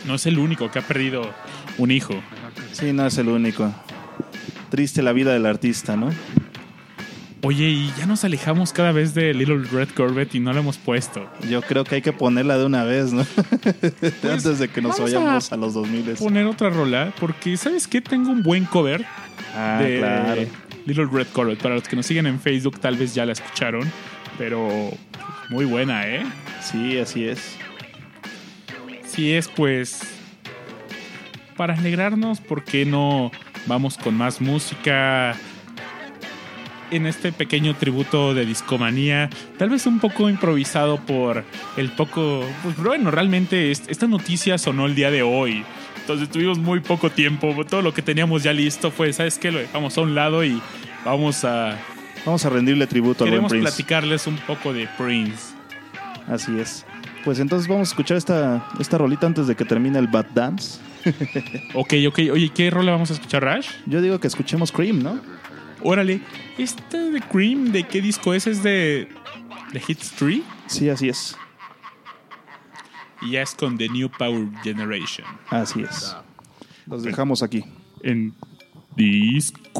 No 0.06 0.14
es 0.14 0.26
el 0.26 0.38
único 0.38 0.70
que 0.70 0.78
ha 0.78 0.82
perdido 0.82 1.34
un 1.78 1.90
hijo. 1.90 2.14
Sí, 2.72 2.92
no 2.92 3.06
es 3.06 3.18
el 3.18 3.28
único. 3.28 3.72
Triste 4.70 5.02
la 5.02 5.12
vida 5.12 5.32
del 5.32 5.46
artista, 5.46 5.96
¿no? 5.96 6.10
Oye, 7.46 7.64
y 7.68 7.92
ya 7.98 8.06
nos 8.06 8.24
alejamos 8.24 8.72
cada 8.72 8.90
vez 8.92 9.14
de 9.14 9.34
Little 9.34 9.64
Red 9.70 9.90
Corvette 9.90 10.34
y 10.36 10.40
no 10.40 10.52
lo 10.54 10.60
hemos 10.60 10.78
puesto. 10.78 11.28
Yo 11.50 11.60
creo 11.60 11.84
que 11.84 11.96
hay 11.96 12.02
que 12.02 12.12
ponerla 12.14 12.56
de 12.56 12.64
una 12.64 12.84
vez, 12.84 13.12
¿no? 13.12 13.20
Antes 14.32 14.58
de 14.58 14.68
que 14.68 14.80
nos 14.80 14.96
Pues, 14.98 15.12
vayamos 15.12 15.52
a 15.52 15.54
a, 15.54 15.58
los 15.58 15.74
2000. 15.74 16.14
Poner 16.14 16.46
otra 16.46 16.70
rola, 16.70 17.12
porque 17.20 17.56
¿sabes 17.58 17.86
qué? 17.86 18.00
Tengo 18.00 18.30
un 18.30 18.42
buen 18.42 18.64
cover 18.64 19.04
Ah, 19.54 19.78
de 19.82 19.98
claro. 19.98 20.42
Little 20.86 21.06
Red 21.12 21.26
Corvette. 21.34 21.60
Para 21.60 21.74
los 21.74 21.86
que 21.86 21.96
nos 21.96 22.06
siguen 22.06 22.26
en 22.26 22.40
Facebook, 22.40 22.80
tal 22.80 22.96
vez 22.96 23.14
ya 23.14 23.26
la 23.26 23.32
escucharon, 23.32 23.90
pero 24.38 24.90
muy 25.50 25.66
buena, 25.66 26.08
¿eh? 26.08 26.24
Sí, 26.62 26.98
así 26.98 27.24
es. 27.26 27.56
Si 29.06 29.32
es, 29.32 29.48
pues, 29.48 30.00
para 31.56 31.74
alegrarnos, 31.74 32.40
¿por 32.40 32.64
qué 32.64 32.86
no 32.86 33.30
vamos 33.66 33.98
con 33.98 34.14
más 34.16 34.40
música? 34.40 35.36
En 36.94 37.06
este 37.06 37.32
pequeño 37.32 37.74
tributo 37.74 38.34
de 38.34 38.46
discomanía, 38.46 39.28
tal 39.58 39.70
vez 39.70 39.84
un 39.86 39.98
poco 39.98 40.28
improvisado 40.30 40.98
por 40.98 41.42
el 41.76 41.90
poco. 41.90 42.44
Pues 42.62 42.76
bueno, 42.76 43.10
realmente 43.10 43.70
es- 43.72 43.82
esta 43.88 44.06
noticia 44.06 44.58
sonó 44.58 44.86
el 44.86 44.94
día 44.94 45.10
de 45.10 45.22
hoy. 45.22 45.64
Entonces 46.00 46.28
tuvimos 46.30 46.58
muy 46.58 46.80
poco 46.80 47.10
tiempo. 47.10 47.52
Todo 47.68 47.82
lo 47.82 47.92
que 47.92 48.02
teníamos 48.02 48.42
ya 48.44 48.52
listo 48.52 48.90
fue, 48.90 49.12
¿sabes 49.12 49.38
qué? 49.38 49.50
Lo 49.50 49.58
dejamos 49.58 49.98
a 49.98 50.02
un 50.02 50.14
lado 50.14 50.44
y 50.44 50.60
vamos 51.04 51.44
a. 51.44 51.76
Vamos 52.24 52.44
a 52.46 52.50
rendirle 52.50 52.86
tributo 52.86 53.24
buen 53.24 53.30
Queremos 53.32 53.50
Prince. 53.50 53.68
platicarles 53.68 54.26
un 54.26 54.36
poco 54.36 54.72
de 54.72 54.88
Prince. 54.96 55.52
Así 56.28 56.58
es. 56.60 56.86
Pues 57.24 57.38
entonces 57.40 57.66
vamos 57.68 57.88
a 57.88 57.90
escuchar 57.90 58.16
esta, 58.18 58.66
esta 58.78 58.98
rolita 58.98 59.26
antes 59.26 59.46
de 59.46 59.56
que 59.56 59.64
termine 59.64 59.98
el 59.98 60.06
Bad 60.06 60.26
Dance. 60.34 60.78
Ok, 61.74 61.94
ok. 62.08 62.18
Oye, 62.32 62.50
¿qué 62.54 62.70
rola 62.70 62.92
vamos 62.92 63.10
a 63.10 63.14
escuchar, 63.14 63.42
Rash? 63.42 63.68
Yo 63.86 64.00
digo 64.00 64.20
que 64.20 64.26
escuchemos 64.28 64.70
Cream, 64.72 65.02
¿no? 65.02 65.18
Órale, 65.86 66.20
¿este 66.56 67.10
de 67.10 67.20
Cream 67.20 67.70
de 67.70 67.84
qué 67.84 68.00
disco 68.00 68.32
es? 68.32 68.46
¿Es 68.46 68.62
de, 68.62 69.06
de 69.70 69.82
Hits 69.86 70.12
3? 70.12 70.40
Sí, 70.66 70.88
así 70.88 71.10
es. 71.10 71.36
Y 73.20 73.32
ya 73.32 73.42
es 73.42 73.54
con 73.54 73.76
The 73.76 73.90
New 73.90 74.10
Power 74.10 74.48
Generation. 74.62 75.26
Así 75.50 75.82
es. 75.82 76.16
Los 76.86 77.02
dejamos 77.02 77.42
aquí. 77.42 77.66
En 78.02 78.34
Discomanía. 78.96 79.74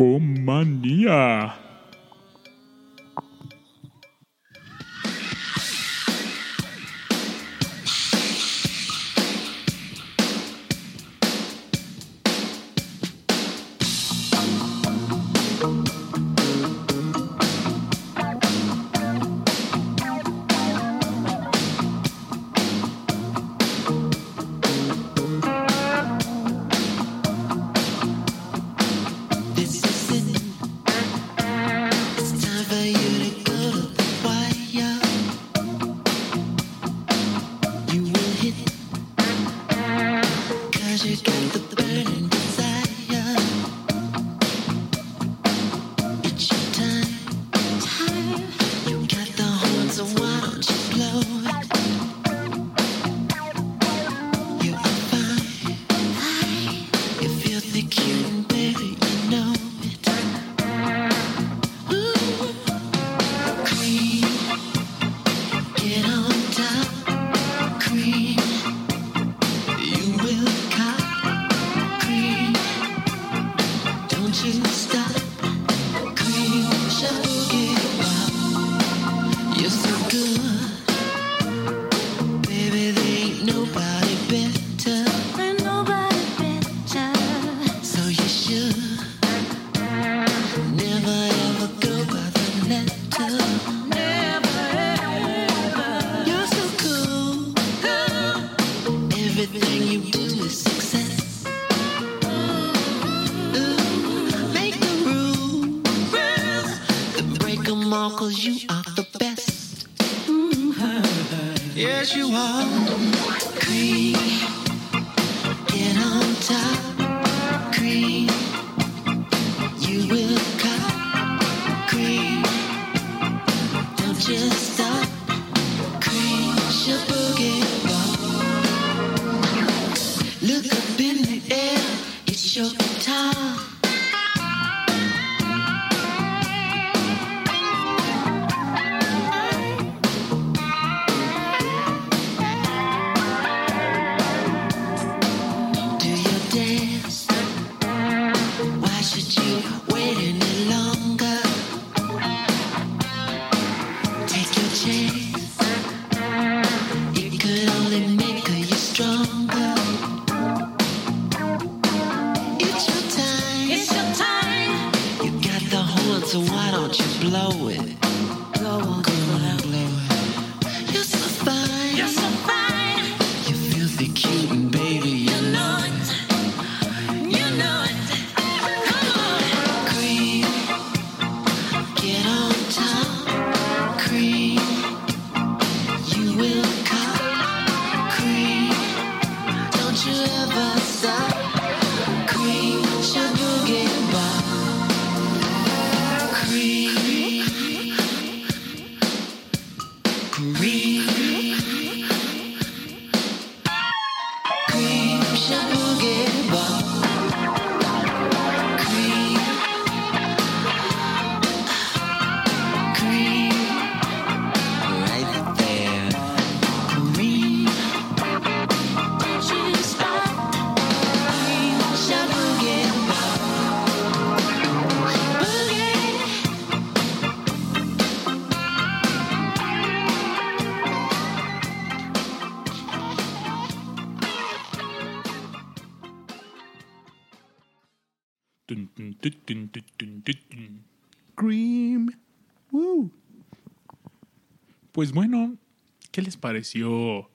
¿Qué 246.55 246.59
les 246.59 246.69
pareció 246.73 247.31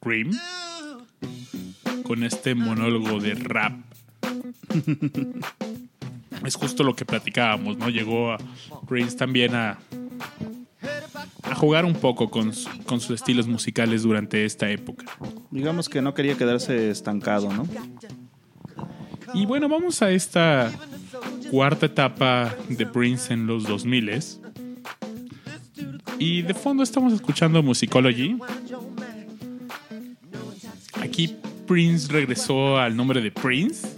Cream? 0.00 0.30
Con 2.04 2.24
este 2.24 2.54
monólogo 2.54 3.18
de 3.20 3.34
rap. 3.34 3.72
es 6.44 6.54
justo 6.56 6.82
lo 6.82 6.94
que 6.94 7.04
platicábamos, 7.04 7.78
¿no? 7.78 7.88
Llegó 7.88 8.32
a 8.32 8.38
Prince 8.88 9.16
también 9.16 9.54
a, 9.54 9.78
a 11.42 11.54
jugar 11.54 11.84
un 11.84 11.94
poco 11.94 12.30
con, 12.30 12.52
su- 12.52 12.68
con 12.84 13.00
sus 13.00 13.12
estilos 13.12 13.46
musicales 13.46 14.02
durante 14.02 14.44
esta 14.44 14.68
época. 14.70 15.06
Digamos 15.50 15.88
que 15.88 16.02
no 16.02 16.14
quería 16.14 16.36
quedarse 16.36 16.90
estancado, 16.90 17.52
¿no? 17.52 17.66
Y 19.34 19.46
bueno, 19.46 19.68
vamos 19.68 20.02
a 20.02 20.10
esta 20.10 20.72
cuarta 21.50 21.86
etapa 21.86 22.54
de 22.68 22.86
Prince 22.86 23.32
en 23.32 23.46
los 23.46 23.64
2000 23.64 24.08
Y 26.20 26.42
de 26.42 26.52
fondo 26.52 26.82
estamos 26.82 27.14
escuchando 27.14 27.62
Musicology. 27.62 28.36
Aquí 31.00 31.34
Prince 31.66 32.12
regresó 32.12 32.76
al 32.76 32.94
nombre 32.94 33.22
de 33.22 33.30
Prince 33.30 33.88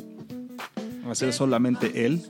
Va 1.05 1.11
a 1.11 1.14
ser 1.16 1.33
solamente 1.33 2.07
él. 2.07 2.23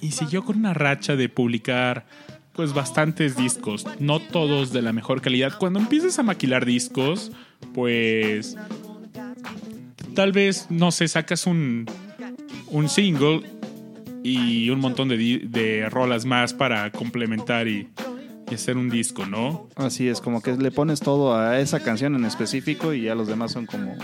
y 0.00 0.12
siguió 0.12 0.44
con 0.44 0.56
una 0.56 0.72
racha 0.72 1.16
de 1.16 1.28
publicar 1.28 2.06
pues 2.52 2.72
bastantes 2.72 3.36
discos, 3.36 3.86
no 3.98 4.20
todos 4.20 4.72
de 4.72 4.82
la 4.82 4.92
mejor 4.92 5.20
calidad. 5.20 5.58
Cuando 5.58 5.80
empieces 5.80 6.18
a 6.20 6.22
maquilar 6.22 6.64
discos, 6.64 7.32
pues 7.74 8.56
tal 10.14 10.30
vez, 10.30 10.68
no 10.70 10.92
sé, 10.92 11.08
sacas 11.08 11.48
un, 11.48 11.86
un 12.68 12.88
single 12.88 13.42
y 14.22 14.70
un 14.70 14.78
montón 14.78 15.08
de, 15.08 15.40
de 15.42 15.88
rolas 15.90 16.24
más 16.24 16.54
para 16.54 16.92
complementar 16.92 17.66
y, 17.66 17.88
y 18.50 18.54
hacer 18.54 18.76
un 18.76 18.90
disco, 18.90 19.26
¿no? 19.26 19.68
Así 19.76 20.08
es, 20.08 20.20
como 20.20 20.42
que 20.42 20.56
le 20.56 20.70
pones 20.70 21.00
todo 21.00 21.36
a 21.36 21.60
esa 21.60 21.80
canción 21.80 22.14
en 22.14 22.24
específico 22.24 22.92
y 22.92 23.02
ya 23.02 23.14
los 23.14 23.28
demás 23.28 23.52
son 23.52 23.66
como... 23.66 23.96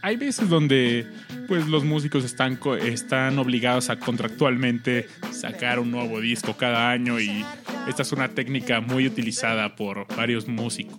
Hay 0.00 0.16
veces 0.16 0.48
donde 0.48 1.06
pues 1.48 1.66
los 1.66 1.84
músicos 1.84 2.24
están, 2.24 2.58
están 2.82 3.38
obligados 3.38 3.90
a 3.90 3.98
contractualmente 3.98 5.08
sacar 5.32 5.80
un 5.80 5.90
nuevo 5.90 6.20
disco 6.20 6.54
cada 6.56 6.90
año 6.90 7.18
y 7.18 7.44
esta 7.88 8.02
es 8.02 8.12
una 8.12 8.28
técnica 8.28 8.80
muy 8.80 9.06
utilizada 9.06 9.74
por 9.74 10.06
varios 10.14 10.46
músicos. 10.46 10.96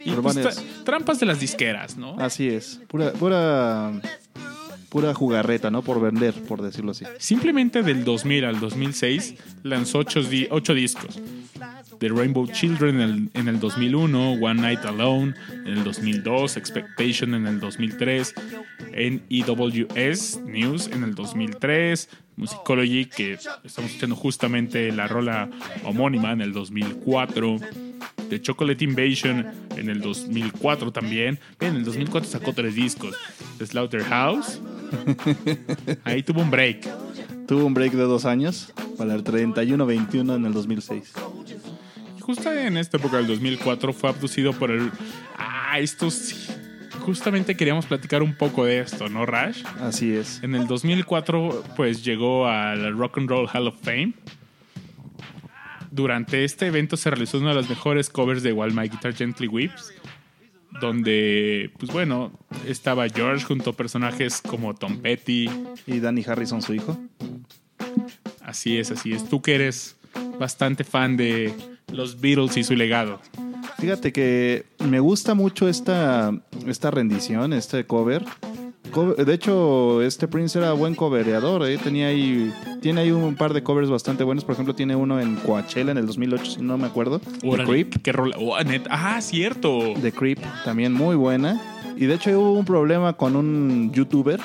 Y 0.00 0.12
pues, 0.12 0.64
trampas 0.84 1.18
de 1.18 1.26
las 1.26 1.40
disqueras, 1.40 1.96
¿no? 1.96 2.16
Así 2.18 2.48
es, 2.48 2.80
pura, 2.86 3.12
pura, 3.12 3.92
pura 4.96 5.12
jugarreta, 5.12 5.70
¿no? 5.70 5.82
Por 5.82 6.00
vender, 6.00 6.32
por 6.48 6.62
decirlo 6.62 6.92
así. 6.92 7.04
Simplemente 7.18 7.82
del 7.82 8.02
2000 8.02 8.46
al 8.46 8.60
2006 8.60 9.34
lanzó 9.62 9.98
ocho, 9.98 10.22
di- 10.22 10.48
ocho 10.50 10.72
discos. 10.72 11.20
The 11.98 12.08
Rainbow 12.08 12.46
Children 12.46 13.00
en 13.02 13.10
el, 13.10 13.30
en 13.34 13.48
el 13.48 13.60
2001, 13.60 14.32
One 14.40 14.62
Night 14.62 14.86
Alone 14.86 15.34
en 15.66 15.66
el 15.68 15.84
2002, 15.84 16.56
Expectation 16.56 17.34
en 17.34 17.46
el 17.46 17.60
2003, 17.60 18.32
en 18.92 19.22
EWS 19.28 20.40
News 20.46 20.86
en 20.88 21.02
el 21.02 21.14
2003, 21.14 22.08
Musicology, 22.36 23.04
que 23.04 23.34
estamos 23.64 23.90
escuchando 23.90 24.16
justamente 24.16 24.90
la 24.92 25.08
rola 25.08 25.50
homónima 25.84 26.32
en 26.32 26.40
el 26.40 26.54
2004, 26.54 27.58
The 28.30 28.40
Chocolate 28.42 28.82
Invasion 28.84 29.46
en 29.76 29.88
el 29.90 30.00
2004 30.00 30.90
también. 30.90 31.38
En 31.60 31.76
el 31.76 31.84
2004 31.84 32.28
sacó 32.28 32.52
tres 32.52 32.74
discos. 32.74 33.14
Slaughterhouse. 33.64 34.60
Ahí 36.04 36.22
tuvo 36.22 36.42
un 36.42 36.50
break. 36.50 36.86
Tuvo 37.46 37.64
un 37.64 37.74
break 37.74 37.92
de 37.92 38.02
dos 38.02 38.24
años 38.24 38.72
para 38.98 39.14
el 39.14 39.24
31-21 39.24 40.36
en 40.36 40.46
el 40.46 40.52
2006. 40.52 41.12
Justo 42.20 42.52
en 42.52 42.76
esta 42.76 42.96
época 42.96 43.18
del 43.18 43.28
2004 43.28 43.92
fue 43.92 44.10
abducido 44.10 44.52
por 44.52 44.70
el... 44.70 44.90
Ah, 45.36 45.78
esto 45.78 46.10
sí. 46.10 46.34
Justamente 47.00 47.56
queríamos 47.56 47.86
platicar 47.86 48.22
un 48.22 48.34
poco 48.34 48.64
de 48.64 48.80
esto, 48.80 49.08
¿no, 49.08 49.26
Rash? 49.26 49.62
Así 49.80 50.12
es. 50.12 50.42
En 50.42 50.56
el 50.56 50.66
2004, 50.66 51.62
pues 51.76 52.04
llegó 52.04 52.48
al 52.48 52.98
Rock 52.98 53.18
and 53.18 53.30
Roll 53.30 53.48
Hall 53.52 53.68
of 53.68 53.76
Fame. 53.80 54.14
Durante 55.92 56.44
este 56.44 56.66
evento 56.66 56.96
se 56.96 57.10
realizó 57.10 57.38
uno 57.38 57.50
de 57.50 57.54
los 57.54 57.70
mejores 57.70 58.10
covers 58.10 58.42
de 58.42 58.52
While 58.52 58.74
My 58.74 58.88
Guitar 58.88 59.14
Gently 59.14 59.46
Weeps, 59.46 59.94
donde, 60.80 61.70
pues 61.78 61.92
bueno, 61.92 62.32
estaba 62.66 63.08
George 63.08 63.44
junto 63.44 63.70
a 63.70 63.72
personajes 63.72 64.40
como 64.40 64.74
Tom 64.74 64.98
Petty. 64.98 65.48
Y 65.86 66.00
Danny 66.00 66.24
Harrison, 66.26 66.62
su 66.62 66.74
hijo. 66.74 66.96
Así 68.40 68.78
es, 68.78 68.90
así 68.90 69.12
es. 69.12 69.28
Tú 69.28 69.42
que 69.42 69.54
eres 69.54 69.96
bastante 70.38 70.84
fan 70.84 71.16
de 71.16 71.52
los 71.92 72.20
Beatles 72.20 72.56
y 72.56 72.64
su 72.64 72.74
legado. 72.74 73.20
Fíjate 73.78 74.12
que 74.12 74.64
me 74.78 75.00
gusta 75.00 75.34
mucho 75.34 75.68
esta, 75.68 76.32
esta 76.66 76.90
rendición, 76.90 77.52
este 77.52 77.84
cover. 77.84 78.24
De 79.18 79.34
hecho, 79.34 80.00
este 80.02 80.26
Prince 80.28 80.58
era 80.58 80.72
buen 80.72 80.94
covereador. 80.94 81.66
¿eh? 81.68 81.78
Tenía 81.78 82.08
ahí, 82.08 82.52
tiene 82.80 83.02
ahí 83.02 83.10
un 83.10 83.34
par 83.34 83.52
de 83.52 83.62
covers 83.62 83.90
bastante 83.90 84.24
buenos. 84.24 84.44
Por 84.44 84.54
ejemplo, 84.54 84.74
tiene 84.74 84.96
uno 84.96 85.20
en 85.20 85.36
Coachella 85.36 85.90
en 85.92 85.98
el 85.98 86.06
2008, 86.06 86.44
si 86.52 86.62
no 86.62 86.78
me 86.78 86.86
acuerdo. 86.86 87.20
The 87.20 87.64
Creep. 87.64 88.02
¿Qué 88.02 88.12
rola? 88.12 88.36
Oh. 88.38 88.56
Ah, 88.90 89.20
cierto. 89.20 89.78
The 90.00 90.12
Creep, 90.12 90.38
también 90.64 90.92
muy 90.92 91.16
buena. 91.16 91.60
Y 91.96 92.06
de 92.06 92.14
hecho 92.14 92.30
hubo 92.38 92.52
un 92.52 92.64
problema 92.64 93.14
con 93.14 93.36
un 93.36 93.90
youtuber. 93.92 94.40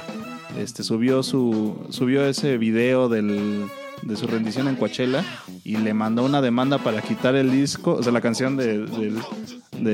Este 0.57 0.83
subió 0.83 1.23
su 1.23 1.75
subió 1.89 2.25
ese 2.25 2.57
video 2.57 3.07
del, 3.09 3.65
de 4.03 4.15
su 4.17 4.27
rendición 4.27 4.67
en 4.67 4.75
Coachella 4.75 5.23
y 5.63 5.77
le 5.77 5.93
mandó 5.93 6.23
una 6.25 6.41
demanda 6.41 6.77
para 6.77 7.01
quitar 7.01 7.35
el 7.35 7.51
disco, 7.51 7.93
o 7.93 8.03
sea, 8.03 8.11
la 8.11 8.19
canción 8.21 8.57
de- 8.57 8.85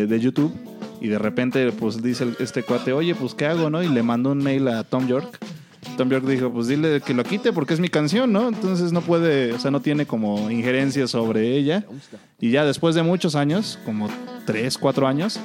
de 0.07 0.19
YouTube. 0.19 0.51
Y 1.01 1.07
de 1.07 1.19
repente, 1.19 1.71
pues 1.71 2.01
dice 2.01 2.27
este 2.39 2.63
cuate, 2.63 2.93
oye, 2.93 3.15
pues 3.15 3.33
¿qué 3.33 3.45
hago, 3.45 3.69
no? 3.69 3.83
Y 3.83 3.89
le 3.89 4.03
mandó 4.03 4.31
un 4.31 4.39
mail 4.39 4.67
a 4.67 4.83
Tom 4.83 5.07
York. 5.07 5.37
Tom 5.95 6.09
York 6.09 6.25
dijo, 6.25 6.51
pues 6.51 6.67
dile 6.67 7.01
que 7.01 7.13
lo 7.13 7.23
quite 7.23 7.53
porque 7.53 7.73
es 7.73 7.79
mi 7.79 7.89
canción, 7.89 8.31
¿no? 8.31 8.47
Entonces 8.47 8.91
no 8.91 9.01
puede, 9.01 9.53
o 9.53 9.59
sea, 9.59 9.71
no 9.71 9.81
tiene 9.81 10.05
como 10.05 10.49
injerencia 10.51 11.07
sobre 11.07 11.55
ella. 11.55 11.85
Y 12.39 12.51
ya 12.51 12.65
después 12.65 12.93
de 12.95 13.03
muchos 13.03 13.35
años, 13.35 13.79
como 13.85 14.09
tres, 14.45 14.77
cuatro 14.77 15.07
años, 15.07 15.39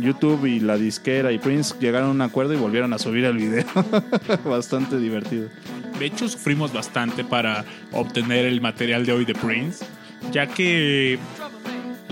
YouTube 0.00 0.46
y 0.46 0.60
la 0.60 0.76
disquera 0.76 1.32
y 1.32 1.38
Prince 1.38 1.74
llegaron 1.80 2.08
a 2.08 2.12
un 2.12 2.20
acuerdo 2.22 2.54
y 2.54 2.56
volvieron 2.56 2.92
a 2.92 2.98
subir 2.98 3.24
el 3.24 3.36
video. 3.36 3.64
Bastante 4.44 4.98
divertido. 4.98 5.48
De 5.98 6.06
hecho, 6.06 6.28
sufrimos 6.28 6.72
bastante 6.72 7.22
para 7.22 7.64
obtener 7.92 8.46
el 8.46 8.60
material 8.60 9.06
de 9.06 9.12
hoy 9.12 9.24
de 9.24 9.34
Prince, 9.34 9.84
ya 10.32 10.46
que 10.46 11.18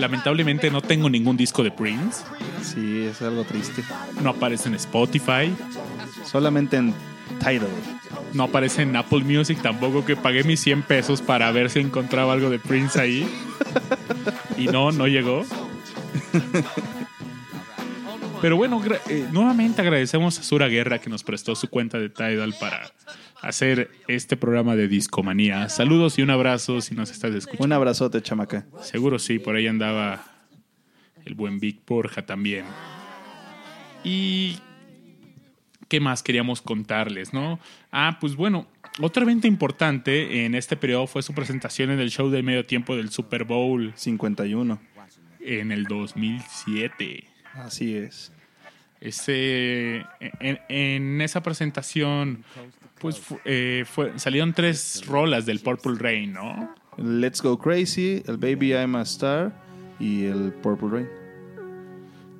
lamentablemente 0.01 0.69
no 0.71 0.81
tengo 0.81 1.09
ningún 1.09 1.37
disco 1.37 1.63
de 1.63 1.71
Prince. 1.71 2.23
Sí, 2.63 3.05
es 3.05 3.21
algo 3.21 3.43
triste. 3.43 3.83
No 4.21 4.31
aparece 4.31 4.67
en 4.67 4.75
Spotify. 4.75 5.53
Solamente 6.25 6.77
en 6.77 6.93
Tidal. 7.39 7.69
No 8.33 8.43
aparece 8.43 8.81
en 8.81 8.95
Apple 8.95 9.23
Music 9.23 9.59
tampoco, 9.61 10.03
que 10.03 10.15
pagué 10.15 10.43
mis 10.43 10.59
100 10.59 10.83
pesos 10.83 11.21
para 11.21 11.51
ver 11.51 11.69
si 11.69 11.79
encontraba 11.79 12.33
algo 12.33 12.49
de 12.49 12.59
Prince 12.59 12.99
ahí. 12.99 13.29
Y 14.57 14.65
no, 14.67 14.91
no 14.91 15.07
llegó. 15.07 15.45
Pero 18.41 18.57
bueno, 18.57 18.81
eh, 19.07 19.27
nuevamente 19.31 19.81
agradecemos 19.81 20.39
a 20.39 20.43
Sura 20.43 20.67
Guerra 20.67 20.99
que 20.99 21.11
nos 21.11 21.23
prestó 21.23 21.55
su 21.55 21.69
cuenta 21.69 21.99
de 21.99 22.09
Tidal 22.09 22.55
para 22.59 22.91
hacer 23.41 23.89
este 24.07 24.37
programa 24.37 24.75
de 24.75 24.87
Discomanía. 24.87 25.67
Saludos 25.69 26.17
y 26.19 26.21
un 26.21 26.29
abrazo 26.29 26.81
si 26.81 26.95
nos 26.95 27.11
estás 27.11 27.33
escuchando. 27.33 27.65
Un 27.65 27.73
abrazote, 27.73 28.21
chamaca. 28.21 28.65
Seguro 28.81 29.19
sí, 29.19 29.39
por 29.39 29.55
ahí 29.55 29.67
andaba 29.67 30.23
el 31.25 31.35
buen 31.35 31.59
Vic 31.59 31.81
Borja 31.85 32.25
también. 32.25 32.65
Y 34.03 34.57
¿qué 35.87 35.99
más 35.99 36.23
queríamos 36.23 36.61
contarles, 36.61 37.33
no? 37.33 37.59
Ah, 37.91 38.17
pues 38.21 38.35
bueno, 38.35 38.67
otro 38.99 39.23
evento 39.23 39.47
importante 39.47 40.45
en 40.45 40.55
este 40.55 40.77
periodo 40.77 41.07
fue 41.07 41.23
su 41.23 41.33
presentación 41.33 41.91
en 41.91 41.99
el 41.99 42.11
show 42.11 42.29
de 42.29 42.43
medio 42.43 42.65
tiempo 42.65 42.95
del 42.95 43.09
Super 43.09 43.43
Bowl 43.43 43.91
51. 43.95 44.79
en 45.43 45.71
el 45.71 45.85
2007. 45.85 47.23
Así 47.55 47.95
es. 47.95 48.31
Ese, 48.99 50.05
en, 50.19 50.59
en 50.69 51.21
esa 51.21 51.41
presentación, 51.41 52.43
pues 53.01 53.19
fu- 53.19 53.39
eh, 53.45 53.83
fue- 53.85 54.13
salieron 54.17 54.53
tres 54.53 55.03
rolas 55.07 55.45
del 55.45 55.59
Purple 55.59 55.95
Rain, 55.97 56.33
¿no? 56.33 56.73
Let's 56.97 57.41
Go 57.41 57.57
Crazy, 57.57 58.21
el 58.27 58.37
Baby 58.37 58.73
I'm 58.73 58.95
a 58.95 59.01
Star 59.01 59.51
y 59.99 60.25
el 60.25 60.51
Purple 60.53 60.89
Rain. 60.89 61.07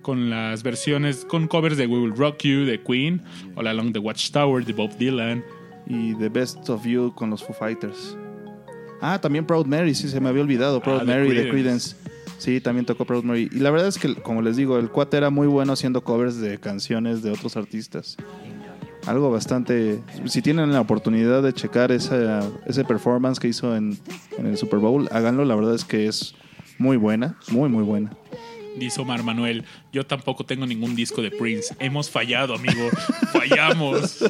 con 0.02 0.32
las 0.32 0.64
versiones, 0.64 1.26
con 1.26 1.48
covers 1.48 1.78
de 1.78 1.86
We 1.86 2.00
Will 2.00 2.16
Rock 2.16 2.40
You 2.44 2.66
de 2.66 2.82
Queen, 2.82 3.22
All 3.56 3.68
Along 3.68 3.94
the 3.94 4.00
Watchtower 4.00 4.66
de 4.66 4.74
Bob 4.74 4.98
Dylan. 4.98 5.44
Y 5.88 6.16
The 6.16 6.30
Best 6.30 6.70
of 6.70 6.86
You 6.86 7.14
con 7.14 7.30
los 7.32 7.44
Foo 7.44 7.54
Fighters. 7.54 8.18
Ah, 9.02 9.20
también 9.22 9.46
Proud 9.46 9.66
Mary, 9.66 9.94
sí, 9.94 10.08
se 10.10 10.20
me 10.22 10.30
había 10.30 10.42
olvidado. 10.44 10.80
Proud 10.82 10.98
Ah, 11.02 11.06
de 11.06 11.06
Mary 11.06 11.34
de. 11.36 11.50
Creedence. 11.50 11.96
Sí, 12.38 12.62
también 12.62 12.86
tocó 12.86 13.04
Proud 13.06 13.24
Mary. 13.24 13.50
Y 13.52 13.60
la 13.60 13.70
verdad 13.72 13.88
es 13.90 13.98
que, 14.00 14.16
como 14.16 14.42
les 14.42 14.56
digo, 14.58 14.80
el 14.80 14.90
cuate 14.90 15.18
era 15.18 15.30
muy 15.30 15.48
bueno 15.48 15.74
haciendo 15.74 16.04
covers 16.04 16.40
de 16.40 16.60
canciones 16.60 17.22
de 17.24 17.32
otros 17.32 17.56
artistas. 17.58 18.16
Algo 19.06 19.32
bastante... 19.32 20.00
Si 20.26 20.42
tienen 20.42 20.72
la 20.72 20.82
oportunidad 20.82 21.42
de 21.42 21.54
checar 21.54 21.92
esa, 21.92 22.48
ese 22.66 22.84
performance 22.84 23.40
que 23.40 23.48
hizo 23.48 23.76
en, 23.76 23.98
en 24.38 24.46
el 24.46 24.58
Super 24.58 24.80
Bowl, 24.80 25.08
háganlo. 25.12 25.46
La 25.46 25.56
verdad 25.56 25.76
es 25.76 25.86
que 25.86 26.08
es 26.08 26.36
muy 26.78 26.98
buena, 26.98 27.38
muy, 27.50 27.70
muy 27.70 27.84
buena. 27.84 28.12
Dice 28.76 29.02
Omar 29.02 29.24
Manuel, 29.24 29.66
yo 29.92 30.06
tampoco 30.06 30.46
tengo 30.46 30.66
ningún 30.66 30.96
disco 30.96 31.22
de 31.22 31.30
Prince. 31.30 31.76
Hemos 31.80 32.10
fallado, 32.10 32.56
amigo. 32.56 32.90
Fallamos. 33.34 34.24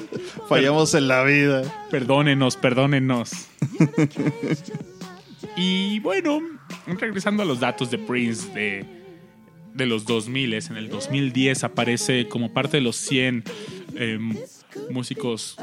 Fallamos 0.50 0.94
en 0.96 1.08
la 1.08 1.24
vida. 1.24 1.64
Perdónenos, 1.92 2.56
perdónenos. 2.58 3.32
y 5.56 6.00
bueno, 6.00 6.42
regresando 7.00 7.44
a 7.44 7.46
los 7.46 7.60
datos 7.60 7.92
de 7.92 8.00
Prince 8.00 8.52
de, 8.54 8.86
de 9.74 9.86
los 9.86 10.06
2000, 10.06 10.54
en 10.54 10.78
el 10.78 10.90
2010 10.90 11.64
aparece 11.64 12.28
como 12.28 12.52
parte 12.52 12.78
de 12.78 12.82
los 12.82 12.96
100 12.96 13.44
eh, 13.96 14.20
músicos 14.90 15.58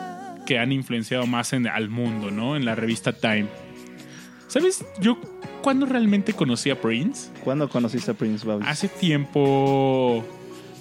que 0.46 0.58
han 0.58 0.72
influenciado 0.72 1.26
más 1.26 1.52
en, 1.52 1.66
al 1.66 1.88
mundo, 1.88 2.30
¿no? 2.30 2.56
En 2.56 2.64
la 2.64 2.74
revista 2.74 3.12
Time. 3.12 3.46
¿Sabes? 4.46 4.84
Yo, 5.00 5.18
¿cuándo 5.62 5.84
realmente 5.84 6.32
conocí 6.32 6.70
a 6.70 6.80
Prince? 6.80 7.30
¿Cuándo 7.44 7.68
conociste 7.68 8.12
a 8.12 8.14
Prince, 8.14 8.46
Babs? 8.46 8.66
Hace 8.66 8.88
tiempo 8.88 10.24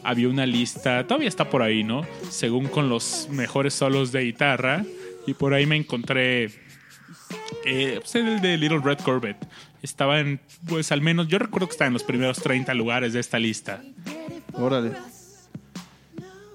había 0.04 0.30
una 0.30 0.46
lista, 0.46 1.06
todavía 1.06 1.28
está 1.28 1.50
por 1.50 1.62
ahí, 1.62 1.84
¿no? 1.84 2.04
Según 2.30 2.68
con 2.68 2.88
los 2.88 3.28
mejores 3.30 3.74
solos 3.74 4.14
de 4.14 4.22
guitarra. 4.22 4.86
Y 5.26 5.34
por 5.34 5.54
ahí 5.54 5.66
me 5.66 5.76
encontré 5.76 6.46
eh, 7.66 8.00
pues, 8.00 8.16
el 8.16 8.40
de 8.40 8.56
Little 8.56 8.80
Red 8.80 9.00
Corvette. 9.00 9.46
Estaba 9.82 10.22
en, 10.22 10.40
pues 10.66 10.94
al 10.94 11.02
menos, 11.02 11.28
yo 11.28 11.38
recuerdo 11.38 11.68
que 11.68 11.74
estaba 11.74 11.88
en 11.88 11.94
los 11.94 12.04
primeros 12.04 12.40
30 12.40 12.74
lugares 12.74 13.12
de 13.12 13.20
esta 13.20 13.38
lista. 13.38 13.82
Órale. 14.54 14.94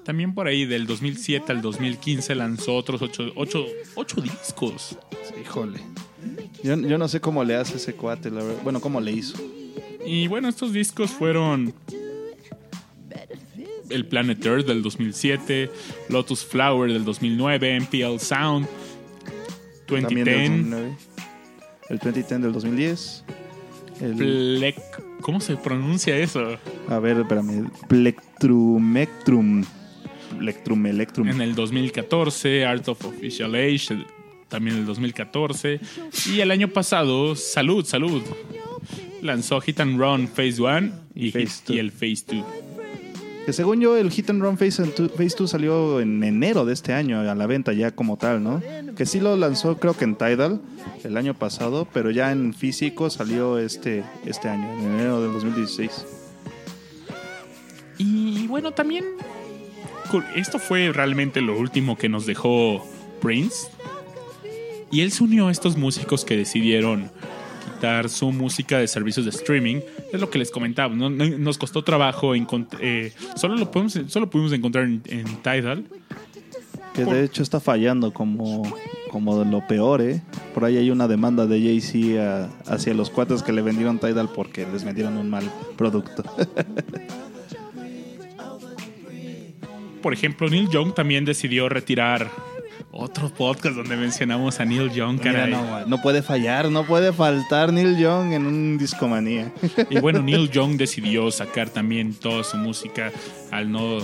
También 0.05 0.34
por 0.34 0.46
ahí 0.48 0.64
del 0.64 0.86
2007 0.86 1.53
al 1.53 1.62
2015 1.62 2.34
lanzó 2.34 2.74
otros 2.74 3.00
8 3.03 3.32
ocho, 3.36 3.66
ocho 3.94 4.20
discos. 4.20 4.98
Híjole. 5.40 5.80
Yo, 6.64 6.76
yo 6.76 6.98
no 6.98 7.09
sé 7.09 7.20
cómo 7.20 7.44
le 7.44 7.55
hace 7.57 7.76
ese 7.76 7.94
cuate, 7.94 8.30
la 8.30 8.42
verdad. 8.42 8.61
Bueno, 8.64 8.80
cómo 8.80 9.00
le 9.00 9.12
hizo. 9.12 9.36
Y 10.05 10.26
bueno, 10.28 10.48
estos 10.48 10.72
discos 10.72 11.11
fueron 11.12 11.72
el 13.90 14.07
Planet 14.07 14.44
Earth 14.44 14.66
del 14.66 14.82
2007, 14.82 15.70
Lotus 16.09 16.44
Flower 16.44 16.92
del 16.92 17.05
2009, 17.05 17.80
MPL 17.80 18.18
Sound, 18.18 18.66
También 19.86 20.24
del 20.24 20.24
2010, 20.24 20.50
2009. 20.50 20.96
El 21.90 21.98
2010 21.98 22.28
del 22.42 22.53
2010. 22.53 23.24
El, 24.00 24.16
Plec- 24.61 24.82
¿Cómo 25.20 25.40
se 25.40 25.57
pronuncia 25.57 26.16
eso? 26.16 26.59
a 26.88 26.98
ver, 26.98 27.18
espérame. 27.18 27.70
Plectrumectrum. 27.88 29.64
Plectrum, 30.39 30.87
Electrum. 30.87 31.28
En 31.28 31.41
el 31.41 31.55
2014, 31.55 32.64
Art 32.64 32.89
of 32.89 33.05
Official 33.05 33.55
Age, 33.55 34.05
también 34.49 34.76
el 34.76 34.87
2014. 34.87 35.80
Y 36.26 36.41
el 36.41 36.51
año 36.51 36.68
pasado, 36.68 37.35
Salud, 37.37 37.85
Salud. 37.85 38.22
Lanzó 39.22 39.61
Hit 39.61 39.80
and 39.80 40.01
Run 40.01 40.28
Phase 40.28 40.61
1 40.61 40.93
y, 41.14 41.33
el 41.78 41.93
Phase 41.93 42.24
2. 42.26 42.45
Que 43.47 43.53
según 43.53 43.80
yo, 43.80 43.97
el 43.97 44.11
Hit 44.11 44.30
and 44.30 44.41
Run 44.41 44.57
Phase 44.57 44.85
2 44.85 45.12
Phase 45.12 45.37
2 45.37 45.51
salió 45.51 46.01
en 46.01 46.22
enero 46.22 46.64
de 46.64 46.72
este 46.72 46.93
año 46.93 47.20
a 47.20 47.35
la 47.35 47.47
venta 47.47 47.72
ya 47.72 47.91
como 47.91 48.16
tal, 48.16 48.43
¿no? 48.43 48.62
Que 48.97 49.05
sí 49.05 49.18
lo 49.20 49.37
lanzó 49.37 49.78
creo 49.78 49.95
que 49.95 50.05
en 50.05 50.14
Tidal 50.14 50.61
el 51.03 51.16
año 51.16 51.35
pasado, 51.35 51.89
pero 51.93 52.11
ya 52.11 52.30
en 52.30 52.55
físico 52.55 53.11
salió 53.11 53.59
este, 53.59 54.05
este 54.26 54.49
año, 54.49 54.70
en 54.78 54.95
enero 54.95 55.22
del 55.22 55.33
2016. 55.33 56.07
Y 57.99 58.47
bueno, 58.47 58.72
también 58.72 59.05
esto 60.34 60.58
fue 60.58 60.92
realmente 60.92 61.40
lo 61.40 61.56
último 61.58 61.96
que 61.96 62.08
nos 62.08 62.26
dejó 62.26 62.84
Prince. 63.20 63.68
Y 64.90 65.00
él 65.00 65.10
se 65.12 65.24
unió 65.24 65.48
a 65.48 65.52
estos 65.52 65.76
músicos 65.76 66.24
que 66.24 66.36
decidieron 66.36 67.10
quitar 67.74 68.08
su 68.10 68.30
música 68.30 68.78
de 68.78 68.86
servicios 68.88 69.24
de 69.24 69.30
streaming. 69.30 69.80
Es 70.12 70.20
lo 70.20 70.28
que 70.28 70.38
les 70.38 70.50
comentaba. 70.50 70.94
¿no? 70.94 71.08
No- 71.08 71.24
Nos 71.38 71.56
costó 71.58 71.82
trabajo. 71.82 72.34
eh, 72.34 73.12
solo, 73.36 73.56
lo 73.56 73.70
podemos, 73.70 73.98
solo 74.08 74.28
pudimos 74.28 74.52
encontrar 74.52 74.84
en, 74.84 75.02
en 75.06 75.24
Tidal. 75.42 75.84
Que 76.94 77.06
Por- 77.06 77.14
de 77.14 77.24
hecho 77.24 77.42
está 77.42 77.58
fallando 77.58 78.12
como, 78.12 78.62
como 79.10 79.42
lo 79.44 79.66
peor, 79.66 80.02
¿eh? 80.02 80.20
Por 80.52 80.66
ahí 80.66 80.76
hay 80.76 80.90
una 80.90 81.08
demanda 81.08 81.46
de 81.46 81.58
Jay-Z 81.58 82.50
hacia 82.66 82.92
los 82.92 83.08
cuates 83.08 83.42
que 83.42 83.52
le 83.52 83.62
vendieron 83.62 83.98
Tidal 83.98 84.28
porque 84.34 84.66
les 84.70 84.84
vendieron 84.84 85.16
un 85.16 85.30
mal 85.30 85.50
producto. 85.78 86.22
Por 90.03 90.12
ejemplo, 90.12 90.48
Neil 90.50 90.68
Young 90.68 90.94
también 90.94 91.24
decidió 91.24 91.68
retirar 91.68 92.30
otro 92.90 93.30
podcast 93.30 93.76
donde 93.76 93.96
mencionamos 93.96 94.61
a 94.61 94.64
Neil 94.64 94.90
Young. 94.90 95.20
Mira, 95.24 95.84
no 95.86 96.03
puede 96.03 96.22
fallar, 96.22 96.70
no 96.70 96.84
puede 96.84 97.12
faltar 97.12 97.72
Neil 97.72 97.96
Young 97.96 98.32
en 98.32 98.46
un 98.46 98.78
discomanía. 98.78 99.53
Y 99.88 99.98
bueno, 100.00 100.22
Neil 100.24 100.50
Young 100.50 100.76
decidió 100.76 101.30
sacar 101.30 101.70
también 101.70 102.14
toda 102.14 102.44
su 102.44 102.57
música 102.57 103.11
al 103.50 103.70
no 103.70 104.00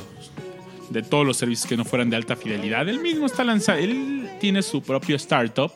de 0.90 1.02
todos 1.02 1.26
los 1.26 1.36
servicios 1.36 1.68
que 1.68 1.76
no 1.76 1.84
fueran 1.84 2.08
de 2.08 2.16
alta 2.16 2.36
fidelidad. 2.36 2.88
Él 2.88 3.00
mismo 3.00 3.26
está 3.26 3.44
lanzando, 3.44 3.82
él 3.82 4.28
tiene 4.40 4.62
su 4.62 4.82
propio 4.82 5.16
startup 5.16 5.70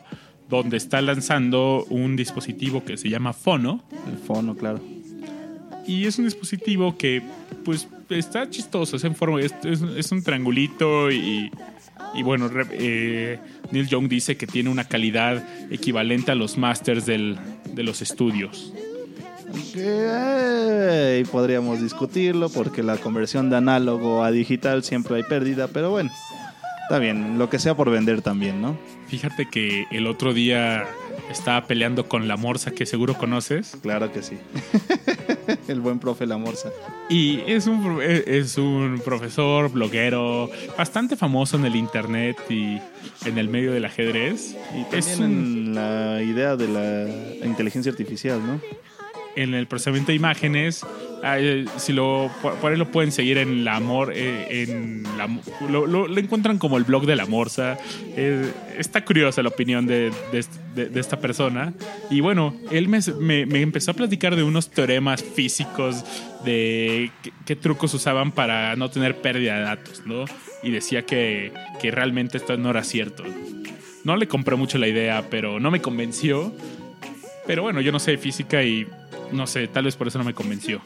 donde 0.49 0.77
está 0.77 1.01
lanzando 1.01 1.85
un 1.89 2.15
dispositivo 2.15 2.83
que 2.83 2.97
se 2.97 3.09
llama 3.09 3.33
Fono 3.33 3.83
El 4.11 4.17
fono, 4.17 4.55
claro. 4.55 4.81
y 5.85 6.05
es 6.05 6.17
un 6.17 6.25
dispositivo 6.25 6.97
que 6.97 7.21
pues 7.63 7.87
está 8.09 8.49
chistoso, 8.49 8.95
es 8.97 9.03
en 9.03 9.15
forma 9.15 9.41
es, 9.41 9.53
es- 9.63 9.81
es 9.81 10.11
un 10.11 10.23
triangulito 10.23 11.11
y 11.11 11.51
y 12.15 12.21
bueno, 12.21 12.47
re- 12.47 12.67
eh, 12.71 13.39
Neil 13.71 13.87
Young 13.87 14.07
dice 14.07 14.35
que 14.37 14.45
tiene 14.45 14.69
una 14.69 14.83
calidad 14.83 15.43
equivalente 15.71 16.31
a 16.31 16.35
los 16.35 16.57
masters 16.57 17.05
del- 17.05 17.37
de 17.73 17.83
los 17.83 18.01
estudios. 18.03 18.71
Eh, 19.75 21.23
podríamos 21.31 21.81
discutirlo 21.81 22.49
porque 22.49 22.83
la 22.83 22.97
conversión 22.97 23.49
de 23.49 23.57
análogo 23.57 24.23
a 24.23 24.31
digital 24.31 24.83
siempre 24.83 25.15
hay 25.17 25.23
pérdida, 25.23 25.67
pero 25.67 25.89
bueno, 25.91 26.11
está 26.83 26.99
bien, 26.99 27.37
lo 27.37 27.49
que 27.49 27.59
sea 27.59 27.75
por 27.75 27.89
vender 27.89 28.21
también, 28.21 28.61
¿no? 28.61 28.77
Fíjate 29.07 29.47
que 29.49 29.85
el 29.91 30.07
otro 30.07 30.33
día 30.33 30.85
estaba 31.29 31.65
peleando 31.67 32.07
con 32.07 32.27
la 32.27 32.37
Morsa, 32.37 32.71
que 32.71 32.85
seguro 32.85 33.15
conoces. 33.15 33.77
Claro 33.81 34.11
que 34.11 34.21
sí. 34.21 34.37
El 35.67 35.81
buen 35.81 35.99
profe 35.99 36.25
La 36.25 36.37
Morsa. 36.37 36.69
Y 37.09 37.41
es 37.47 37.67
un, 37.67 38.01
es 38.01 38.57
un 38.57 39.01
profesor, 39.03 39.71
bloguero, 39.71 40.49
bastante 40.77 41.15
famoso 41.15 41.57
en 41.57 41.65
el 41.65 41.75
internet 41.75 42.37
y 42.49 42.79
en 43.25 43.37
el 43.37 43.49
medio 43.49 43.71
del 43.71 43.85
ajedrez. 43.85 44.55
Y 44.75 44.95
es 44.95 45.17
también 45.17 45.39
un, 45.39 45.45
en 45.45 45.75
la 45.75 46.21
idea 46.21 46.55
de 46.55 46.67
la 46.67 47.45
inteligencia 47.45 47.91
artificial, 47.91 48.41
¿no? 48.45 48.59
En 49.35 49.53
el 49.53 49.67
procesamiento 49.67 50.11
de 50.11 50.15
imágenes. 50.15 50.85
Eh, 51.25 51.65
si 51.77 51.93
lo, 51.93 52.29
por 52.41 52.71
ahí 52.71 52.77
lo 52.77 52.91
pueden 52.91 53.11
seguir 53.13 53.37
en 53.37 53.59
el 53.59 53.67
amor, 53.69 54.11
eh, 54.13 54.63
en 54.69 55.03
la, 55.17 55.27
lo, 55.69 55.87
lo- 55.87 56.07
lo 56.07 56.19
encuentran 56.19 56.57
como 56.57 56.77
el 56.77 56.83
blog 56.83 57.05
de 57.05 57.15
la 57.15 57.25
morsa. 57.25 57.77
Eh, 58.17 58.51
está 58.77 59.05
curiosa 59.05 59.41
la 59.41 59.49
opinión 59.49 59.87
de, 59.87 60.11
de- 60.31 60.45
de- 60.75 60.89
de 60.89 60.99
esta 60.99 61.19
persona. 61.19 61.73
Y 62.09 62.19
bueno, 62.19 62.53
él 62.71 62.89
me, 62.89 62.99
me- 63.19 63.45
me 63.45 63.61
empezó 63.61 63.91
a 63.91 63.93
platicar 63.93 64.35
de 64.35 64.43
unos 64.43 64.69
teoremas 64.69 65.23
físicos 65.23 66.03
de 66.43 67.09
qué, 67.21 67.31
qué 67.45 67.55
trucos 67.55 67.93
usaban 67.93 68.31
para 68.33 68.75
no 68.75 68.89
tener 68.89 69.15
pérdida 69.21 69.55
de 69.55 69.61
datos, 69.63 70.03
¿no? 70.05 70.25
Y 70.61 70.71
decía 70.71 71.03
que, 71.05 71.51
que 71.81 71.89
realmente 71.91 72.37
esto 72.37 72.57
no 72.57 72.69
era 72.69 72.83
cierto. 72.83 73.23
No 74.03 74.17
le 74.17 74.27
compré 74.27 74.57
mucho 74.57 74.77
la 74.77 74.89
idea, 74.89 75.23
pero 75.29 75.61
no 75.61 75.71
me 75.71 75.81
convenció. 75.81 76.53
Pero 77.47 77.61
bueno, 77.61 77.79
yo 77.81 77.91
no 77.93 77.99
sé 77.99 78.11
de 78.11 78.17
física 78.17 78.63
y 78.63 78.85
no 79.33 79.47
sé, 79.47 79.67
tal 79.67 79.85
vez 79.85 79.95
por 79.95 80.07
eso 80.07 80.17
no 80.17 80.23
me 80.23 80.33
convenció. 80.33 80.81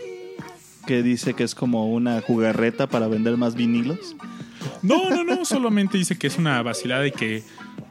Que 0.85 1.03
dice 1.03 1.33
que 1.33 1.43
es 1.43 1.53
como 1.53 1.91
una 1.91 2.21
jugarreta 2.21 2.87
para 2.87 3.07
vender 3.07 3.37
más 3.37 3.55
vinilos. 3.55 4.15
No, 4.81 5.09
no, 5.09 5.23
no, 5.23 5.45
solamente 5.45 5.97
dice 5.97 6.17
que 6.17 6.27
es 6.27 6.37
una 6.37 6.61
vacilada 6.61 7.05
y 7.05 7.11
que, 7.11 7.43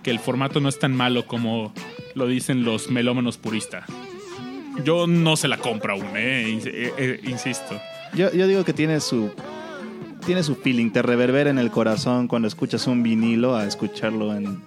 que 0.02 0.10
el 0.10 0.18
formato 0.18 0.60
no 0.60 0.68
es 0.68 0.78
tan 0.78 0.94
malo 0.94 1.26
como 1.26 1.72
lo 2.14 2.26
dicen 2.26 2.64
los 2.64 2.90
melómanos 2.90 3.36
puristas. 3.36 3.84
Yo 4.84 5.06
no 5.06 5.36
se 5.36 5.48
la 5.48 5.58
compro 5.58 5.94
aún, 5.94 6.16
eh, 6.16 6.60
eh, 6.64 6.92
eh, 6.98 7.20
insisto. 7.24 7.80
Yo, 8.14 8.32
yo 8.32 8.46
digo 8.46 8.64
que 8.64 8.72
tiene 8.72 9.00
su 9.00 9.30
tiene 10.24 10.42
su 10.42 10.56
feeling, 10.56 10.90
te 10.90 11.02
reverbera 11.02 11.50
en 11.50 11.58
el 11.58 11.70
corazón 11.70 12.26
cuando 12.26 12.48
escuchas 12.48 12.86
un 12.88 13.02
vinilo 13.02 13.54
a 13.54 13.64
escucharlo 13.64 14.34
en, 14.34 14.60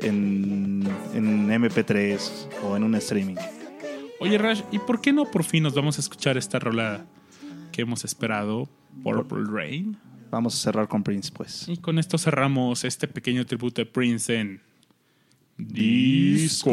en, 0.00 0.82
en 1.14 1.48
MP3 1.48 2.18
o 2.64 2.76
en 2.76 2.82
un 2.82 2.96
streaming. 2.96 3.36
Oye, 4.20 4.36
Rash, 4.38 4.62
¿y 4.72 4.78
por 4.80 5.00
qué 5.00 5.12
no 5.12 5.24
por 5.30 5.44
fin 5.44 5.62
nos 5.62 5.74
vamos 5.74 5.96
a 5.98 6.00
escuchar 6.00 6.36
esta 6.36 6.58
rola 6.58 7.06
que 7.72 7.82
hemos 7.82 8.04
esperado, 8.04 8.68
Purple 9.02 9.44
Rain? 9.48 9.96
Vamos 10.30 10.54
a 10.54 10.58
cerrar 10.58 10.88
con 10.88 11.02
Prince, 11.02 11.30
pues. 11.32 11.68
Y 11.68 11.76
con 11.78 11.98
esto 11.98 12.18
cerramos 12.18 12.84
este 12.84 13.08
pequeño 13.08 13.46
tributo 13.46 13.80
de 13.80 13.86
Prince 13.86 14.38
en 14.38 14.60
Discomanía. 15.56 16.68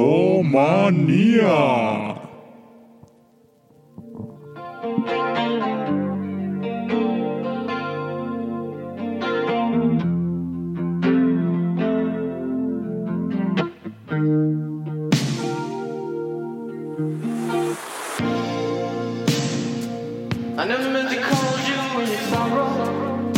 I 20.57 20.64
never 20.65 20.90
meant 20.90 21.10
to 21.10 21.19
call 21.22 21.60
you 21.68 21.99
in 21.99 22.07
your 22.07 22.22
sorrow. 22.32 23.34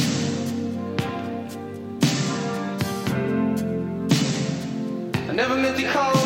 I 5.28 5.34
never 5.34 5.56
meant 5.56 5.78
to 5.78 5.84
call 5.92 6.17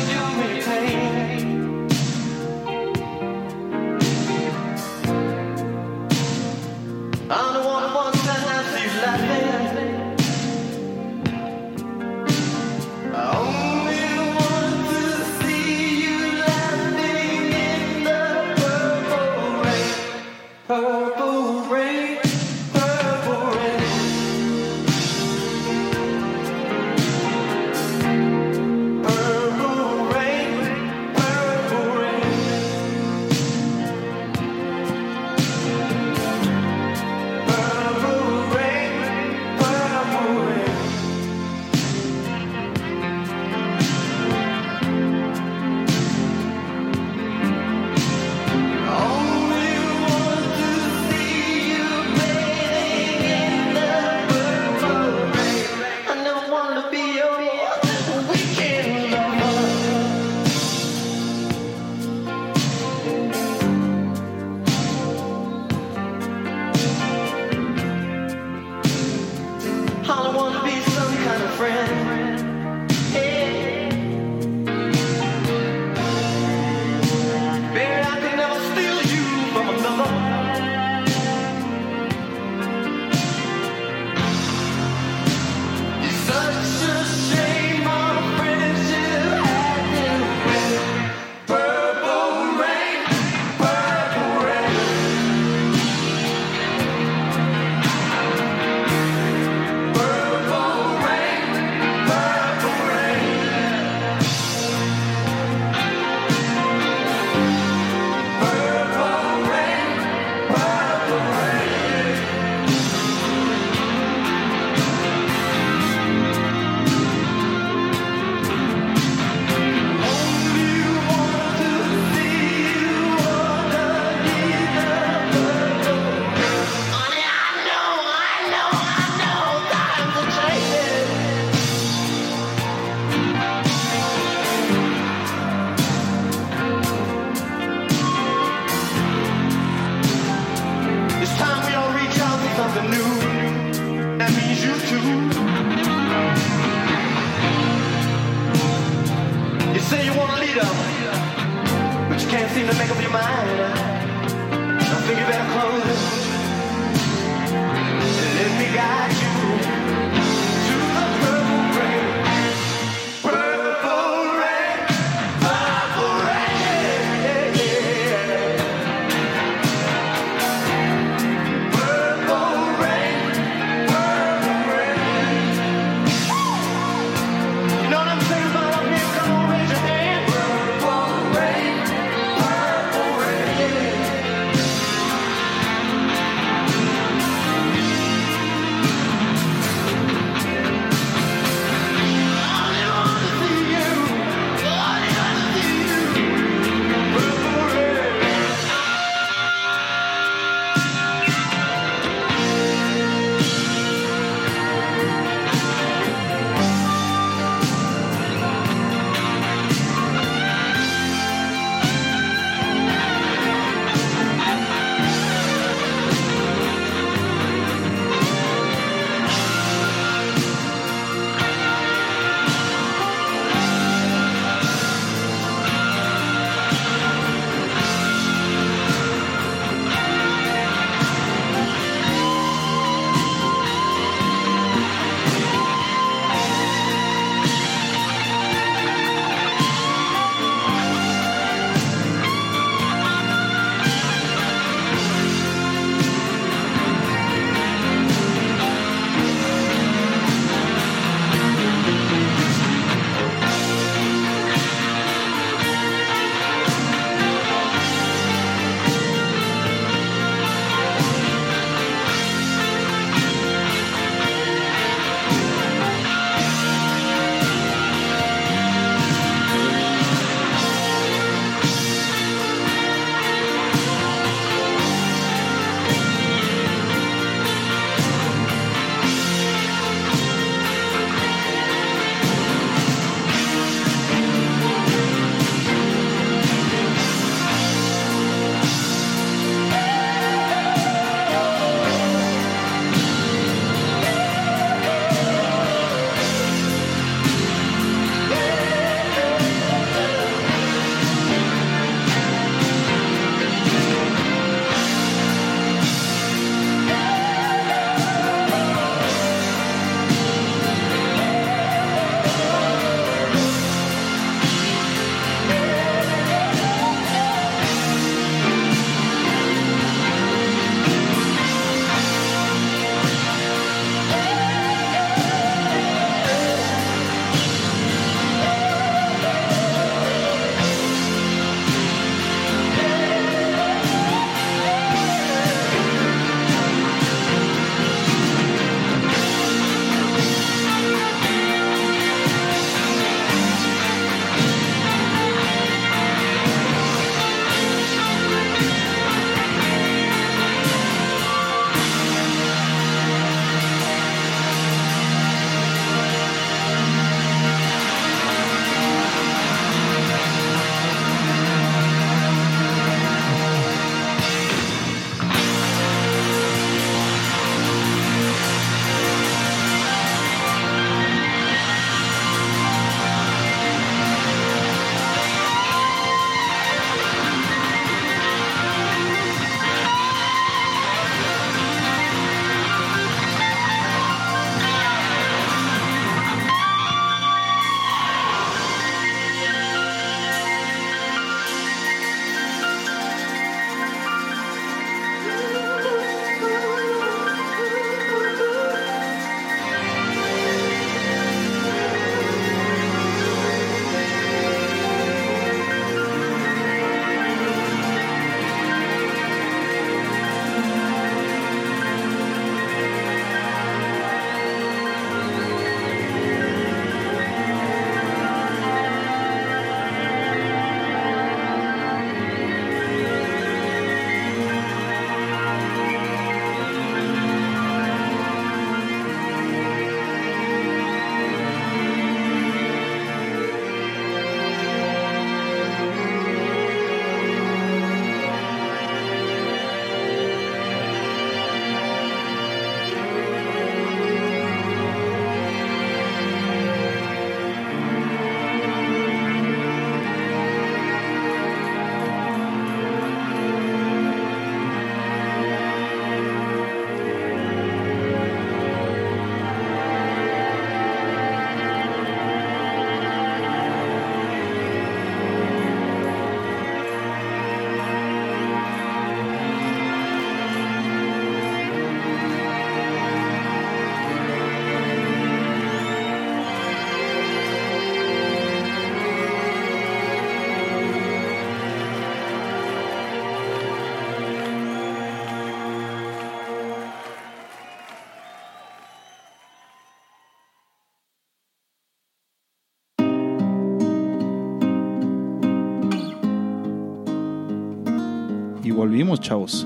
volvimos, 498.91 499.21
chavos. 499.21 499.65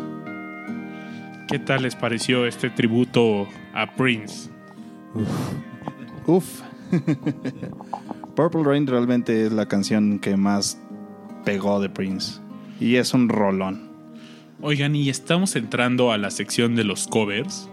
¿Qué 1.47 1.57
tal 1.57 1.81
les 1.81 1.95
pareció 1.95 2.45
este 2.45 2.69
tributo 2.69 3.47
a 3.73 3.95
Prince? 3.95 4.52
Uf. 6.27 6.61
Purple 8.35 8.64
Rain 8.64 8.85
realmente 8.85 9.47
es 9.47 9.52
la 9.52 9.68
canción 9.68 10.19
que 10.19 10.38
más 10.38 10.80
pegó 11.43 11.80
de 11.80 11.89
Prince. 11.89 12.39
Y 12.80 12.97
es 12.97 13.15
un 13.15 13.27
rolón. 13.27 13.89
Oigan, 14.61 14.95
y 14.95 15.10
estamos 15.10 15.56
entrando 15.56 16.11
a 16.11 16.19
la 16.19 16.30
sección 16.30 16.76
de 16.76 16.84
los 16.84 17.07
covers. 17.07 17.68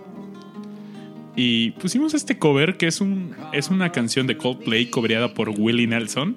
Y 1.36 1.72
pusimos 1.72 2.14
este 2.14 2.38
cover 2.38 2.78
que 2.78 2.86
es, 2.86 3.02
un, 3.02 3.36
es 3.52 3.68
una 3.68 3.92
canción 3.92 4.26
de 4.26 4.38
Coldplay 4.38 4.88
cobereada 4.88 5.34
por 5.34 5.50
Willie 5.50 5.86
Nelson. 5.86 6.34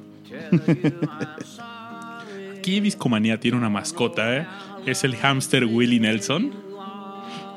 Aquí 2.57 2.81
Discomanía 2.81 3.39
tiene 3.39 3.55
una 3.55 3.69
mascota, 3.69 4.35
¿eh? 4.35 4.45
Es 4.85 5.03
el 5.03 5.15
hámster 5.15 5.65
Willie 5.65 5.99
Nelson. 5.99 6.51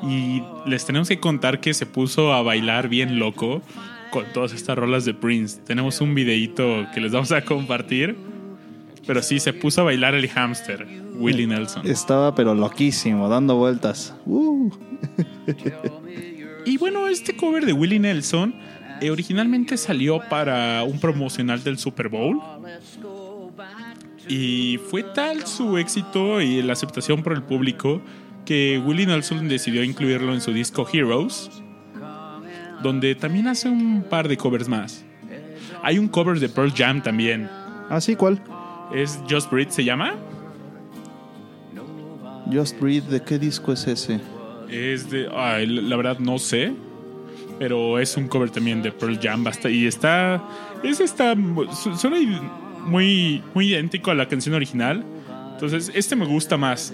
Y 0.03 0.41
les 0.65 0.85
tenemos 0.85 1.09
que 1.09 1.19
contar 1.19 1.59
que 1.59 1.73
se 1.73 1.85
puso 1.85 2.33
a 2.33 2.41
bailar 2.41 2.87
bien 2.87 3.19
loco 3.19 3.61
con 4.11 4.25
todas 4.33 4.53
estas 4.53 4.77
rolas 4.77 5.05
de 5.05 5.13
Prince. 5.13 5.59
Tenemos 5.65 6.01
un 6.01 6.15
videíto 6.15 6.87
que 6.93 7.01
les 7.01 7.11
vamos 7.11 7.31
a 7.31 7.43
compartir. 7.43 8.15
Pero 9.05 9.23
sí, 9.23 9.39
se 9.39 9.53
puso 9.53 9.81
a 9.81 9.85
bailar 9.85 10.13
el 10.13 10.29
hámster, 10.29 10.85
Willie 11.15 11.47
Nelson. 11.47 11.87
Estaba 11.87 12.35
pero 12.35 12.53
loquísimo, 12.53 13.27
dando 13.27 13.55
vueltas. 13.55 14.13
Uh. 14.25 14.69
Y 16.65 16.77
bueno, 16.77 17.07
este 17.07 17.35
cover 17.35 17.65
de 17.65 17.73
Willie 17.73 17.99
Nelson 17.99 18.53
eh, 19.01 19.09
originalmente 19.09 19.77
salió 19.77 20.19
para 20.29 20.83
un 20.83 20.99
promocional 20.99 21.63
del 21.63 21.79
Super 21.79 22.09
Bowl. 22.09 22.39
Y 24.29 24.77
fue 24.89 25.03
tal 25.03 25.45
su 25.47 25.77
éxito 25.77 26.39
y 26.39 26.61
la 26.61 26.73
aceptación 26.73 27.23
por 27.23 27.33
el 27.33 27.41
público 27.43 27.99
que 28.45 28.81
Willie 28.85 29.05
Nelson 29.07 29.47
decidió 29.49 29.83
incluirlo 29.83 30.33
en 30.33 30.39
su 30.41 30.53
disco 30.53 30.87
Heroes, 30.91 31.49
donde 32.81 33.15
también 33.15 33.47
hace 33.47 33.67
un 33.69 34.03
par 34.09 34.27
de 34.27 34.37
covers 34.37 34.67
más. 34.69 35.03
Hay 35.83 35.97
un 35.97 36.07
cover 36.07 36.39
de 36.39 36.47
Pearl 36.49 36.71
Jam 36.73 37.01
también. 37.01 37.49
Ah, 37.89 37.99
sí, 37.99 38.15
¿cuál? 38.15 38.41
Es 38.93 39.19
Just 39.29 39.51
Breathe, 39.51 39.71
se 39.71 39.83
llama. 39.83 40.13
Just 42.51 42.79
Breathe, 42.79 43.07
¿de 43.09 43.21
qué 43.21 43.37
disco 43.37 43.71
es 43.73 43.85
ese? 43.87 44.19
Es 44.69 45.09
de. 45.09 45.29
ay, 45.35 45.65
la 45.67 45.95
verdad 45.95 46.19
no 46.19 46.37
sé. 46.37 46.73
Pero 47.59 47.99
es 47.99 48.15
un 48.15 48.27
cover 48.27 48.49
también 48.49 48.81
de 48.81 48.91
Pearl 48.91 49.19
Jam. 49.21 49.43
Basta, 49.43 49.69
y 49.69 49.85
está. 49.85 50.41
Es 50.83 50.99
está. 50.99 51.35
su- 51.73 51.95
Suena 51.95 52.17
muy, 52.85 53.43
muy 53.53 53.73
idéntico 53.73 54.11
a 54.11 54.15
la 54.15 54.27
canción 54.27 54.55
original. 54.55 55.03
Entonces, 55.53 55.91
este 55.93 56.15
me 56.15 56.25
gusta 56.25 56.57
más. 56.57 56.93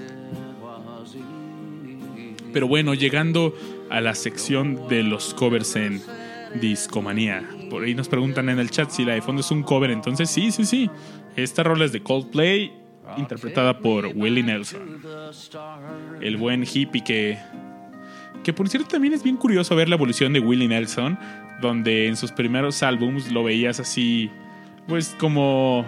Pero 2.52 2.68
bueno, 2.68 2.94
llegando 2.94 3.54
a 3.90 4.02
la 4.02 4.16
sección 4.16 4.88
de 4.88 5.04
los 5.04 5.34
covers 5.34 5.76
en 5.76 6.02
Discomanía. 6.60 7.44
Por 7.70 7.84
ahí 7.84 7.94
nos 7.94 8.08
preguntan 8.08 8.50
en 8.50 8.60
el 8.60 8.70
chat 8.70 8.90
si 8.90 9.04
la 9.04 9.14
de 9.14 9.22
fondo 9.22 9.42
es 9.42 9.52
un 9.52 9.64
cover. 9.64 9.92
Entonces, 9.92 10.30
sí, 10.30 10.52
sí, 10.52 10.66
sí. 10.66 10.90
Esta 11.36 11.64
rola 11.64 11.86
es 11.86 11.92
de 11.92 12.02
Coldplay, 12.02 12.72
interpretada 13.18 13.80
por 13.80 14.08
Willie 14.16 14.44
Nelson. 14.44 15.02
El 16.22 16.38
buen 16.38 16.64
hippie 16.64 17.04
que. 17.04 17.38
Que 18.44 18.54
por 18.54 18.70
cierto 18.70 18.90
también 18.90 19.14
es 19.14 19.24
bien 19.24 19.38
curioso 19.38 19.76
ver 19.76 19.90
la 19.90 19.96
evolución 19.96 20.32
de 20.32 20.40
Willie 20.40 20.68
Nelson, 20.68 21.18
donde 21.62 22.08
en 22.08 22.16
sus 22.16 22.32
primeros 22.32 22.84
álbums 22.84 23.32
lo 23.32 23.44
veías 23.44 23.80
así, 23.80 24.30
pues 24.88 25.16
como 25.20 25.86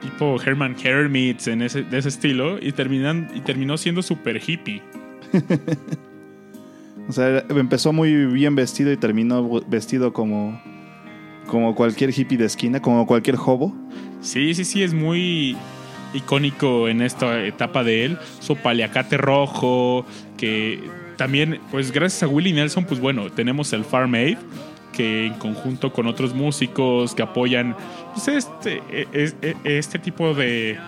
tipo 0.00 0.40
Herman 0.40 0.76
Hermits 0.82 1.46
en 1.48 1.62
ese, 1.62 1.82
de 1.82 1.98
ese 1.98 2.08
estilo, 2.08 2.58
y, 2.60 2.72
terminan, 2.72 3.30
y 3.34 3.40
terminó 3.40 3.76
siendo 3.76 4.02
super 4.02 4.40
hippie. 4.44 4.82
O 7.08 7.12
sea, 7.12 7.44
empezó 7.50 7.92
muy 7.92 8.26
bien 8.26 8.54
vestido 8.54 8.90
y 8.90 8.96
terminó 8.96 9.60
vestido 9.68 10.12
como, 10.12 10.60
como 11.46 11.74
cualquier 11.74 12.18
hippie 12.18 12.38
de 12.38 12.46
esquina, 12.46 12.80
como 12.80 13.06
cualquier 13.06 13.36
hobo. 13.36 13.74
Sí, 14.20 14.54
sí, 14.54 14.64
sí, 14.64 14.82
es 14.82 14.94
muy 14.94 15.56
icónico 16.14 16.88
en 16.88 17.02
esta 17.02 17.44
etapa 17.44 17.84
de 17.84 18.06
él. 18.06 18.18
Su 18.40 18.56
paliacate 18.56 19.18
rojo, 19.18 20.06
que 20.38 20.80
también, 21.16 21.60
pues 21.70 21.92
gracias 21.92 22.22
a 22.22 22.28
Willie 22.28 22.54
Nelson, 22.54 22.84
pues 22.84 23.00
bueno, 23.00 23.30
tenemos 23.30 23.72
el 23.74 23.84
Farm 23.84 24.14
Aid, 24.14 24.38
que 24.96 25.26
en 25.26 25.34
conjunto 25.34 25.92
con 25.92 26.06
otros 26.06 26.34
músicos 26.34 27.14
que 27.14 27.22
apoyan 27.22 27.74
pues, 28.14 28.28
este, 28.28 28.82
e- 28.90 29.08
es- 29.12 29.36
e- 29.42 29.56
este 29.64 29.98
tipo 29.98 30.34
de, 30.34 30.78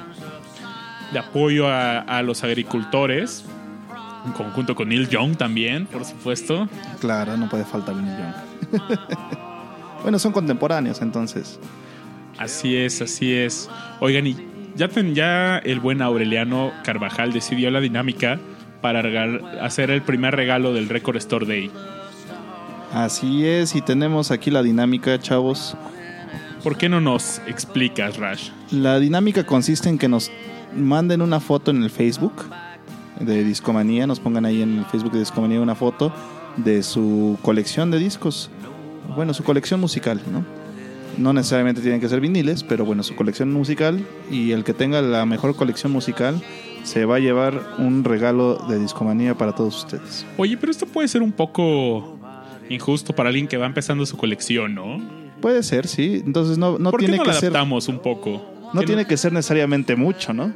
de 1.12 1.18
apoyo 1.18 1.68
a, 1.68 1.98
a 2.00 2.22
los 2.22 2.44
agricultores, 2.44 3.44
en 4.24 4.32
conjunto 4.32 4.74
con 4.74 4.88
Neil 4.88 5.08
Young 5.08 5.36
también, 5.36 5.86
por 5.86 6.04
supuesto. 6.04 6.68
Claro, 7.00 7.36
no 7.36 7.48
puede 7.48 7.64
faltar 7.64 7.94
un 7.94 8.04
millón. 8.04 8.34
bueno, 10.02 10.18
son 10.18 10.32
contemporáneos 10.32 11.00
entonces. 11.02 11.58
Así 12.38 12.76
es, 12.76 13.00
así 13.00 13.32
es. 13.32 13.68
Oigan, 14.00 14.26
y 14.26 14.36
ya, 14.74 14.88
ten- 14.88 15.14
ya 15.14 15.58
el 15.58 15.80
buen 15.80 16.02
Aureliano 16.02 16.72
Carvajal 16.84 17.32
decidió 17.32 17.70
la 17.70 17.80
dinámica 17.80 18.38
para 18.82 19.00
regal- 19.02 19.42
hacer 19.60 19.90
el 19.90 20.02
primer 20.02 20.36
regalo 20.36 20.72
del 20.74 20.88
Record 20.88 21.16
Store 21.16 21.46
Day. 21.46 21.70
Así 22.96 23.44
es, 23.44 23.76
y 23.76 23.82
tenemos 23.82 24.30
aquí 24.30 24.50
la 24.50 24.62
dinámica, 24.62 25.18
chavos. 25.18 25.76
¿Por 26.64 26.78
qué 26.78 26.88
no 26.88 26.98
nos 26.98 27.42
explicas, 27.46 28.16
Rash? 28.16 28.48
La 28.70 28.98
dinámica 28.98 29.44
consiste 29.44 29.90
en 29.90 29.98
que 29.98 30.08
nos 30.08 30.30
manden 30.74 31.20
una 31.20 31.38
foto 31.38 31.70
en 31.72 31.82
el 31.82 31.90
Facebook 31.90 32.32
de 33.20 33.44
Discomanía, 33.44 34.06
nos 34.06 34.18
pongan 34.18 34.46
ahí 34.46 34.62
en 34.62 34.78
el 34.78 34.86
Facebook 34.86 35.12
de 35.12 35.18
Discomanía 35.18 35.60
una 35.60 35.74
foto 35.74 36.10
de 36.56 36.82
su 36.82 37.36
colección 37.42 37.90
de 37.90 37.98
discos. 37.98 38.48
Bueno, 39.14 39.34
su 39.34 39.44
colección 39.44 39.78
musical, 39.78 40.18
¿no? 40.32 40.42
No 41.18 41.34
necesariamente 41.34 41.82
tienen 41.82 42.00
que 42.00 42.08
ser 42.08 42.22
viniles, 42.22 42.62
pero 42.62 42.86
bueno, 42.86 43.02
su 43.02 43.14
colección 43.14 43.52
musical 43.52 44.02
y 44.30 44.52
el 44.52 44.64
que 44.64 44.72
tenga 44.72 45.02
la 45.02 45.26
mejor 45.26 45.54
colección 45.54 45.92
musical 45.92 46.42
se 46.82 47.04
va 47.04 47.16
a 47.16 47.18
llevar 47.18 47.60
un 47.76 48.04
regalo 48.04 48.56
de 48.70 48.78
Discomanía 48.78 49.34
para 49.34 49.54
todos 49.54 49.84
ustedes. 49.84 50.24
Oye, 50.38 50.56
pero 50.56 50.72
esto 50.72 50.86
puede 50.86 51.08
ser 51.08 51.20
un 51.20 51.32
poco 51.32 52.15
injusto 52.68 53.14
para 53.14 53.28
alguien 53.28 53.46
que 53.48 53.56
va 53.56 53.66
empezando 53.66 54.04
su 54.06 54.16
colección, 54.16 54.74
¿no? 54.74 55.00
Puede 55.40 55.62
ser, 55.62 55.86
sí. 55.86 56.22
Entonces 56.24 56.58
no, 56.58 56.78
no 56.78 56.90
¿Por 56.90 57.00
qué 57.00 57.06
tiene 57.06 57.18
no 57.18 57.24
que 57.24 57.28
la 57.30 57.34
ser 57.34 57.50
adaptamos 57.50 57.88
un 57.88 57.98
poco? 58.00 58.52
no 58.74 58.82
tiene 58.82 59.04
que 59.06 59.16
ser 59.16 59.32
necesariamente 59.32 59.94
mucho, 59.96 60.32
¿no? 60.32 60.52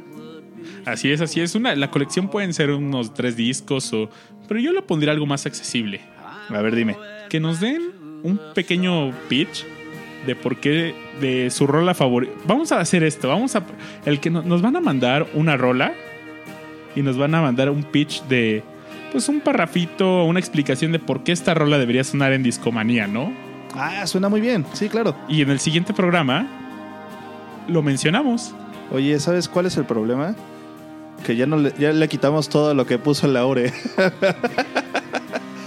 Así 0.85 1.11
es, 1.11 1.21
así 1.21 1.39
es. 1.41 1.55
Una, 1.55 1.75
la 1.75 1.89
colección 1.91 2.29
pueden 2.29 2.53
ser 2.53 2.71
unos 2.71 3.13
tres 3.13 3.35
discos, 3.35 3.91
o, 3.93 4.09
pero 4.47 4.59
yo 4.59 4.71
le 4.73 4.81
pondría 4.81 5.13
algo 5.13 5.25
más 5.25 5.45
accesible. 5.45 6.01
A 6.49 6.61
ver, 6.61 6.75
dime. 6.75 6.97
que 7.29 7.39
nos 7.39 7.59
den 7.59 7.81
un 8.23 8.39
pequeño 8.53 9.11
pitch 9.29 9.65
de 10.27 10.35
por 10.35 10.57
qué 10.59 10.93
de 11.21 11.49
su 11.49 11.65
rola 11.67 11.93
favorita. 11.93 12.33
Vamos 12.45 12.71
a 12.71 12.79
hacer 12.79 13.03
esto, 13.03 13.27
vamos 13.29 13.55
a 13.55 13.63
el 14.05 14.19
que 14.19 14.29
no- 14.29 14.41
nos 14.43 14.61
van 14.61 14.75
a 14.75 14.81
mandar 14.81 15.27
una 15.33 15.55
rola 15.57 15.93
y 16.95 17.01
nos 17.01 17.17
van 17.17 17.33
a 17.35 17.41
mandar 17.41 17.69
un 17.69 17.83
pitch 17.83 18.23
de 18.25 18.63
pues 19.11 19.29
un 19.29 19.41
parrafito, 19.41 20.23
una 20.23 20.39
explicación 20.39 20.91
de 20.91 20.99
por 20.99 21.23
qué 21.23 21.31
esta 21.31 21.53
rola 21.53 21.77
debería 21.77 22.03
sonar 22.03 22.33
en 22.33 22.43
Discomanía, 22.43 23.07
¿no? 23.07 23.33
Ah, 23.75 24.05
suena 24.07 24.29
muy 24.29 24.41
bien. 24.41 24.65
Sí, 24.73 24.89
claro. 24.89 25.15
Y 25.27 25.41
en 25.41 25.49
el 25.49 25.59
siguiente 25.59 25.93
programa 25.93 26.47
lo 27.67 27.81
mencionamos. 27.81 28.53
Oye, 28.91 29.19
¿sabes 29.19 29.47
cuál 29.47 29.65
es 29.65 29.77
el 29.77 29.85
problema? 29.85 30.35
Que 31.25 31.35
ya 31.35 31.45
no 31.45 31.57
le, 31.57 31.73
ya 31.77 31.93
le 31.93 32.07
quitamos 32.07 32.49
todo 32.49 32.73
lo 32.73 32.85
que 32.85 32.97
puso 32.97 33.27
el 33.27 33.33
Laure. 33.33 33.71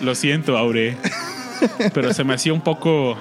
Lo 0.02 0.14
siento, 0.14 0.58
Aure. 0.58 0.96
Pero 1.94 2.12
se 2.12 2.24
me 2.24 2.34
hacía 2.34 2.52
un 2.52 2.60
poco 2.60 3.16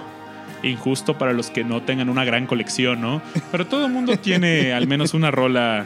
injusto 0.64 1.18
para 1.18 1.34
los 1.34 1.50
que 1.50 1.64
no 1.64 1.82
tengan 1.84 2.10
una 2.10 2.26
gran 2.26 2.46
colección, 2.46 3.00
¿no? 3.02 3.22
Pero 3.52 3.68
todo 3.68 3.86
el 3.86 3.92
mundo 3.92 4.18
tiene 4.18 4.74
al 4.74 4.88
menos 4.88 5.14
una 5.14 5.32
rola 5.32 5.86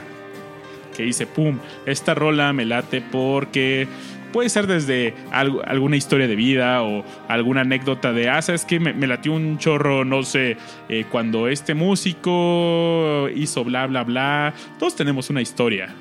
que 0.95 1.03
dice, 1.03 1.27
pum, 1.27 1.59
esta 1.85 2.15
rola 2.15 2.53
me 2.53 2.65
late 2.65 3.01
porque 3.01 3.87
puede 4.31 4.49
ser 4.49 4.67
desde 4.67 5.13
algo- 5.31 5.61
alguna 5.65 5.95
historia 5.95 6.27
de 6.27 6.35
vida 6.35 6.83
o 6.83 7.03
alguna 7.27 7.61
anécdota 7.61 8.13
de, 8.13 8.29
ah, 8.29 8.41
sabes 8.41 8.65
que 8.65 8.79
me, 8.79 8.93
me 8.93 9.07
latió 9.07 9.33
un 9.33 9.57
chorro, 9.57 10.05
no 10.05 10.23
sé, 10.23 10.57
eh, 10.89 11.05
cuando 11.11 11.47
este 11.47 11.73
músico 11.73 13.29
hizo 13.35 13.63
bla, 13.63 13.87
bla, 13.87 14.03
bla. 14.03 14.53
Todos 14.79 14.95
tenemos 14.95 15.29
una 15.29 15.41
historia. 15.41 15.93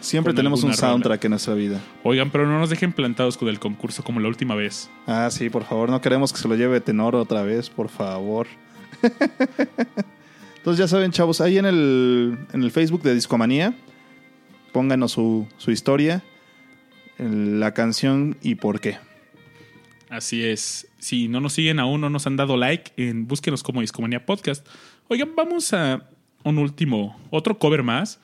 Siempre 0.00 0.34
tenemos 0.34 0.62
un 0.62 0.70
alguna 0.70 0.80
rola. 0.82 0.92
soundtrack 0.92 1.24
en 1.24 1.30
nuestra 1.30 1.54
vida. 1.54 1.80
Oigan, 2.02 2.30
pero 2.30 2.46
no 2.46 2.58
nos 2.58 2.68
dejen 2.68 2.92
plantados 2.92 3.38
con 3.38 3.48
el 3.48 3.58
concurso 3.58 4.04
como 4.04 4.20
la 4.20 4.28
última 4.28 4.54
vez. 4.54 4.90
Ah, 5.06 5.28
sí, 5.30 5.48
por 5.48 5.64
favor, 5.64 5.88
no 5.88 6.00
queremos 6.02 6.30
que 6.30 6.38
se 6.38 6.46
lo 6.46 6.56
lleve 6.56 6.80
Tenor 6.82 7.16
otra 7.16 7.42
vez, 7.42 7.70
por 7.70 7.88
favor. 7.88 8.46
Entonces 10.56 10.78
ya 10.78 10.88
saben, 10.88 11.10
chavos, 11.10 11.40
ahí 11.40 11.58
en 11.58 11.66
el, 11.66 12.38
en 12.52 12.62
el 12.62 12.70
Facebook 12.70 13.02
de 13.02 13.14
Discomanía, 13.14 13.74
pónganos 14.72 15.12
su, 15.12 15.46
su 15.58 15.70
historia, 15.70 16.22
la 17.18 17.74
canción 17.74 18.36
y 18.42 18.56
por 18.56 18.80
qué. 18.80 18.98
Así 20.10 20.44
es. 20.44 20.88
Si 20.98 21.28
no 21.28 21.40
nos 21.40 21.54
siguen 21.54 21.80
aún, 21.80 22.00
no 22.00 22.10
nos 22.10 22.26
han 22.26 22.36
dado 22.36 22.56
like, 22.56 22.92
en, 22.96 23.26
búsquenos 23.26 23.62
como 23.62 23.80
Discomanía 23.80 24.24
Podcast. 24.24 24.66
Oigan, 25.08 25.34
vamos 25.34 25.72
a 25.72 26.08
un 26.44 26.58
último, 26.58 27.18
otro 27.30 27.58
cover 27.58 27.82
más. 27.82 28.20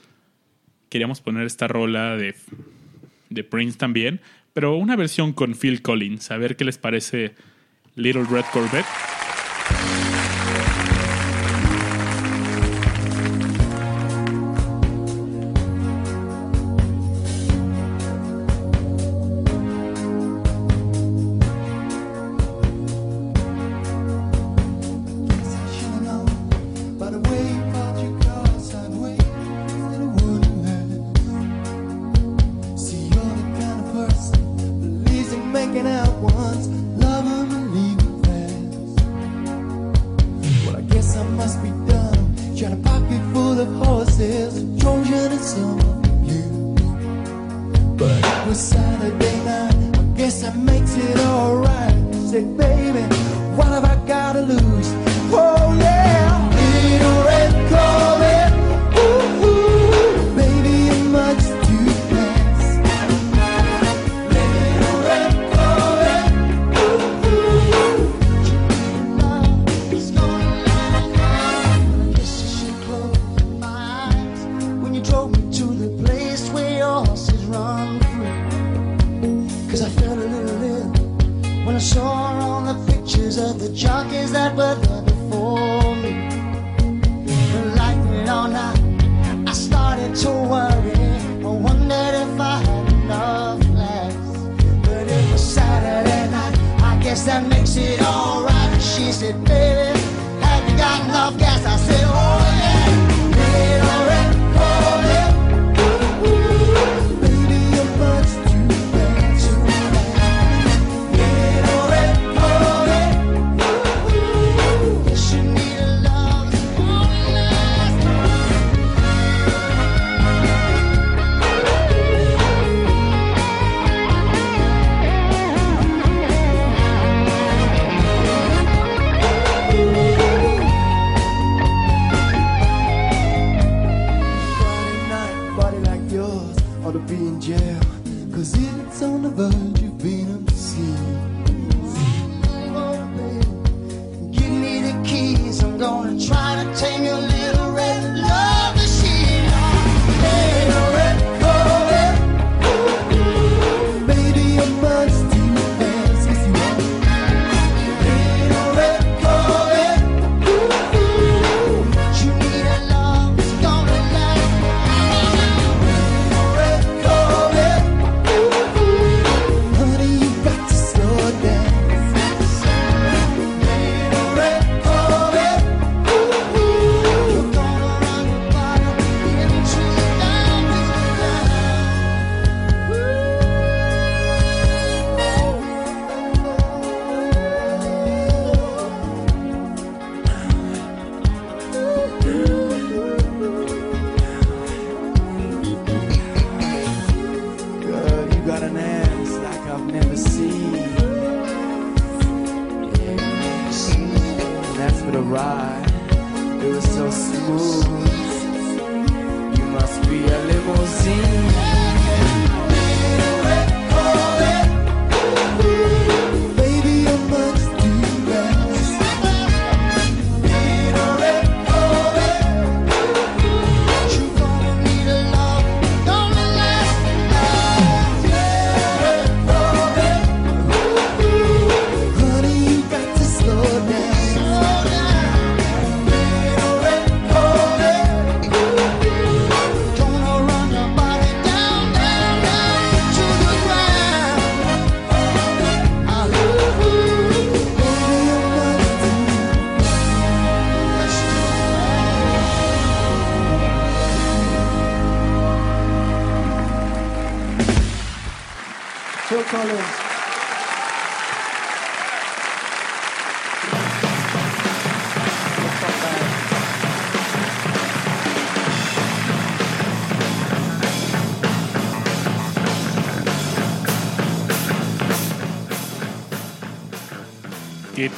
Queríamos 0.88 1.20
poner 1.20 1.46
esta 1.46 1.68
rola 1.68 2.16
de, 2.16 2.34
de 3.28 3.44
Prince 3.44 3.78
también, 3.78 4.20
pero 4.52 4.76
una 4.76 4.96
versión 4.96 5.32
con 5.32 5.54
Phil 5.54 5.82
Collins. 5.82 6.30
A 6.30 6.36
ver 6.36 6.56
qué 6.56 6.64
les 6.64 6.78
parece 6.78 7.34
Little 7.96 8.24
Red 8.24 8.44
Corvette. 8.52 8.86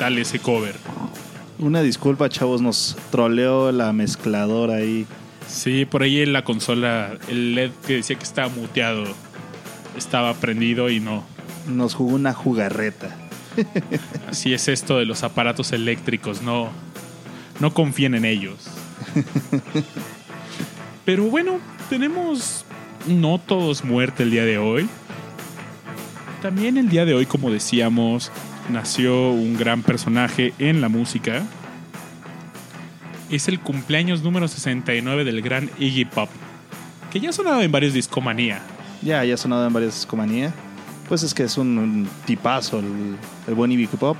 tal 0.02 0.18
ese 0.18 0.40
cover. 0.40 0.74
Una 1.60 1.80
disculpa, 1.80 2.28
chavos, 2.28 2.60
nos 2.60 2.96
troleó 3.12 3.70
la 3.70 3.92
mezcladora 3.92 4.74
ahí. 4.74 5.06
Sí, 5.46 5.84
por 5.84 6.02
ahí 6.02 6.22
en 6.22 6.32
la 6.32 6.42
consola, 6.42 7.16
el 7.28 7.54
LED 7.54 7.70
que 7.86 7.94
decía 7.94 8.16
que 8.16 8.24
estaba 8.24 8.48
muteado, 8.48 9.04
estaba 9.96 10.34
prendido 10.34 10.90
y 10.90 10.98
no. 10.98 11.22
Nos 11.68 11.94
jugó 11.94 12.16
una 12.16 12.32
jugarreta. 12.32 13.16
Así 14.28 14.52
es 14.52 14.66
esto 14.66 14.98
de 14.98 15.04
los 15.04 15.22
aparatos 15.22 15.70
eléctricos, 15.70 16.42
no, 16.42 16.70
no 17.60 17.72
confíen 17.72 18.16
en 18.16 18.24
ellos. 18.24 18.56
Pero 21.04 21.26
bueno, 21.26 21.60
tenemos 21.88 22.64
no 23.06 23.38
todos 23.38 23.84
muerte 23.84 24.24
el 24.24 24.32
día 24.32 24.44
de 24.44 24.58
hoy. 24.58 24.88
También 26.42 26.76
el 26.76 26.88
día 26.88 27.04
de 27.04 27.14
hoy, 27.14 27.24
como 27.24 27.52
decíamos, 27.52 28.32
nació 28.70 29.30
un 29.30 29.56
gran 29.56 29.82
personaje 29.82 30.52
en 30.58 30.80
la 30.80 30.88
música. 30.88 31.42
Es 33.30 33.48
el 33.48 33.60
cumpleaños 33.60 34.22
número 34.22 34.46
69 34.48 35.24
del 35.24 35.40
gran 35.42 35.70
Iggy 35.78 36.04
Pop, 36.04 36.28
que 37.10 37.20
ya 37.20 37.30
ha 37.30 37.32
sonado 37.32 37.62
en 37.62 37.72
varios 37.72 37.94
discomanía. 37.94 38.60
Ya, 39.00 39.24
ya 39.24 39.34
ha 39.34 39.38
sonado 39.38 39.66
en 39.66 39.72
varias 39.72 39.94
discomanía. 39.94 40.52
Pues 41.08 41.22
es 41.22 41.34
que 41.34 41.42
es 41.44 41.56
un, 41.58 41.78
un 41.78 42.08
tipazo 42.26 42.78
el, 42.78 43.16
el 43.48 43.54
buen 43.54 43.72
Iggy 43.72 43.86
Pop. 43.86 44.16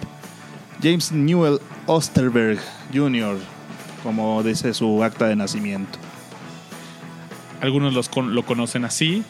James 0.82 1.12
Newell 1.12 1.58
Osterberg 1.86 2.58
Jr., 2.92 3.36
como 4.02 4.42
dice 4.42 4.74
su 4.74 5.04
acta 5.04 5.26
de 5.28 5.36
nacimiento. 5.36 5.98
Algunos 7.60 7.94
los 7.94 8.08
con- 8.08 8.34
lo 8.34 8.44
conocen 8.44 8.84
así. 8.84 9.22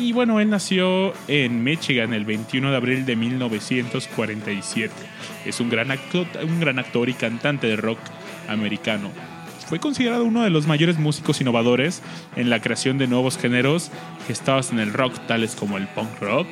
Y 0.00 0.12
bueno, 0.12 0.40
él 0.40 0.48
nació 0.48 1.12
en 1.28 1.62
Michigan 1.62 2.14
el 2.14 2.24
21 2.24 2.70
de 2.70 2.76
abril 2.76 3.04
de 3.06 3.16
1947. 3.16 4.92
Es 5.44 5.60
un 5.60 5.68
gran, 5.68 5.88
acto- 5.90 6.26
un 6.42 6.58
gran 6.58 6.78
actor 6.78 7.08
y 7.08 7.14
cantante 7.14 7.66
de 7.66 7.76
rock 7.76 7.98
americano. 8.48 9.10
Fue 9.68 9.78
considerado 9.78 10.24
uno 10.24 10.42
de 10.42 10.50
los 10.50 10.66
mayores 10.66 10.98
músicos 10.98 11.40
innovadores 11.40 12.02
en 12.34 12.50
la 12.50 12.60
creación 12.60 12.98
de 12.98 13.06
nuevos 13.06 13.38
géneros 13.38 13.90
gestados 14.26 14.72
en 14.72 14.80
el 14.80 14.92
rock, 14.92 15.14
tales 15.28 15.54
como 15.54 15.76
el 15.76 15.86
punk 15.88 16.18
rock, 16.20 16.48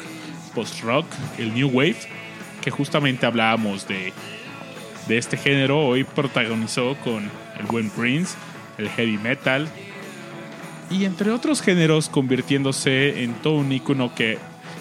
post-rock, 0.54 1.06
el 1.38 1.52
new 1.54 1.68
wave, 1.68 1.96
que 2.62 2.70
justamente 2.70 3.26
hablábamos 3.26 3.88
de, 3.88 4.12
de 5.08 5.18
este 5.18 5.36
género. 5.36 5.80
Hoy 5.86 6.04
protagonizó 6.04 6.96
con 7.02 7.24
el 7.58 7.66
buen 7.68 7.90
Prince, 7.90 8.36
el 8.76 8.88
heavy 8.90 9.18
metal, 9.18 9.68
y 10.90 11.04
entre 11.04 11.30
otros 11.30 11.60
géneros 11.62 12.08
convirtiéndose 12.08 13.22
en 13.24 13.34
todo 13.34 13.54
un 13.54 13.70
ícono 13.72 14.14
que, 14.14 14.38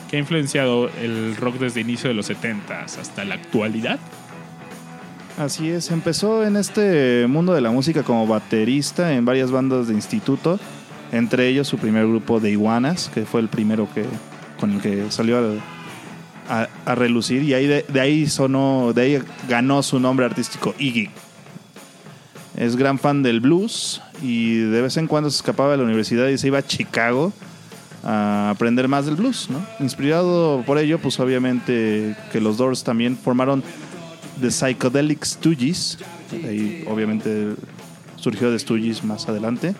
que 0.09 0.17
ha 0.17 0.19
influenciado 0.19 0.89
el 1.01 1.35
rock 1.35 1.55
desde 1.59 1.81
el 1.81 1.89
inicio 1.89 2.09
de 2.09 2.13
los 2.15 2.27
70 2.27 2.81
hasta 2.83 3.25
la 3.25 3.35
actualidad. 3.35 3.99
Así 5.37 5.69
es, 5.69 5.91
empezó 5.91 6.43
en 6.45 6.55
este 6.57 7.27
mundo 7.27 7.53
de 7.53 7.61
la 7.61 7.69
música 7.69 8.01
como 8.03 8.25
baterista 8.25 9.13
en 9.13 9.23
varias 9.25 9.51
bandas 9.51 9.87
de 9.87 9.93
instituto, 9.93 10.59
entre 11.11 11.47
ellos 11.47 11.67
su 11.67 11.77
primer 11.77 12.07
grupo 12.07 12.39
de 12.39 12.51
Iguanas, 12.51 13.11
que 13.13 13.25
fue 13.25 13.41
el 13.41 13.47
primero 13.47 13.87
que 13.93 14.05
con 14.59 14.71
el 14.73 14.81
que 14.81 15.11
salió 15.11 15.37
al- 15.37 15.61
a, 16.49 16.67
a 16.85 16.95
relucir 16.95 17.43
y 17.43 17.53
ahí 17.53 17.67
de 17.67 18.01
ahí 18.01 18.25
sonó, 18.27 18.93
de 18.93 19.01
ahí 19.01 19.19
ganó 19.47 19.83
su 19.83 19.99
nombre 19.99 20.25
artístico 20.25 20.73
Iggy. 20.79 21.09
Es 22.57 22.75
gran 22.75 22.97
fan 22.97 23.21
del 23.21 23.39
blues 23.39 24.01
y 24.21 24.55
de 24.55 24.81
vez 24.81 24.97
en 24.97 25.07
cuando 25.07 25.29
se 25.29 25.37
escapaba 25.37 25.71
de 25.71 25.77
la 25.77 25.83
universidad 25.83 26.27
y 26.27 26.37
se 26.39 26.47
iba 26.47 26.57
a 26.57 26.65
Chicago 26.65 27.31
a 28.03 28.49
aprender 28.49 28.87
más 28.87 29.05
del 29.05 29.15
blues, 29.15 29.47
¿no? 29.49 29.63
Inspirado 29.79 30.63
por 30.65 30.79
ello, 30.79 30.99
pues 30.99 31.19
obviamente 31.19 32.15
que 32.31 32.41
los 32.41 32.57
Doors 32.57 32.83
también 32.83 33.15
formaron 33.15 33.63
The 34.41 34.49
Psychedelic 34.49 35.23
Stooges. 35.23 35.99
Ahí 36.31 36.83
obviamente 36.87 37.53
surgió 38.15 38.49
de 38.49 38.57
Stooges 38.57 39.03
más 39.03 39.29
adelante. 39.29 39.75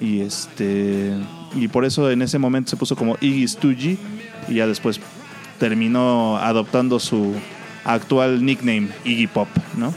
Y 0.00 0.20
este 0.20 1.12
y 1.54 1.68
por 1.68 1.84
eso 1.84 2.10
en 2.10 2.22
ese 2.22 2.38
momento 2.38 2.70
se 2.70 2.76
puso 2.76 2.96
como 2.96 3.16
Iggy 3.20 3.46
Stoogie 3.48 3.98
y 4.48 4.54
ya 4.54 4.66
después 4.66 5.00
terminó 5.58 6.38
adoptando 6.38 6.98
su 6.98 7.34
actual 7.84 8.44
nickname 8.44 8.88
Iggy 9.04 9.26
Pop, 9.26 9.48
¿no? 9.76 9.92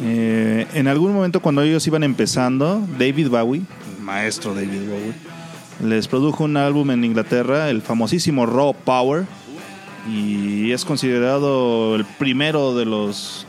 Eh, 0.00 0.66
en 0.74 0.88
algún 0.88 1.12
momento 1.12 1.40
cuando 1.40 1.62
ellos 1.62 1.86
iban 1.86 2.02
empezando, 2.02 2.84
David 2.98 3.28
Bowie, 3.28 3.62
maestro 4.00 4.54
David 4.54 4.88
Bowie, 4.88 5.14
les 5.82 6.08
produjo 6.08 6.44
un 6.44 6.56
álbum 6.56 6.90
en 6.90 7.04
Inglaterra, 7.04 7.70
el 7.70 7.82
famosísimo 7.82 8.46
Raw 8.46 8.74
Power, 8.74 9.24
y 10.08 10.72
es 10.72 10.84
considerado 10.84 11.96
el 11.96 12.04
primero 12.04 12.74
de 12.74 12.84
los 12.84 13.46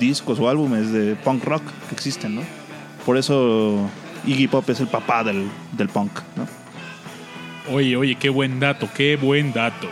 discos 0.00 0.38
o 0.38 0.48
álbumes 0.48 0.92
de 0.92 1.14
punk 1.16 1.44
rock 1.44 1.62
que 1.88 1.94
existen, 1.94 2.34
¿no? 2.34 2.42
Por 3.04 3.16
eso 3.16 3.88
Iggy 4.26 4.48
Pop 4.48 4.68
es 4.70 4.80
el 4.80 4.88
papá 4.88 5.22
del, 5.22 5.48
del 5.76 5.88
punk, 5.88 6.12
¿no? 6.36 6.46
Oye, 7.74 7.96
oye, 7.96 8.14
qué 8.14 8.28
buen 8.28 8.60
dato, 8.60 8.88
qué 8.94 9.16
buen 9.16 9.52
dato. 9.52 9.88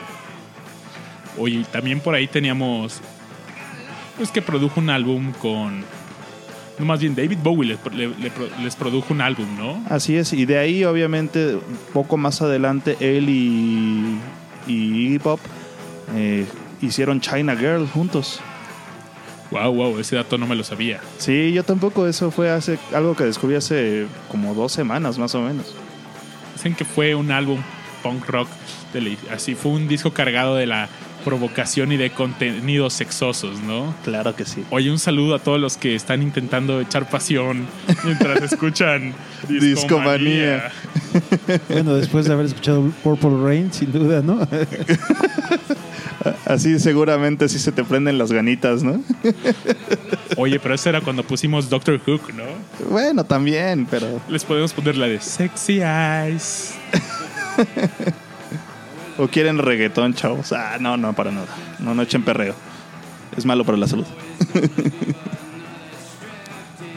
Oye, 1.39 1.65
también 1.73 2.01
por 2.01 2.15
ahí 2.15 2.29
teníamos. 2.29 3.01
Pues 4.17 4.31
que 4.31 4.43
produjo 4.43 4.81
un 4.81 4.91
álbum 4.91 5.33
con. 5.33 5.83
No, 6.79 6.85
más 6.87 7.01
bien 7.01 7.15
David 7.15 7.39
Bowie 7.43 7.69
les, 7.69 7.79
le- 7.95 8.09
le 8.19 8.31
pro- 8.31 8.49
les 8.63 8.75
produjo 8.77 9.15
un 9.15 9.21
álbum, 9.21 9.47
¿no? 9.57 9.83
Así 9.89 10.17
es, 10.17 10.33
y 10.33 10.45
de 10.45 10.59
ahí 10.59 10.85
obviamente 10.85 11.59
poco 11.93 12.17
más 12.17 12.43
adelante 12.43 12.97
él 13.01 13.29
y, 13.29 14.19
y 14.67 15.19
Pop 15.21 15.39
eh, 16.17 16.47
hicieron 16.83 17.21
China 17.21 17.55
Girl 17.57 17.87
juntos. 17.89 18.41
Wow, 19.53 19.73
wow, 19.73 19.99
ese 20.01 20.17
dato 20.17 20.37
no 20.37 20.47
me 20.49 20.57
lo 20.57 20.65
sabía. 20.65 21.01
Sí, 21.19 21.53
yo 21.53 21.63
tampoco, 21.63 22.09
eso 22.09 22.33
fue 22.33 22.51
hace 22.51 22.77
algo 22.93 23.15
que 23.15 23.23
descubrí 23.25 23.55
hace 23.55 24.07
como 24.29 24.53
dos 24.55 24.73
semanas 24.73 25.17
más 25.17 25.33
o 25.37 25.43
menos. 25.43 25.75
Dicen 26.55 26.75
que 26.75 26.85
fue 26.85 27.15
un 27.15 27.31
álbum 27.31 27.61
punk 28.03 28.27
rock, 28.27 28.49
de 28.93 29.01
la- 29.01 29.17
así 29.33 29.55
fue 29.55 29.71
un 29.73 29.87
disco 29.87 30.13
cargado 30.13 30.57
de 30.57 30.67
la 30.67 30.89
provocación 31.25 31.93
y 31.93 31.97
de 31.97 32.11
contenidos 32.11 32.93
sexosos, 32.93 33.61
¿no? 33.61 33.95
Claro 34.05 34.37
que 34.37 34.45
sí. 34.45 34.65
Oye, 34.71 34.91
un 34.91 34.99
saludo 34.99 35.35
a 35.35 35.39
todos 35.39 35.59
los 35.59 35.77
que 35.77 35.95
están 35.95 36.23
intentando 36.23 36.81
echar 36.81 37.09
pasión 37.09 37.67
mientras 38.05 38.43
escuchan 38.43 39.15
Discomanía. 39.49 40.71
Bueno, 41.69 41.95
después 41.95 42.27
de 42.27 42.33
haber 42.35 42.47
escuchado 42.47 42.91
Purple 43.03 43.43
Rain, 43.43 43.73
sin 43.73 43.93
duda, 43.93 44.23
¿no? 44.23 44.47
Así 46.47 46.79
seguramente 46.79 47.49
sí 47.49 47.59
se 47.59 47.73
te 47.73 47.85
prenden 47.85 48.19
las 48.19 48.33
ganitas, 48.33 48.83
¿no? 48.83 49.03
Oye, 50.37 50.59
pero 50.59 50.75
eso 50.75 50.89
era 50.89 51.01
cuando 51.01 51.23
pusimos 51.23 51.69
Doctor 51.69 52.01
Hook, 52.01 52.35
¿no? 52.35 52.45
Bueno, 52.91 53.25
también, 53.25 53.87
pero... 53.91 54.21
Les 54.29 54.45
podemos 54.45 54.73
poner 54.73 54.97
la 54.97 55.07
de 55.07 55.21
Sexy 55.21 55.81
Eyes. 55.83 56.75
O 59.19 59.29
quieren 59.29 59.59
reggaetón, 59.59 60.15
chavos. 60.15 60.53
Ah, 60.53 60.79
no, 60.81 60.97
no, 60.97 61.13
para 61.13 61.31
nada. 61.31 61.47
No, 61.79 61.95
no 61.95 62.03
echen 62.03 62.25
perreo. 62.25 62.55
Es 63.37 63.45
malo 63.45 63.65
para 63.65 63.79
la 63.79 63.87
salud. 63.87 64.07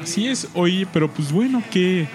Así 0.02 0.28
es, 0.28 0.48
oye, 0.54 0.88
pero 0.92 1.12
pues 1.12 1.32
bueno, 1.32 1.62
que 1.70 2.08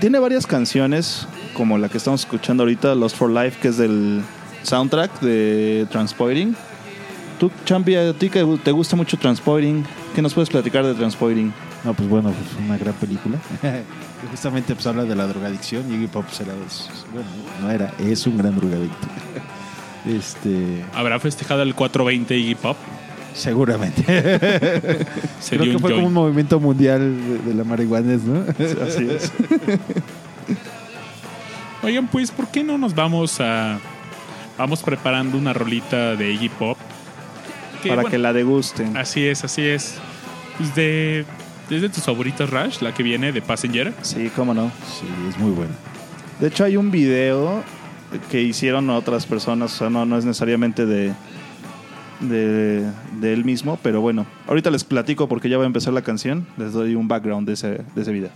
Tiene 0.00 0.18
varias 0.18 0.46
canciones, 0.46 1.26
como 1.54 1.76
la 1.76 1.88
que 1.88 1.98
estamos 1.98 2.20
escuchando 2.20 2.62
ahorita, 2.62 2.94
Lost 2.94 3.16
for 3.16 3.30
Life, 3.30 3.58
que 3.60 3.68
es 3.68 3.78
del 3.78 4.22
soundtrack 4.62 5.20
de 5.20 5.86
Transpoiting. 5.90 6.54
Tú, 7.40 7.50
Champi, 7.64 7.96
a 7.96 8.12
ti 8.12 8.30
que 8.30 8.44
te 8.62 8.70
gusta 8.70 8.94
mucho 8.94 9.16
Transpoiting, 9.16 9.84
¿qué 10.14 10.22
nos 10.22 10.34
puedes 10.34 10.50
platicar 10.50 10.86
de 10.86 10.94
Transpoiting? 10.94 11.52
No, 11.86 11.94
pues 11.94 12.08
bueno, 12.08 12.32
pues 12.32 12.64
una 12.66 12.76
gran 12.76 12.94
película. 12.94 13.38
Que 14.20 14.28
Justamente 14.30 14.74
pues 14.74 14.86
habla 14.86 15.04
de 15.04 15.14
la 15.14 15.26
drogadicción 15.26 15.84
y 15.90 15.94
Iggy 15.94 16.06
Pop 16.06 16.24
será, 16.32 16.54
bueno, 17.12 17.28
no 17.60 17.70
era, 17.70 17.92
es 17.98 18.26
un 18.26 18.36
gran 18.36 18.56
drogadicto. 18.56 19.06
Este, 20.06 20.84
habrá 20.94 21.18
festejado 21.18 21.62
el 21.62 21.74
420 21.74 22.36
Iggy 22.36 22.54
Pop. 22.54 22.76
seguramente. 23.34 24.02
Se 25.40 25.58
Creo 25.58 25.72
que 25.72 25.78
fue 25.80 25.94
como 25.94 26.06
un 26.06 26.12
movimiento 26.12 26.60
mundial 26.60 27.00
de, 27.00 27.38
de 27.38 27.54
la 27.54 27.64
marihuana, 27.64 28.16
¿no? 28.24 28.44
Así 28.86 29.08
es. 29.10 29.32
Oigan, 31.82 32.06
pues, 32.06 32.30
¿por 32.30 32.48
qué 32.48 32.62
no 32.62 32.78
nos 32.78 32.94
vamos 32.94 33.40
a. 33.40 33.80
Vamos 34.56 34.82
preparando 34.84 35.36
una 35.36 35.52
rolita 35.52 36.14
de 36.14 36.32
Iggy 36.32 36.48
Pop? 36.50 36.78
Que, 37.82 37.88
para 37.88 38.02
bueno, 38.02 38.10
que 38.10 38.18
la 38.18 38.32
degusten. 38.32 38.96
Así 38.96 39.26
es, 39.26 39.42
así 39.42 39.62
es. 39.62 39.96
Pues 40.56 40.72
de. 40.76 41.26
Desde 41.68 41.88
tus 41.88 42.04
favoritas, 42.04 42.48
Rush, 42.48 42.80
la 42.80 42.94
que 42.94 43.02
viene 43.02 43.32
de 43.32 43.42
Passenger. 43.42 43.92
Sí, 44.02 44.30
cómo 44.34 44.54
no. 44.54 44.70
Sí, 44.86 45.06
es 45.28 45.36
muy 45.38 45.50
bueno. 45.50 45.72
De 46.40 46.48
hecho, 46.48 46.64
hay 46.64 46.76
un 46.76 46.90
video 46.90 47.64
que 48.30 48.42
hicieron 48.42 48.88
otras 48.90 49.26
personas, 49.26 49.74
o 49.74 49.76
sea, 49.78 49.90
no, 49.90 50.06
no 50.06 50.16
es 50.16 50.24
necesariamente 50.24 50.86
de, 50.86 51.12
de, 52.20 52.88
de 53.20 53.32
él 53.32 53.44
mismo, 53.44 53.78
pero 53.82 54.00
bueno, 54.00 54.26
ahorita 54.46 54.70
les 54.70 54.84
platico 54.84 55.28
porque 55.28 55.48
ya 55.48 55.58
va 55.58 55.64
a 55.64 55.66
empezar 55.66 55.92
la 55.92 56.02
canción, 56.02 56.46
les 56.56 56.72
doy 56.72 56.94
un 56.94 57.08
background 57.08 57.48
de 57.48 57.54
ese, 57.54 57.80
de 57.94 58.02
ese 58.02 58.12
video. 58.12 58.30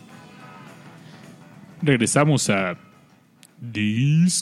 Regresamos 1.82 2.50
a. 2.50 2.76
Discomanía. 3.60 4.40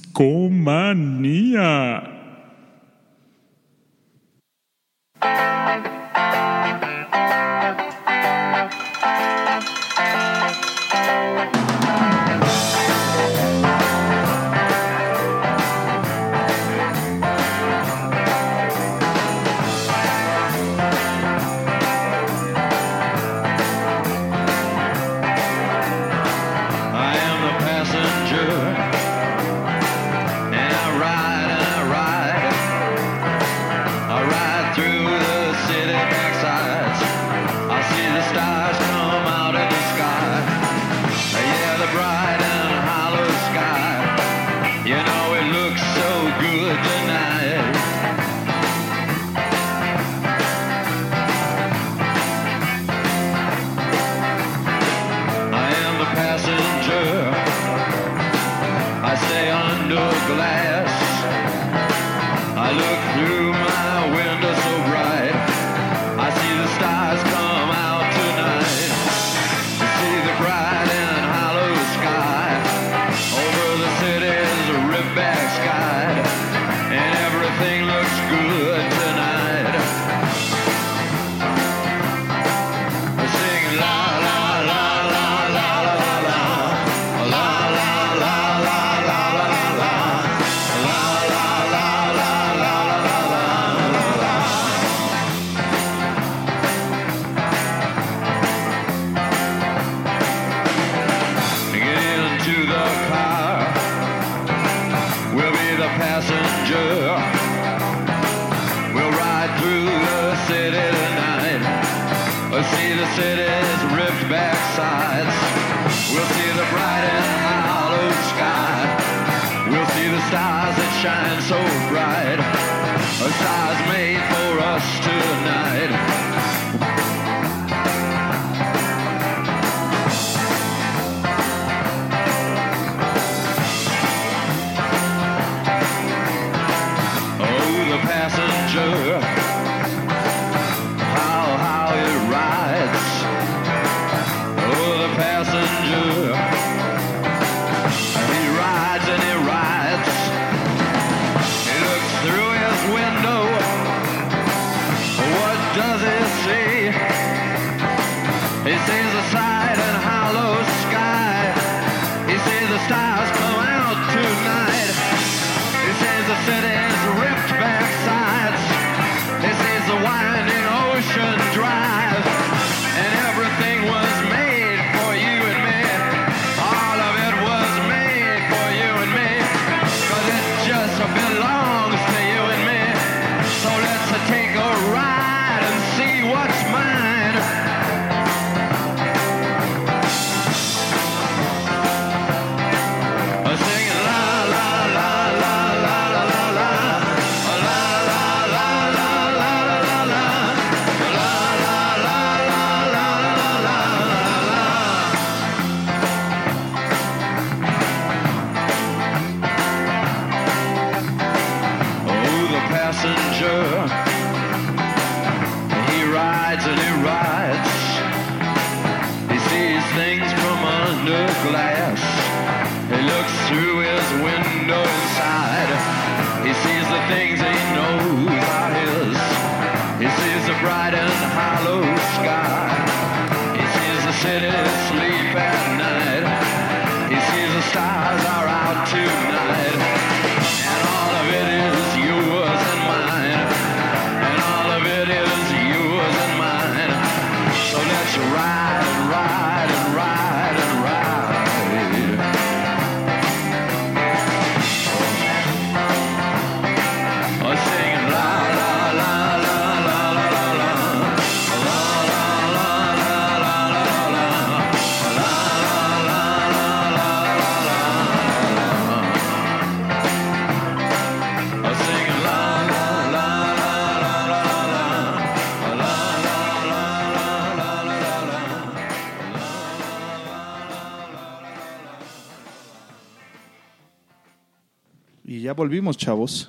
Volvimos, 285.59 285.97
chavos. 285.99 286.49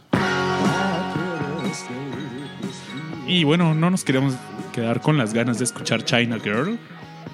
Y 3.28 3.44
bueno, 3.44 3.74
no 3.74 3.90
nos 3.90 4.04
queremos 4.04 4.36
quedar 4.74 5.02
con 5.02 5.18
las 5.18 5.34
ganas 5.34 5.58
de 5.58 5.66
escuchar 5.66 6.04
China 6.04 6.38
Girl. 6.42 6.80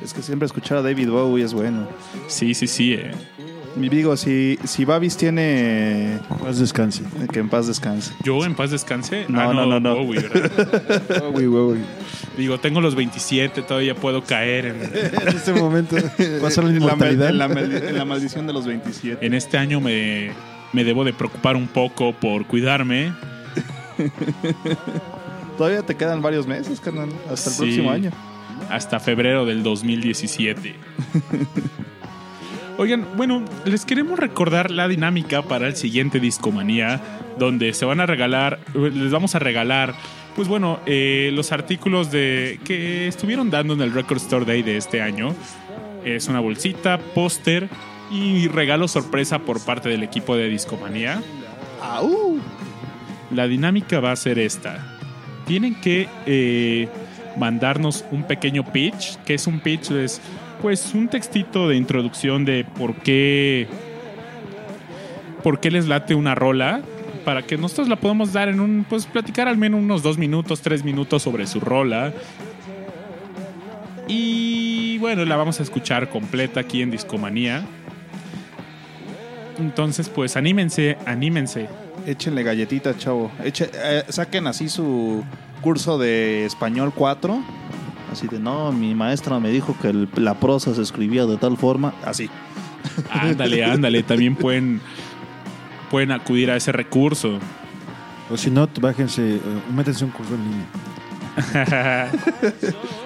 Es 0.03 0.13
que 0.13 0.21
siempre 0.21 0.45
escuchar 0.45 0.79
a 0.79 0.81
David 0.81 1.09
Bowie 1.09 1.43
es 1.45 1.53
bueno. 1.53 1.87
Sí, 2.27 2.53
sí, 2.53 2.67
sí. 2.67 2.93
eh. 2.93 3.11
Mi 3.75 3.89
digo, 3.89 4.15
si, 4.15 4.57
si 4.63 4.85
Babis 4.85 5.17
tiene. 5.17 6.19
Paz 6.41 6.59
descanse. 6.59 7.03
Que 7.31 7.39
en 7.39 7.49
paz 7.49 7.67
descanse. 7.67 8.13
Yo 8.23 8.43
en 8.45 8.55
paz 8.55 8.71
descanse. 8.71 9.25
No, 9.27 9.41
Ah, 9.41 9.53
no, 9.53 9.65
no, 9.65 9.79
no. 9.79 9.95
Bowie, 9.95 10.21
¿verdad? 10.21 11.23
Bowie, 11.31 11.47
Bowie. 11.47 11.81
Digo, 12.37 12.57
tengo 12.59 12.79
los 12.81 12.95
27, 12.95 13.61
todavía 13.63 13.95
puedo 13.95 14.23
caer 14.23 14.65
en, 14.65 14.81
En 15.21 15.27
este 15.27 15.53
momento 15.53 15.95
pasa 16.41 16.61
la 16.61 16.69
En 16.69 16.73
la, 16.79 16.79
inmortalidad. 16.85 17.29
en 17.29 17.37
la 17.37 17.45
en 17.45 17.97
la 17.97 18.05
maldición 18.05 18.47
de 18.47 18.53
los 18.53 18.65
27. 18.65 19.25
en 19.25 19.33
este 19.33 19.57
año 19.57 19.79
me, 19.81 20.31
me 20.75 20.83
debo 20.83 21.03
de 21.05 21.13
preocupar 21.13 21.55
un 21.55 21.67
poco 21.67 22.13
por 22.13 22.45
cuidarme. 22.45 23.13
Todavía 25.57 25.83
te 25.83 25.95
quedan 25.95 26.21
varios 26.21 26.45
meses, 26.47 26.79
carnal. 26.81 27.09
Hasta 27.31 27.49
el 27.49 27.55
Sí. 27.55 27.61
próximo 27.61 27.91
año. 27.91 28.11
hasta 28.69 28.99
febrero 28.99 29.45
del 29.45 29.63
2017. 29.63 30.75
Oigan, 32.77 33.05
bueno, 33.15 33.43
les 33.63 33.85
queremos 33.85 34.19
recordar 34.19 34.69
la 34.71 34.87
dinámica 34.87 35.41
para 35.43 35.67
el 35.67 35.75
siguiente 35.77 36.19
Discomanía, 36.19 37.01
donde 37.39 37.73
se 37.73 37.85
van 37.85 37.99
a 38.01 38.05
regalar, 38.05 38.59
les 38.73 39.11
vamos 39.11 39.33
a 39.35 39.39
regalar, 39.39 39.93
pues 40.35 40.47
bueno, 40.49 40.79
eh, 40.85 41.31
los 41.33 41.51
artículos 41.53 42.11
de 42.11 42.59
que 42.65 43.07
estuvieron 43.07 43.49
dando 43.49 43.73
en 43.73 43.81
el 43.81 43.93
Record 43.93 44.17
Store 44.17 44.43
Day 44.45 44.61
de 44.61 44.75
este 44.77 45.01
año. 45.01 45.33
Es 46.03 46.27
una 46.27 46.39
bolsita, 46.41 46.97
póster 46.97 47.69
y 48.11 48.47
regalo 48.47 48.87
sorpresa 48.87 49.39
por 49.39 49.63
parte 49.63 49.89
del 49.89 50.03
equipo 50.03 50.35
de 50.35 50.49
Discomanía. 50.49 51.21
¡Au! 51.81 52.39
La 53.31 53.47
dinámica 53.47 53.99
va 53.99 54.11
a 54.11 54.15
ser 54.15 54.39
esta. 54.39 54.97
Tienen 55.45 55.75
que 55.75 56.07
eh, 56.25 56.87
mandarnos 57.37 58.05
un 58.11 58.23
pequeño 58.23 58.63
pitch. 58.71 59.17
que 59.25 59.33
es 59.33 59.47
un 59.47 59.59
pitch? 59.59 59.91
Es 59.91 60.21
pues 60.61 60.93
un 60.93 61.07
textito 61.07 61.67
de 61.67 61.75
introducción 61.75 62.45
de 62.45 62.65
por 62.77 62.95
qué. 62.95 63.67
por 65.43 65.59
qué 65.59 65.71
les 65.71 65.87
late 65.87 66.15
una 66.15 66.35
rola. 66.35 66.81
Para 67.23 67.41
que 67.41 67.57
nosotros 67.57 67.87
la 67.87 67.95
podamos 67.95 68.33
dar 68.33 68.49
en 68.49 68.59
un. 68.59 68.85
Pues 68.87 69.07
platicar 69.07 69.47
al 69.47 69.57
menos 69.57 69.81
unos 69.81 70.03
dos 70.03 70.17
minutos, 70.17 70.61
tres 70.61 70.83
minutos 70.83 71.23
sobre 71.23 71.47
su 71.47 71.59
rola. 71.59 72.13
Y 74.07 74.99
bueno, 74.99 75.25
la 75.25 75.35
vamos 75.35 75.59
a 75.59 75.63
escuchar 75.63 76.09
completa 76.09 76.59
aquí 76.59 76.83
en 76.83 76.91
Discomanía. 76.91 77.65
Entonces, 79.59 80.09
pues 80.09 80.35
anímense, 80.35 80.97
anímense. 81.05 81.67
Échenle 82.05 82.43
galletita, 82.43 82.97
chavo. 82.97 83.31
Eche- 83.43 83.69
eh, 83.73 84.03
saquen 84.09 84.47
así 84.47 84.69
su 84.69 85.23
curso 85.61 85.97
de 85.97 86.45
español 86.45 86.91
4. 86.95 87.41
Así 88.11 88.27
de, 88.27 88.39
no, 88.39 88.71
mi 88.71 88.93
maestra 88.95 89.39
me 89.39 89.49
dijo 89.49 89.75
que 89.81 89.89
el- 89.89 90.09
la 90.15 90.35
prosa 90.39 90.73
se 90.75 90.81
escribía 90.81 91.25
de 91.25 91.37
tal 91.37 91.57
forma. 91.57 91.93
Así. 92.03 92.29
Ándale, 93.09 93.63
ándale. 93.65 94.03
También 94.03 94.35
pueden, 94.35 94.81
pueden 95.89 96.11
acudir 96.11 96.51
a 96.51 96.55
ese 96.57 96.71
recurso. 96.71 97.39
O 98.29 98.37
si 98.37 98.49
no, 98.51 98.67
bájense, 98.81 99.35
eh, 99.35 99.41
métanse 99.73 100.03
un 100.05 100.11
curso 100.11 100.33
en 100.35 100.43
línea. 100.43 100.65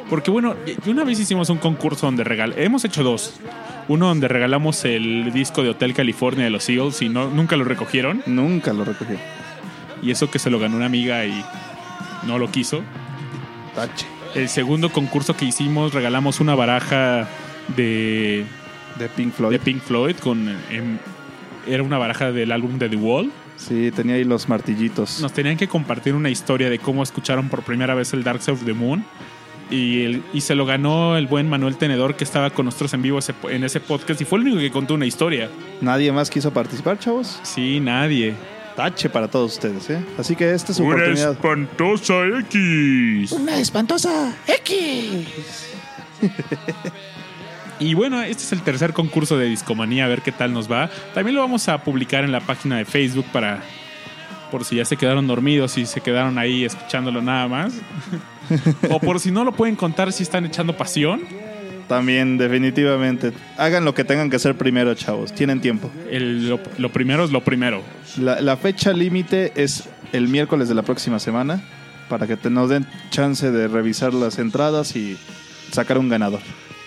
Porque 0.09 0.29
bueno, 0.31 0.55
una 0.87 1.03
vez 1.03 1.19
hicimos 1.19 1.49
un 1.49 1.57
concurso 1.57 2.05
donde 2.05 2.23
regal 2.23 2.53
hemos 2.57 2.83
hecho 2.85 3.03
dos. 3.03 3.33
Uno 3.89 4.07
donde 4.07 4.27
regalamos 4.27 4.85
el 4.85 5.33
disco 5.33 5.63
de 5.63 5.69
Hotel 5.69 5.95
California 5.95 6.45
de 6.45 6.51
los 6.51 6.69
Eagles 6.69 7.01
y 7.01 7.09
no, 7.09 7.29
nunca 7.31 7.57
lo 7.57 7.63
recogieron. 7.63 8.21
Nunca 8.27 8.71
lo 8.71 8.85
recogí. 8.85 9.15
Y 10.03 10.11
eso 10.11 10.29
que 10.29 10.37
se 10.37 10.51
lo 10.51 10.59
ganó 10.59 10.77
una 10.77 10.85
amiga 10.85 11.25
y 11.25 11.43
no 12.27 12.37
lo 12.37 12.51
quiso. 12.51 12.83
Tache. 13.73 14.05
El 14.35 14.47
segundo 14.47 14.91
concurso 14.91 15.35
que 15.35 15.45
hicimos, 15.45 15.91
regalamos 15.91 16.39
una 16.39 16.53
baraja 16.53 17.27
de, 17.75 18.45
De 18.99 19.09
Pink 19.09 19.33
Floyd. 19.33 19.53
de 19.53 19.59
Pink 19.59 19.81
Floyd. 19.81 20.15
Con, 20.17 20.47
em, 20.69 20.99
era 21.65 21.81
una 21.81 21.97
baraja 21.97 22.31
del 22.31 22.51
álbum 22.51 22.77
de 22.77 22.89
The 22.89 22.95
Wall. 22.95 23.31
Sí, 23.57 23.89
tenía 23.89 24.15
ahí 24.15 24.23
los 24.23 24.47
martillitos. 24.47 25.19
Nos 25.19 25.33
tenían 25.33 25.57
que 25.57 25.67
compartir 25.67 26.13
una 26.13 26.29
historia 26.29 26.69
de 26.69 26.77
cómo 26.77 27.01
escucharon 27.01 27.49
por 27.49 27.63
primera 27.63 27.95
vez 27.95 28.13
el 28.13 28.23
Dark 28.23 28.41
Side 28.43 28.53
of 28.53 28.65
the 28.65 28.73
Moon. 28.73 29.03
Y, 29.69 30.03
el- 30.03 30.23
y 30.33 30.41
se 30.41 30.55
lo 30.55 30.65
ganó 30.65 31.15
el 31.17 31.27
buen 31.27 31.47
Manuel 31.47 31.77
Tenedor 31.77 32.15
que 32.15 32.23
estaba 32.23 32.49
con 32.49 32.65
nosotros 32.65 32.93
en 32.93 33.01
vivo 33.03 33.19
ese- 33.19 33.35
en 33.49 33.63
ese 33.63 33.79
podcast 33.79 34.19
y 34.21 34.25
fue 34.25 34.39
el 34.39 34.45
único 34.45 34.59
que 34.59 34.71
contó 34.71 34.95
una 34.95 35.05
historia. 35.05 35.49
Nadie 35.81 36.11
más 36.11 36.29
quiso 36.29 36.51
participar, 36.51 36.97
chavos. 36.99 37.39
Sí, 37.43 37.79
nadie. 37.79 38.33
Tache 38.75 39.09
para 39.09 39.27
todos 39.27 39.53
ustedes, 39.53 39.89
¿eh? 39.89 40.01
Así 40.17 40.35
que 40.35 40.51
esta 40.53 40.71
es 40.71 40.77
su 40.77 40.83
oportunidad. 40.85 41.31
espantosa 41.33 42.13
X. 42.47 43.31
Una 43.33 43.59
espantosa 43.59 44.33
X. 44.47 45.67
Y 47.81 47.93
bueno, 47.93 48.21
este 48.21 48.43
es 48.43 48.51
el 48.51 48.61
tercer 48.61 48.91
concurso 48.91 49.37
de 49.37 49.45
Discomanía, 49.47 50.03
a 50.03 50.07
ver 50.09 50.21
qué 50.21 50.33
tal 50.33 50.51
nos 50.51 50.69
va. 50.69 50.89
También 51.13 51.35
lo 51.35 51.41
vamos 51.41 51.69
a 51.69 51.81
publicar 51.81 52.25
en 52.25 52.31
la 52.33 52.41
página 52.41 52.77
de 52.77 52.83
Facebook 52.83 53.25
para 53.31 53.61
por 54.51 54.65
si 54.65 54.77
ya 54.77 54.85
se 54.85 54.97
quedaron 54.97 55.27
dormidos 55.27 55.77
y 55.77 55.85
se 55.85 56.01
quedaron 56.01 56.37
ahí 56.37 56.65
escuchándolo 56.65 57.21
nada 57.21 57.47
más. 57.47 57.73
o 58.89 58.99
por 58.99 59.19
si 59.19 59.31
no 59.31 59.43
lo 59.43 59.51
pueden 59.53 59.75
contar 59.75 60.11
si 60.11 60.23
están 60.23 60.45
echando 60.45 60.75
pasión. 60.75 61.21
También, 61.87 62.37
definitivamente. 62.37 63.31
Hagan 63.57 63.83
lo 63.83 63.95
que 63.95 64.03
tengan 64.03 64.29
que 64.29 64.35
hacer 64.35 64.55
primero, 64.55 64.93
chavos. 64.93 65.33
Tienen 65.33 65.59
tiempo. 65.59 65.89
El- 66.11 66.47
lo, 66.47 66.59
lo 66.77 66.91
primero 66.91 67.23
es 67.23 67.31
lo 67.31 67.43
primero. 67.43 67.81
La, 68.17 68.39
la 68.41 68.57
fecha 68.57 68.93
límite 68.93 69.53
es 69.55 69.89
el 70.13 70.27
miércoles 70.27 70.69
de 70.69 70.75
la 70.75 70.83
próxima 70.83 71.19
semana 71.19 71.61
para 72.07 72.27
que 72.27 72.37
te, 72.37 72.49
nos 72.49 72.69
den 72.69 72.85
chance 73.09 73.49
de 73.51 73.67
revisar 73.67 74.13
las 74.13 74.37
entradas 74.39 74.95
y 74.95 75.17
sacar 75.71 75.97
un 75.97 76.09
ganador. 76.09 76.41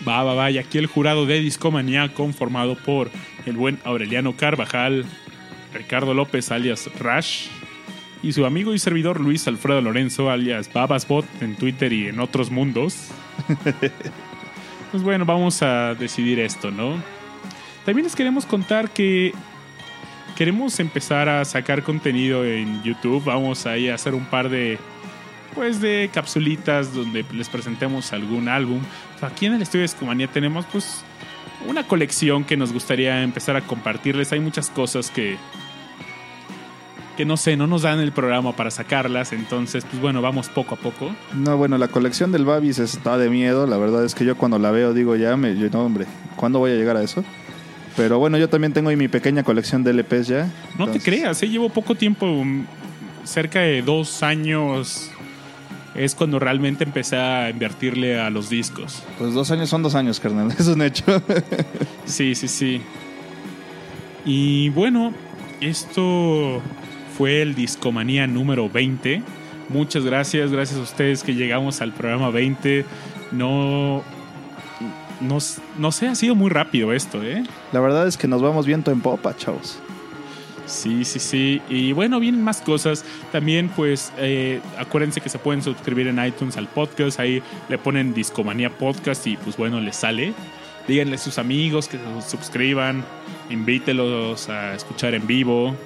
Va, 0.07 0.23
va, 0.25 0.35
va. 0.35 0.51
Y 0.53 0.59
aquí 0.59 0.79
el 0.79 0.87
jurado 0.87 1.27
de 1.27 1.41
Discomanía 1.41 2.13
conformado 2.15 2.77
por 2.77 3.11
el 3.47 3.57
buen 3.57 3.79
Aureliano 3.85 4.37
Carvajal, 4.37 5.05
Ricardo 5.73 6.15
López 6.15 6.51
alias 6.51 6.91
Rash 6.99 7.49
y 8.23 8.33
su 8.33 8.47
amigo 8.47 8.73
y 8.73 8.79
servidor 8.79 9.21
Luis 9.21 9.47
Alfredo 9.49 9.81
Lorenzo 9.81 10.31
alias 10.31 10.73
Babasbot 10.73 11.27
en 11.41 11.57
Twitter 11.57 11.93
y 11.93 12.09
en 12.09 12.21
otros 12.21 12.51
mundos. 12.51 13.09
pues 14.91 15.03
bueno, 15.03 15.25
vamos 15.25 15.63
a 15.63 15.95
decidir 15.95 16.39
esto, 16.39 16.71
¿no? 16.71 17.03
También 17.85 18.05
les 18.05 18.15
queremos 18.15 18.47
contar 18.47 18.91
que 18.91 19.33
queremos 20.37 20.79
empezar 20.79 21.29
a 21.29 21.45
sacar 21.45 21.83
contenido 21.83 22.45
en 22.45 22.83
YouTube. 22.83 23.25
Vamos 23.25 23.67
ahí 23.67 23.89
a 23.89 23.95
hacer 23.95 24.15
un 24.15 24.25
par 24.25 24.49
de 24.49 24.79
pues 25.55 25.81
de 25.81 26.09
capsulitas 26.13 26.95
donde 26.95 27.25
les 27.33 27.49
presentemos 27.49 28.13
algún 28.13 28.49
álbum. 28.49 28.81
Aquí 29.21 29.47
en 29.47 29.55
el 29.55 29.63
estudio 29.63 29.81
de 29.81 29.87
Escomanía 29.87 30.29
tenemos 30.29 30.65
pues 30.67 31.05
una 31.67 31.87
colección 31.87 32.45
que 32.45 32.57
nos 32.57 32.73
gustaría 32.73 33.23
empezar 33.23 33.57
a 33.57 33.61
compartirles. 33.61 34.33
Hay 34.33 34.41
muchas 34.41 34.71
cosas 34.71 35.11
que 35.11 35.37
que 37.23 37.27
no 37.27 37.37
sé, 37.37 37.57
no 37.57 37.69
nos 37.69 37.83
dan 37.83 38.01
el 38.01 38.11
programa 38.11 38.57
para 38.57 38.73
sacarlas, 38.73 39.33
entonces 39.33 39.85
pues 39.89 40.03
bueno, 40.03 40.21
vamos 40.21 40.49
poco 40.49 40.75
a 40.75 40.77
poco. 40.77 41.15
No, 41.37 41.57
bueno, 41.57 41.79
la 41.79 41.87
colección 41.87 42.33
del 42.33 42.45
Babis 42.45 42.81
está 42.81 43.17
de 43.17 43.31
miedo. 43.31 43.69
La 43.69 43.77
verdad 43.77 44.05
es 44.05 44.17
que 44.17 44.25
yo 44.25 44.37
cuando 44.37 44.59
la 44.59 44.73
veo 44.73 44.93
digo 44.93 45.15
ya, 45.15 45.37
me, 45.37 45.57
yo, 45.57 45.71
no, 45.71 45.85
hombre, 45.85 46.07
¿cuándo 46.35 46.59
voy 46.59 46.73
a 46.73 46.75
llegar 46.75 46.97
a 46.97 47.03
eso? 47.05 47.23
Pero 47.97 48.19
bueno, 48.19 48.39
yo 48.39 48.49
también 48.49 48.73
tengo 48.73 48.89
ahí 48.89 48.97
mi 48.97 49.07
pequeña 49.07 49.45
colección 49.45 49.85
de 49.85 49.93
LPs 49.93 50.27
ya. 50.27 50.51
No 50.77 50.89
te 50.89 50.99
creas, 50.99 51.41
¿eh? 51.45 51.49
llevo 51.49 51.69
poco 51.69 51.95
tiempo, 51.95 52.27
mm, 52.27 52.67
cerca 53.23 53.61
de 53.61 53.83
dos 53.83 54.25
años 54.25 55.09
es 55.95 56.17
cuando 56.17 56.41
realmente 56.41 56.83
empecé 56.83 57.19
a 57.19 57.51
invertirle 57.51 58.19
a 58.19 58.31
los 58.31 58.51
discos. 58.51 59.01
Pues 59.17 59.33
dos 59.33 59.49
años 59.53 59.69
son 59.69 59.85
dos 59.85 59.95
años, 59.95 60.19
carnal. 60.19 60.53
Es 60.59 60.67
un 60.67 60.83
hecho. 60.83 61.05
Sí, 62.05 62.35
sí, 62.35 62.49
sí. 62.49 62.83
Y 64.25 64.71
bueno, 64.71 65.15
esto 65.61 66.61
fue 67.17 67.43
el 67.43 67.55
Discomanía 67.55 68.27
número 68.27 68.69
20. 68.69 69.23
Muchas 69.69 70.05
gracias, 70.05 70.51
gracias 70.51 70.79
a 70.79 70.83
ustedes 70.83 71.23
que 71.23 71.35
llegamos 71.35 71.81
al 71.81 71.93
programa 71.93 72.31
20. 72.31 72.85
No, 73.33 74.03
no, 75.21 75.39
no 75.79 75.93
sé, 75.93 76.09
ha 76.09 76.15
sido 76.15 76.35
muy 76.35 76.51
rápido 76.51 76.93
esto, 76.93 77.23
¿eh? 77.23 77.45
la 77.73 77.81
verdad 77.81 78.07
es 78.07 78.17
que 78.17 78.29
nos 78.29 78.43
vamos 78.43 78.67
viento 78.67 78.91
en 78.91 79.01
popa, 79.01 79.37
chavos. 79.37 79.79
Sí, 80.67 81.05
sí, 81.05 81.19
sí. 81.19 81.61
Y 81.69 81.93
bueno, 81.93 82.21
vienen 82.21 82.43
más 82.43 82.63
cosas. 82.63 83.05
También, 83.31 83.69
pues, 83.69 84.13
eh, 84.19 84.61
acuérdense 84.79 85.21
que 85.21 85.29
se 85.29 85.39
pueden 85.39 85.63
suscribir 85.63 86.07
en 86.07 86.25
iTunes 86.25 86.57
al 86.57 86.69
podcast. 86.69 87.21
Ahí 87.21 87.43
le 87.69 87.79
ponen 87.79 88.15
Discomanía 88.15 88.71
Podcast 88.71 89.27
y 89.27 89.37
pues 89.37 89.57
bueno, 89.57 89.81
les 89.81 89.97
sale. 89.97 90.33
Díganle 90.89 91.17
a 91.17 91.19
sus 91.19 91.39
amigos 91.39 91.89
que 91.89 91.99
se 91.99 92.31
suscriban. 92.31 93.05
Invítelos 93.51 94.49
a 94.49 94.75
escuchar 94.75 95.15
en 95.15 95.27
vivo. 95.27 95.77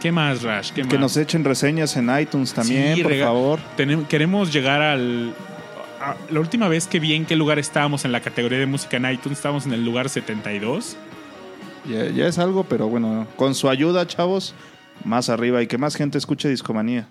¿Qué 0.00 0.12
más, 0.12 0.42
Rash? 0.42 0.70
¿Qué 0.72 0.82
Que 0.82 0.98
nos 0.98 1.16
echen 1.16 1.44
reseñas 1.44 1.96
en 1.96 2.10
iTunes 2.18 2.54
también, 2.54 2.96
Sí, 2.96 3.02
por 3.02 3.14
favor. 3.18 3.60
Queremos 4.08 4.52
llegar 4.52 4.80
al. 4.80 5.34
a- 6.00 6.16
la 6.30 6.40
última 6.40 6.68
vez 6.68 6.86
que 6.86 6.98
vi 7.00 7.12
en 7.14 7.26
qué 7.26 7.36
lugar 7.36 7.58
estábamos 7.58 8.04
en 8.06 8.12
la 8.12 8.20
categoría 8.20 8.58
de 8.58 8.66
música 8.66 8.96
en 8.96 9.10
iTunes, 9.10 9.38
estábamos 9.38 9.66
en 9.66 9.72
el 9.74 9.84
lugar 9.84 10.08
72. 10.08 10.96
Ya, 11.88 12.08
ya 12.10 12.26
es 12.26 12.38
algo, 12.38 12.64
pero 12.64 12.88
bueno, 12.88 13.26
con 13.36 13.54
su 13.54 13.68
ayuda, 13.68 14.06
chavos, 14.06 14.54
más 15.04 15.28
arriba 15.28 15.62
y 15.62 15.66
que 15.66 15.76
más 15.78 15.96
gente 15.96 16.16
escuche 16.18 16.48
Discomanía. 16.48 17.06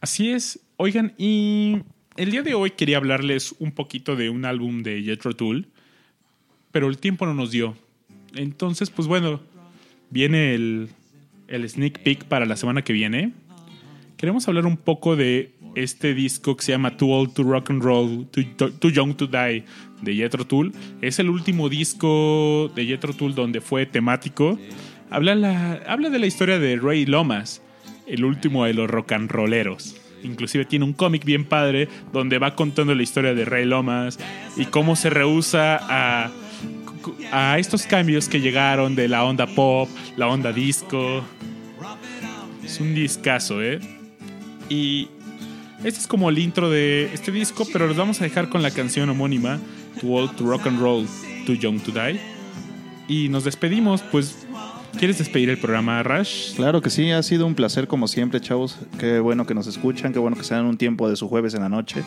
Así 0.00 0.30
es. 0.30 0.60
Oigan, 0.76 1.14
y 1.18 1.82
el 2.16 2.30
día 2.30 2.42
de 2.42 2.54
hoy 2.54 2.70
quería 2.72 2.96
hablarles 2.98 3.54
un 3.58 3.72
poquito 3.72 4.16
de 4.16 4.30
un 4.30 4.44
álbum 4.44 4.82
de 4.82 5.02
Jethro 5.02 5.34
Tull, 5.34 5.68
pero 6.70 6.88
el 6.88 6.98
tiempo 6.98 7.26
no 7.26 7.34
nos 7.34 7.50
dio. 7.50 7.76
Entonces, 8.34 8.90
pues 8.90 9.06
bueno, 9.08 9.40
viene 10.10 10.54
el, 10.54 10.88
el 11.52 11.68
sneak 11.68 12.00
peek 12.00 12.24
para 12.24 12.46
la 12.46 12.56
semana 12.56 12.82
que 12.82 12.92
viene. 12.92 13.32
Queremos 14.16 14.48
hablar 14.48 14.66
un 14.66 14.76
poco 14.76 15.16
de 15.16 15.52
este 15.74 16.14
disco 16.14 16.56
que 16.56 16.64
se 16.64 16.72
llama 16.72 16.96
Too 16.96 17.10
Old 17.10 17.34
to 17.34 17.42
Rock 17.42 17.70
and 17.70 17.82
Roll, 17.82 18.26
Too, 18.26 18.90
Young 18.90 19.14
to 19.16 19.26
Die 19.26 19.64
de 20.00 20.14
Jethro 20.14 20.46
Tull. 20.46 20.72
Es 21.00 21.18
el 21.18 21.28
último 21.28 21.68
disco 21.68 22.70
de 22.74 22.86
Jethro 22.86 23.12
Tull 23.12 23.34
donde 23.34 23.60
fue 23.60 23.86
temático. 23.86 24.58
Habla, 25.10 25.34
la, 25.34 25.72
habla 25.86 26.08
de 26.08 26.18
la 26.18 26.26
historia 26.26 26.58
de 26.58 26.76
Ray 26.76 27.04
Lomas, 27.04 27.62
el 28.06 28.24
último 28.24 28.64
de 28.64 28.74
los 28.74 28.88
rock 28.88 29.12
and 29.12 29.30
rolleros. 29.30 29.96
Inclusive 30.22 30.64
tiene 30.64 30.84
un 30.84 30.92
cómic 30.92 31.24
bien 31.24 31.44
padre 31.44 31.88
donde 32.12 32.38
va 32.38 32.54
contando 32.54 32.94
la 32.94 33.02
historia 33.02 33.34
de 33.34 33.44
Ray 33.44 33.66
Lomas 33.66 34.18
y 34.56 34.66
cómo 34.66 34.96
se 34.96 35.10
rehúsa 35.10 36.30
a 37.32 37.58
estos 37.58 37.86
cambios 37.86 38.28
que 38.28 38.40
llegaron 38.40 38.94
de 38.94 39.08
la 39.08 39.24
onda 39.24 39.46
pop, 39.46 39.88
la 40.16 40.28
onda 40.28 40.52
disco. 40.52 41.24
Es 42.64 42.80
un 42.80 42.94
discazo, 42.94 43.62
¿eh? 43.62 43.80
Y 44.68 45.08
este 45.84 46.00
es 46.00 46.06
como 46.06 46.30
el 46.30 46.38
intro 46.38 46.70
de 46.70 47.12
este 47.12 47.32
disco, 47.32 47.66
pero 47.72 47.86
los 47.86 47.96
vamos 47.96 48.20
a 48.20 48.24
dejar 48.24 48.48
con 48.48 48.62
la 48.62 48.70
canción 48.70 49.10
homónima, 49.10 49.58
Too 50.00 50.12
Old 50.12 50.36
to 50.36 50.44
Rock 50.44 50.66
and 50.68 50.80
Roll, 50.80 51.06
Too 51.44 51.54
Young 51.54 51.80
to 51.80 51.90
Die. 51.90 52.20
Y 53.08 53.28
nos 53.28 53.44
despedimos, 53.44 54.00
pues, 54.02 54.46
¿quieres 54.98 55.18
despedir 55.18 55.50
el 55.50 55.58
programa, 55.58 56.02
Rash? 56.02 56.54
Claro 56.54 56.80
que 56.80 56.88
sí, 56.88 57.10
ha 57.10 57.22
sido 57.22 57.46
un 57.46 57.54
placer 57.54 57.88
como 57.88 58.06
siempre, 58.06 58.40
chavos. 58.40 58.78
Qué 58.98 59.18
bueno 59.18 59.44
que 59.44 59.54
nos 59.54 59.66
escuchan, 59.66 60.12
qué 60.12 60.20
bueno 60.20 60.36
que 60.36 60.44
se 60.44 60.54
dan 60.54 60.66
un 60.66 60.78
tiempo 60.78 61.10
de 61.10 61.16
su 61.16 61.28
jueves 61.28 61.54
en 61.54 61.62
la 61.62 61.68
noche 61.68 62.02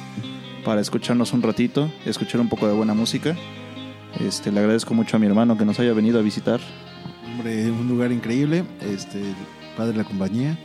para 0.64 0.82
escucharnos 0.82 1.34
un 1.34 1.42
ratito, 1.42 1.92
escuchar 2.06 2.40
un 2.40 2.50
poco 2.50 2.68
de 2.68 2.74
buena 2.74 2.94
música. 2.94 3.36
Este, 4.26 4.52
le 4.52 4.62
agradezco 4.62 4.94
mucho 4.94 5.18
a 5.18 5.20
mi 5.20 5.28
hermano 5.28 5.58
que 5.58 5.66
nos 5.66 5.80
haya 5.80 5.92
venido 5.92 6.18
a 6.18 6.22
visitar. 6.22 6.62
Hombre, 7.26 7.70
un 7.70 7.90
lugar 7.90 8.14
increíble. 8.14 8.64
Este, 8.82 9.22
padre 9.76 9.92
de 9.94 9.98
la 10.00 10.04
compañía. 10.04 10.58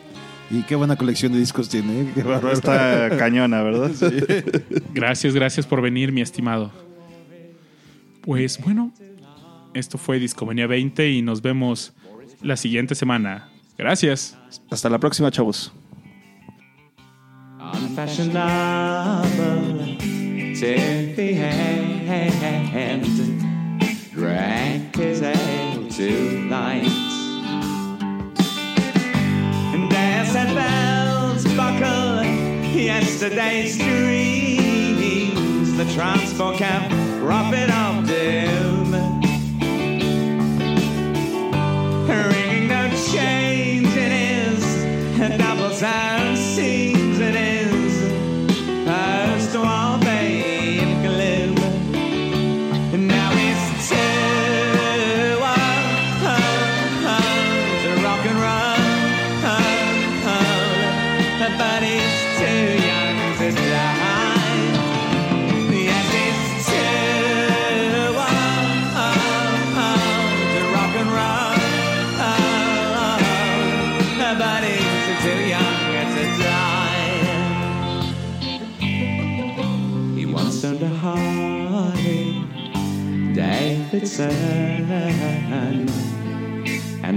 Y 0.51 0.63
qué 0.63 0.75
buena 0.75 0.97
colección 0.97 1.33
de 1.33 1.39
discos 1.39 1.69
tiene. 1.69 2.01
¿eh? 2.01 2.11
Qué 2.15 2.23
bárbaro. 2.23 2.53
Está 2.53 3.17
cañona, 3.17 3.63
¿verdad? 3.63 3.91
Gracias, 4.95 5.35
gracias 5.35 5.65
por 5.67 5.81
venir, 5.81 6.11
mi 6.13 6.21
estimado. 6.21 6.73
Pues 8.23 8.61
bueno, 8.61 8.93
esto 9.75 9.97
fue 9.97 10.19
Discomanía 10.19 10.67
20 10.67 11.11
y 11.11 11.23
nos 11.23 11.41
vemos 11.41 11.93
la 12.43 12.57
siguiente 12.57 12.95
semana. 12.95 13.49
Gracias. 13.79 14.37
Hasta 14.71 14.91
la 14.91 14.99
próxima, 14.99 15.31
chavos. 15.31 15.73
Lover, 17.59 18.37
take 20.55 21.15
the 21.17 21.35
hand, 21.35 23.05
drank 24.13 24.97
his 24.97 25.23
ale 25.23 25.89
to 25.91 26.49
light. 26.49 27.00
said 30.33 30.55
bells 30.55 31.45
buckle. 31.57 32.23
Yesterday's 32.73 33.77
dreams, 33.77 35.77
the 35.77 35.85
transport 35.93 36.57
cap, 36.57 36.89
rough 37.21 37.53
it 37.53 37.69
up, 37.69 38.07
dear. 38.07 38.70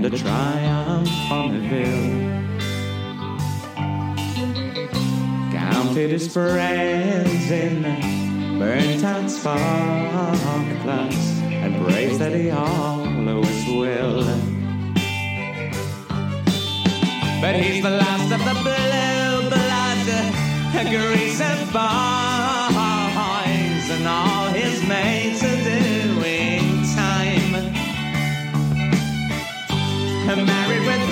The 0.04 0.10
triumph 0.10 1.32
on 1.32 1.54
the 1.54 1.60
hill. 1.66 2.04
Counted 5.50 6.10
his 6.12 6.28
friends 6.28 7.50
in 7.50 7.84
burnt 8.60 9.02
out 9.06 9.30
sparklers 9.32 11.16
and 11.48 11.86
praised 11.86 12.20
that 12.20 12.34
he 12.34 12.50
always 12.52 13.66
will. 13.70 14.26
But 17.40 17.56
he's 17.56 17.82
the 17.82 17.92
last 17.92 18.30
of 18.30 18.44
the 18.44 18.56
blue 18.60 19.50
blood, 19.52 20.08
a 20.76 20.84
grease 20.92 21.40
and 21.40 21.72
boys, 21.72 21.86
and 23.90 24.06
all 24.06 24.48
his 24.48 24.84
mates 24.86 25.42
are 25.46 25.64
doing. 25.64 26.43
married 30.36 30.86
with 30.88 31.03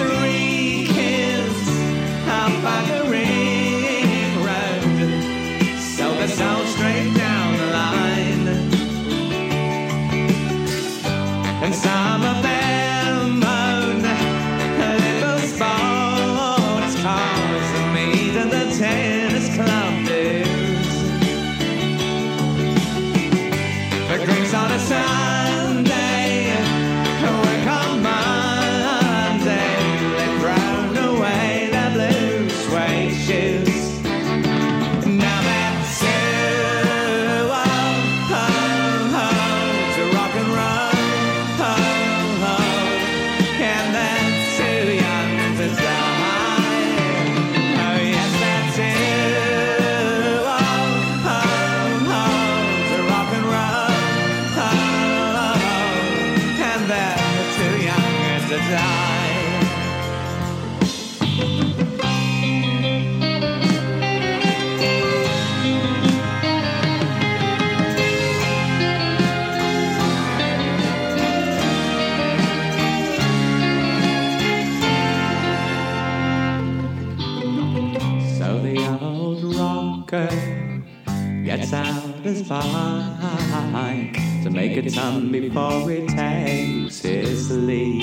it's 84.83 84.97
on 84.97 85.29
me 85.29 85.37
it 85.45 86.07
takes 86.09 87.05
its 87.05 87.51
leave. 87.51 88.01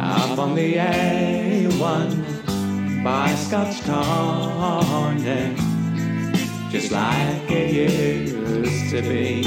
Up 0.00 0.36
on 0.38 0.56
the 0.56 0.74
A1 0.74 2.24
by 3.04 3.32
Scotch 3.36 3.84
Corner, 3.84 5.54
just 6.70 6.90
like 6.90 7.50
it 7.50 7.72
used 7.72 8.90
to 8.90 9.00
be. 9.02 9.44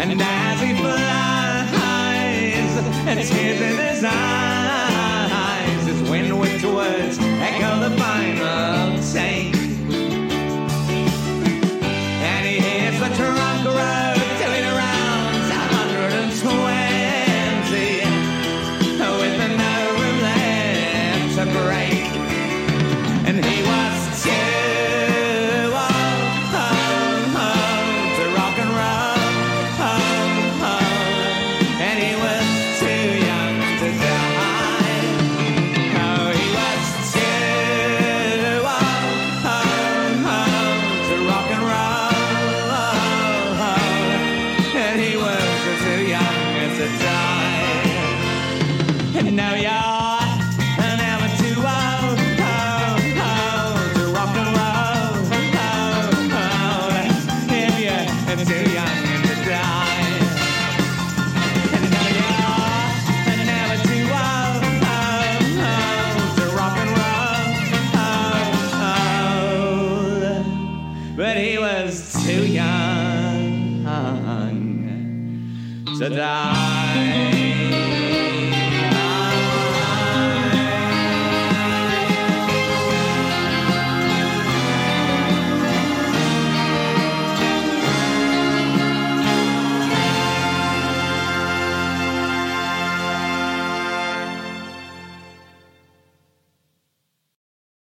And 0.00 0.20
as 0.20 0.60
he 0.60 0.74
flies, 0.74 1.72
and 3.06 3.20
tears 3.20 3.60
in 3.60 3.76
his 3.76 4.04
eyes, 4.04 5.86
his 5.86 6.02
windward 6.10 6.64
words 6.64 7.18
echo 7.20 7.88
the 7.88 7.96
final 7.96 9.00
say. 9.00 9.31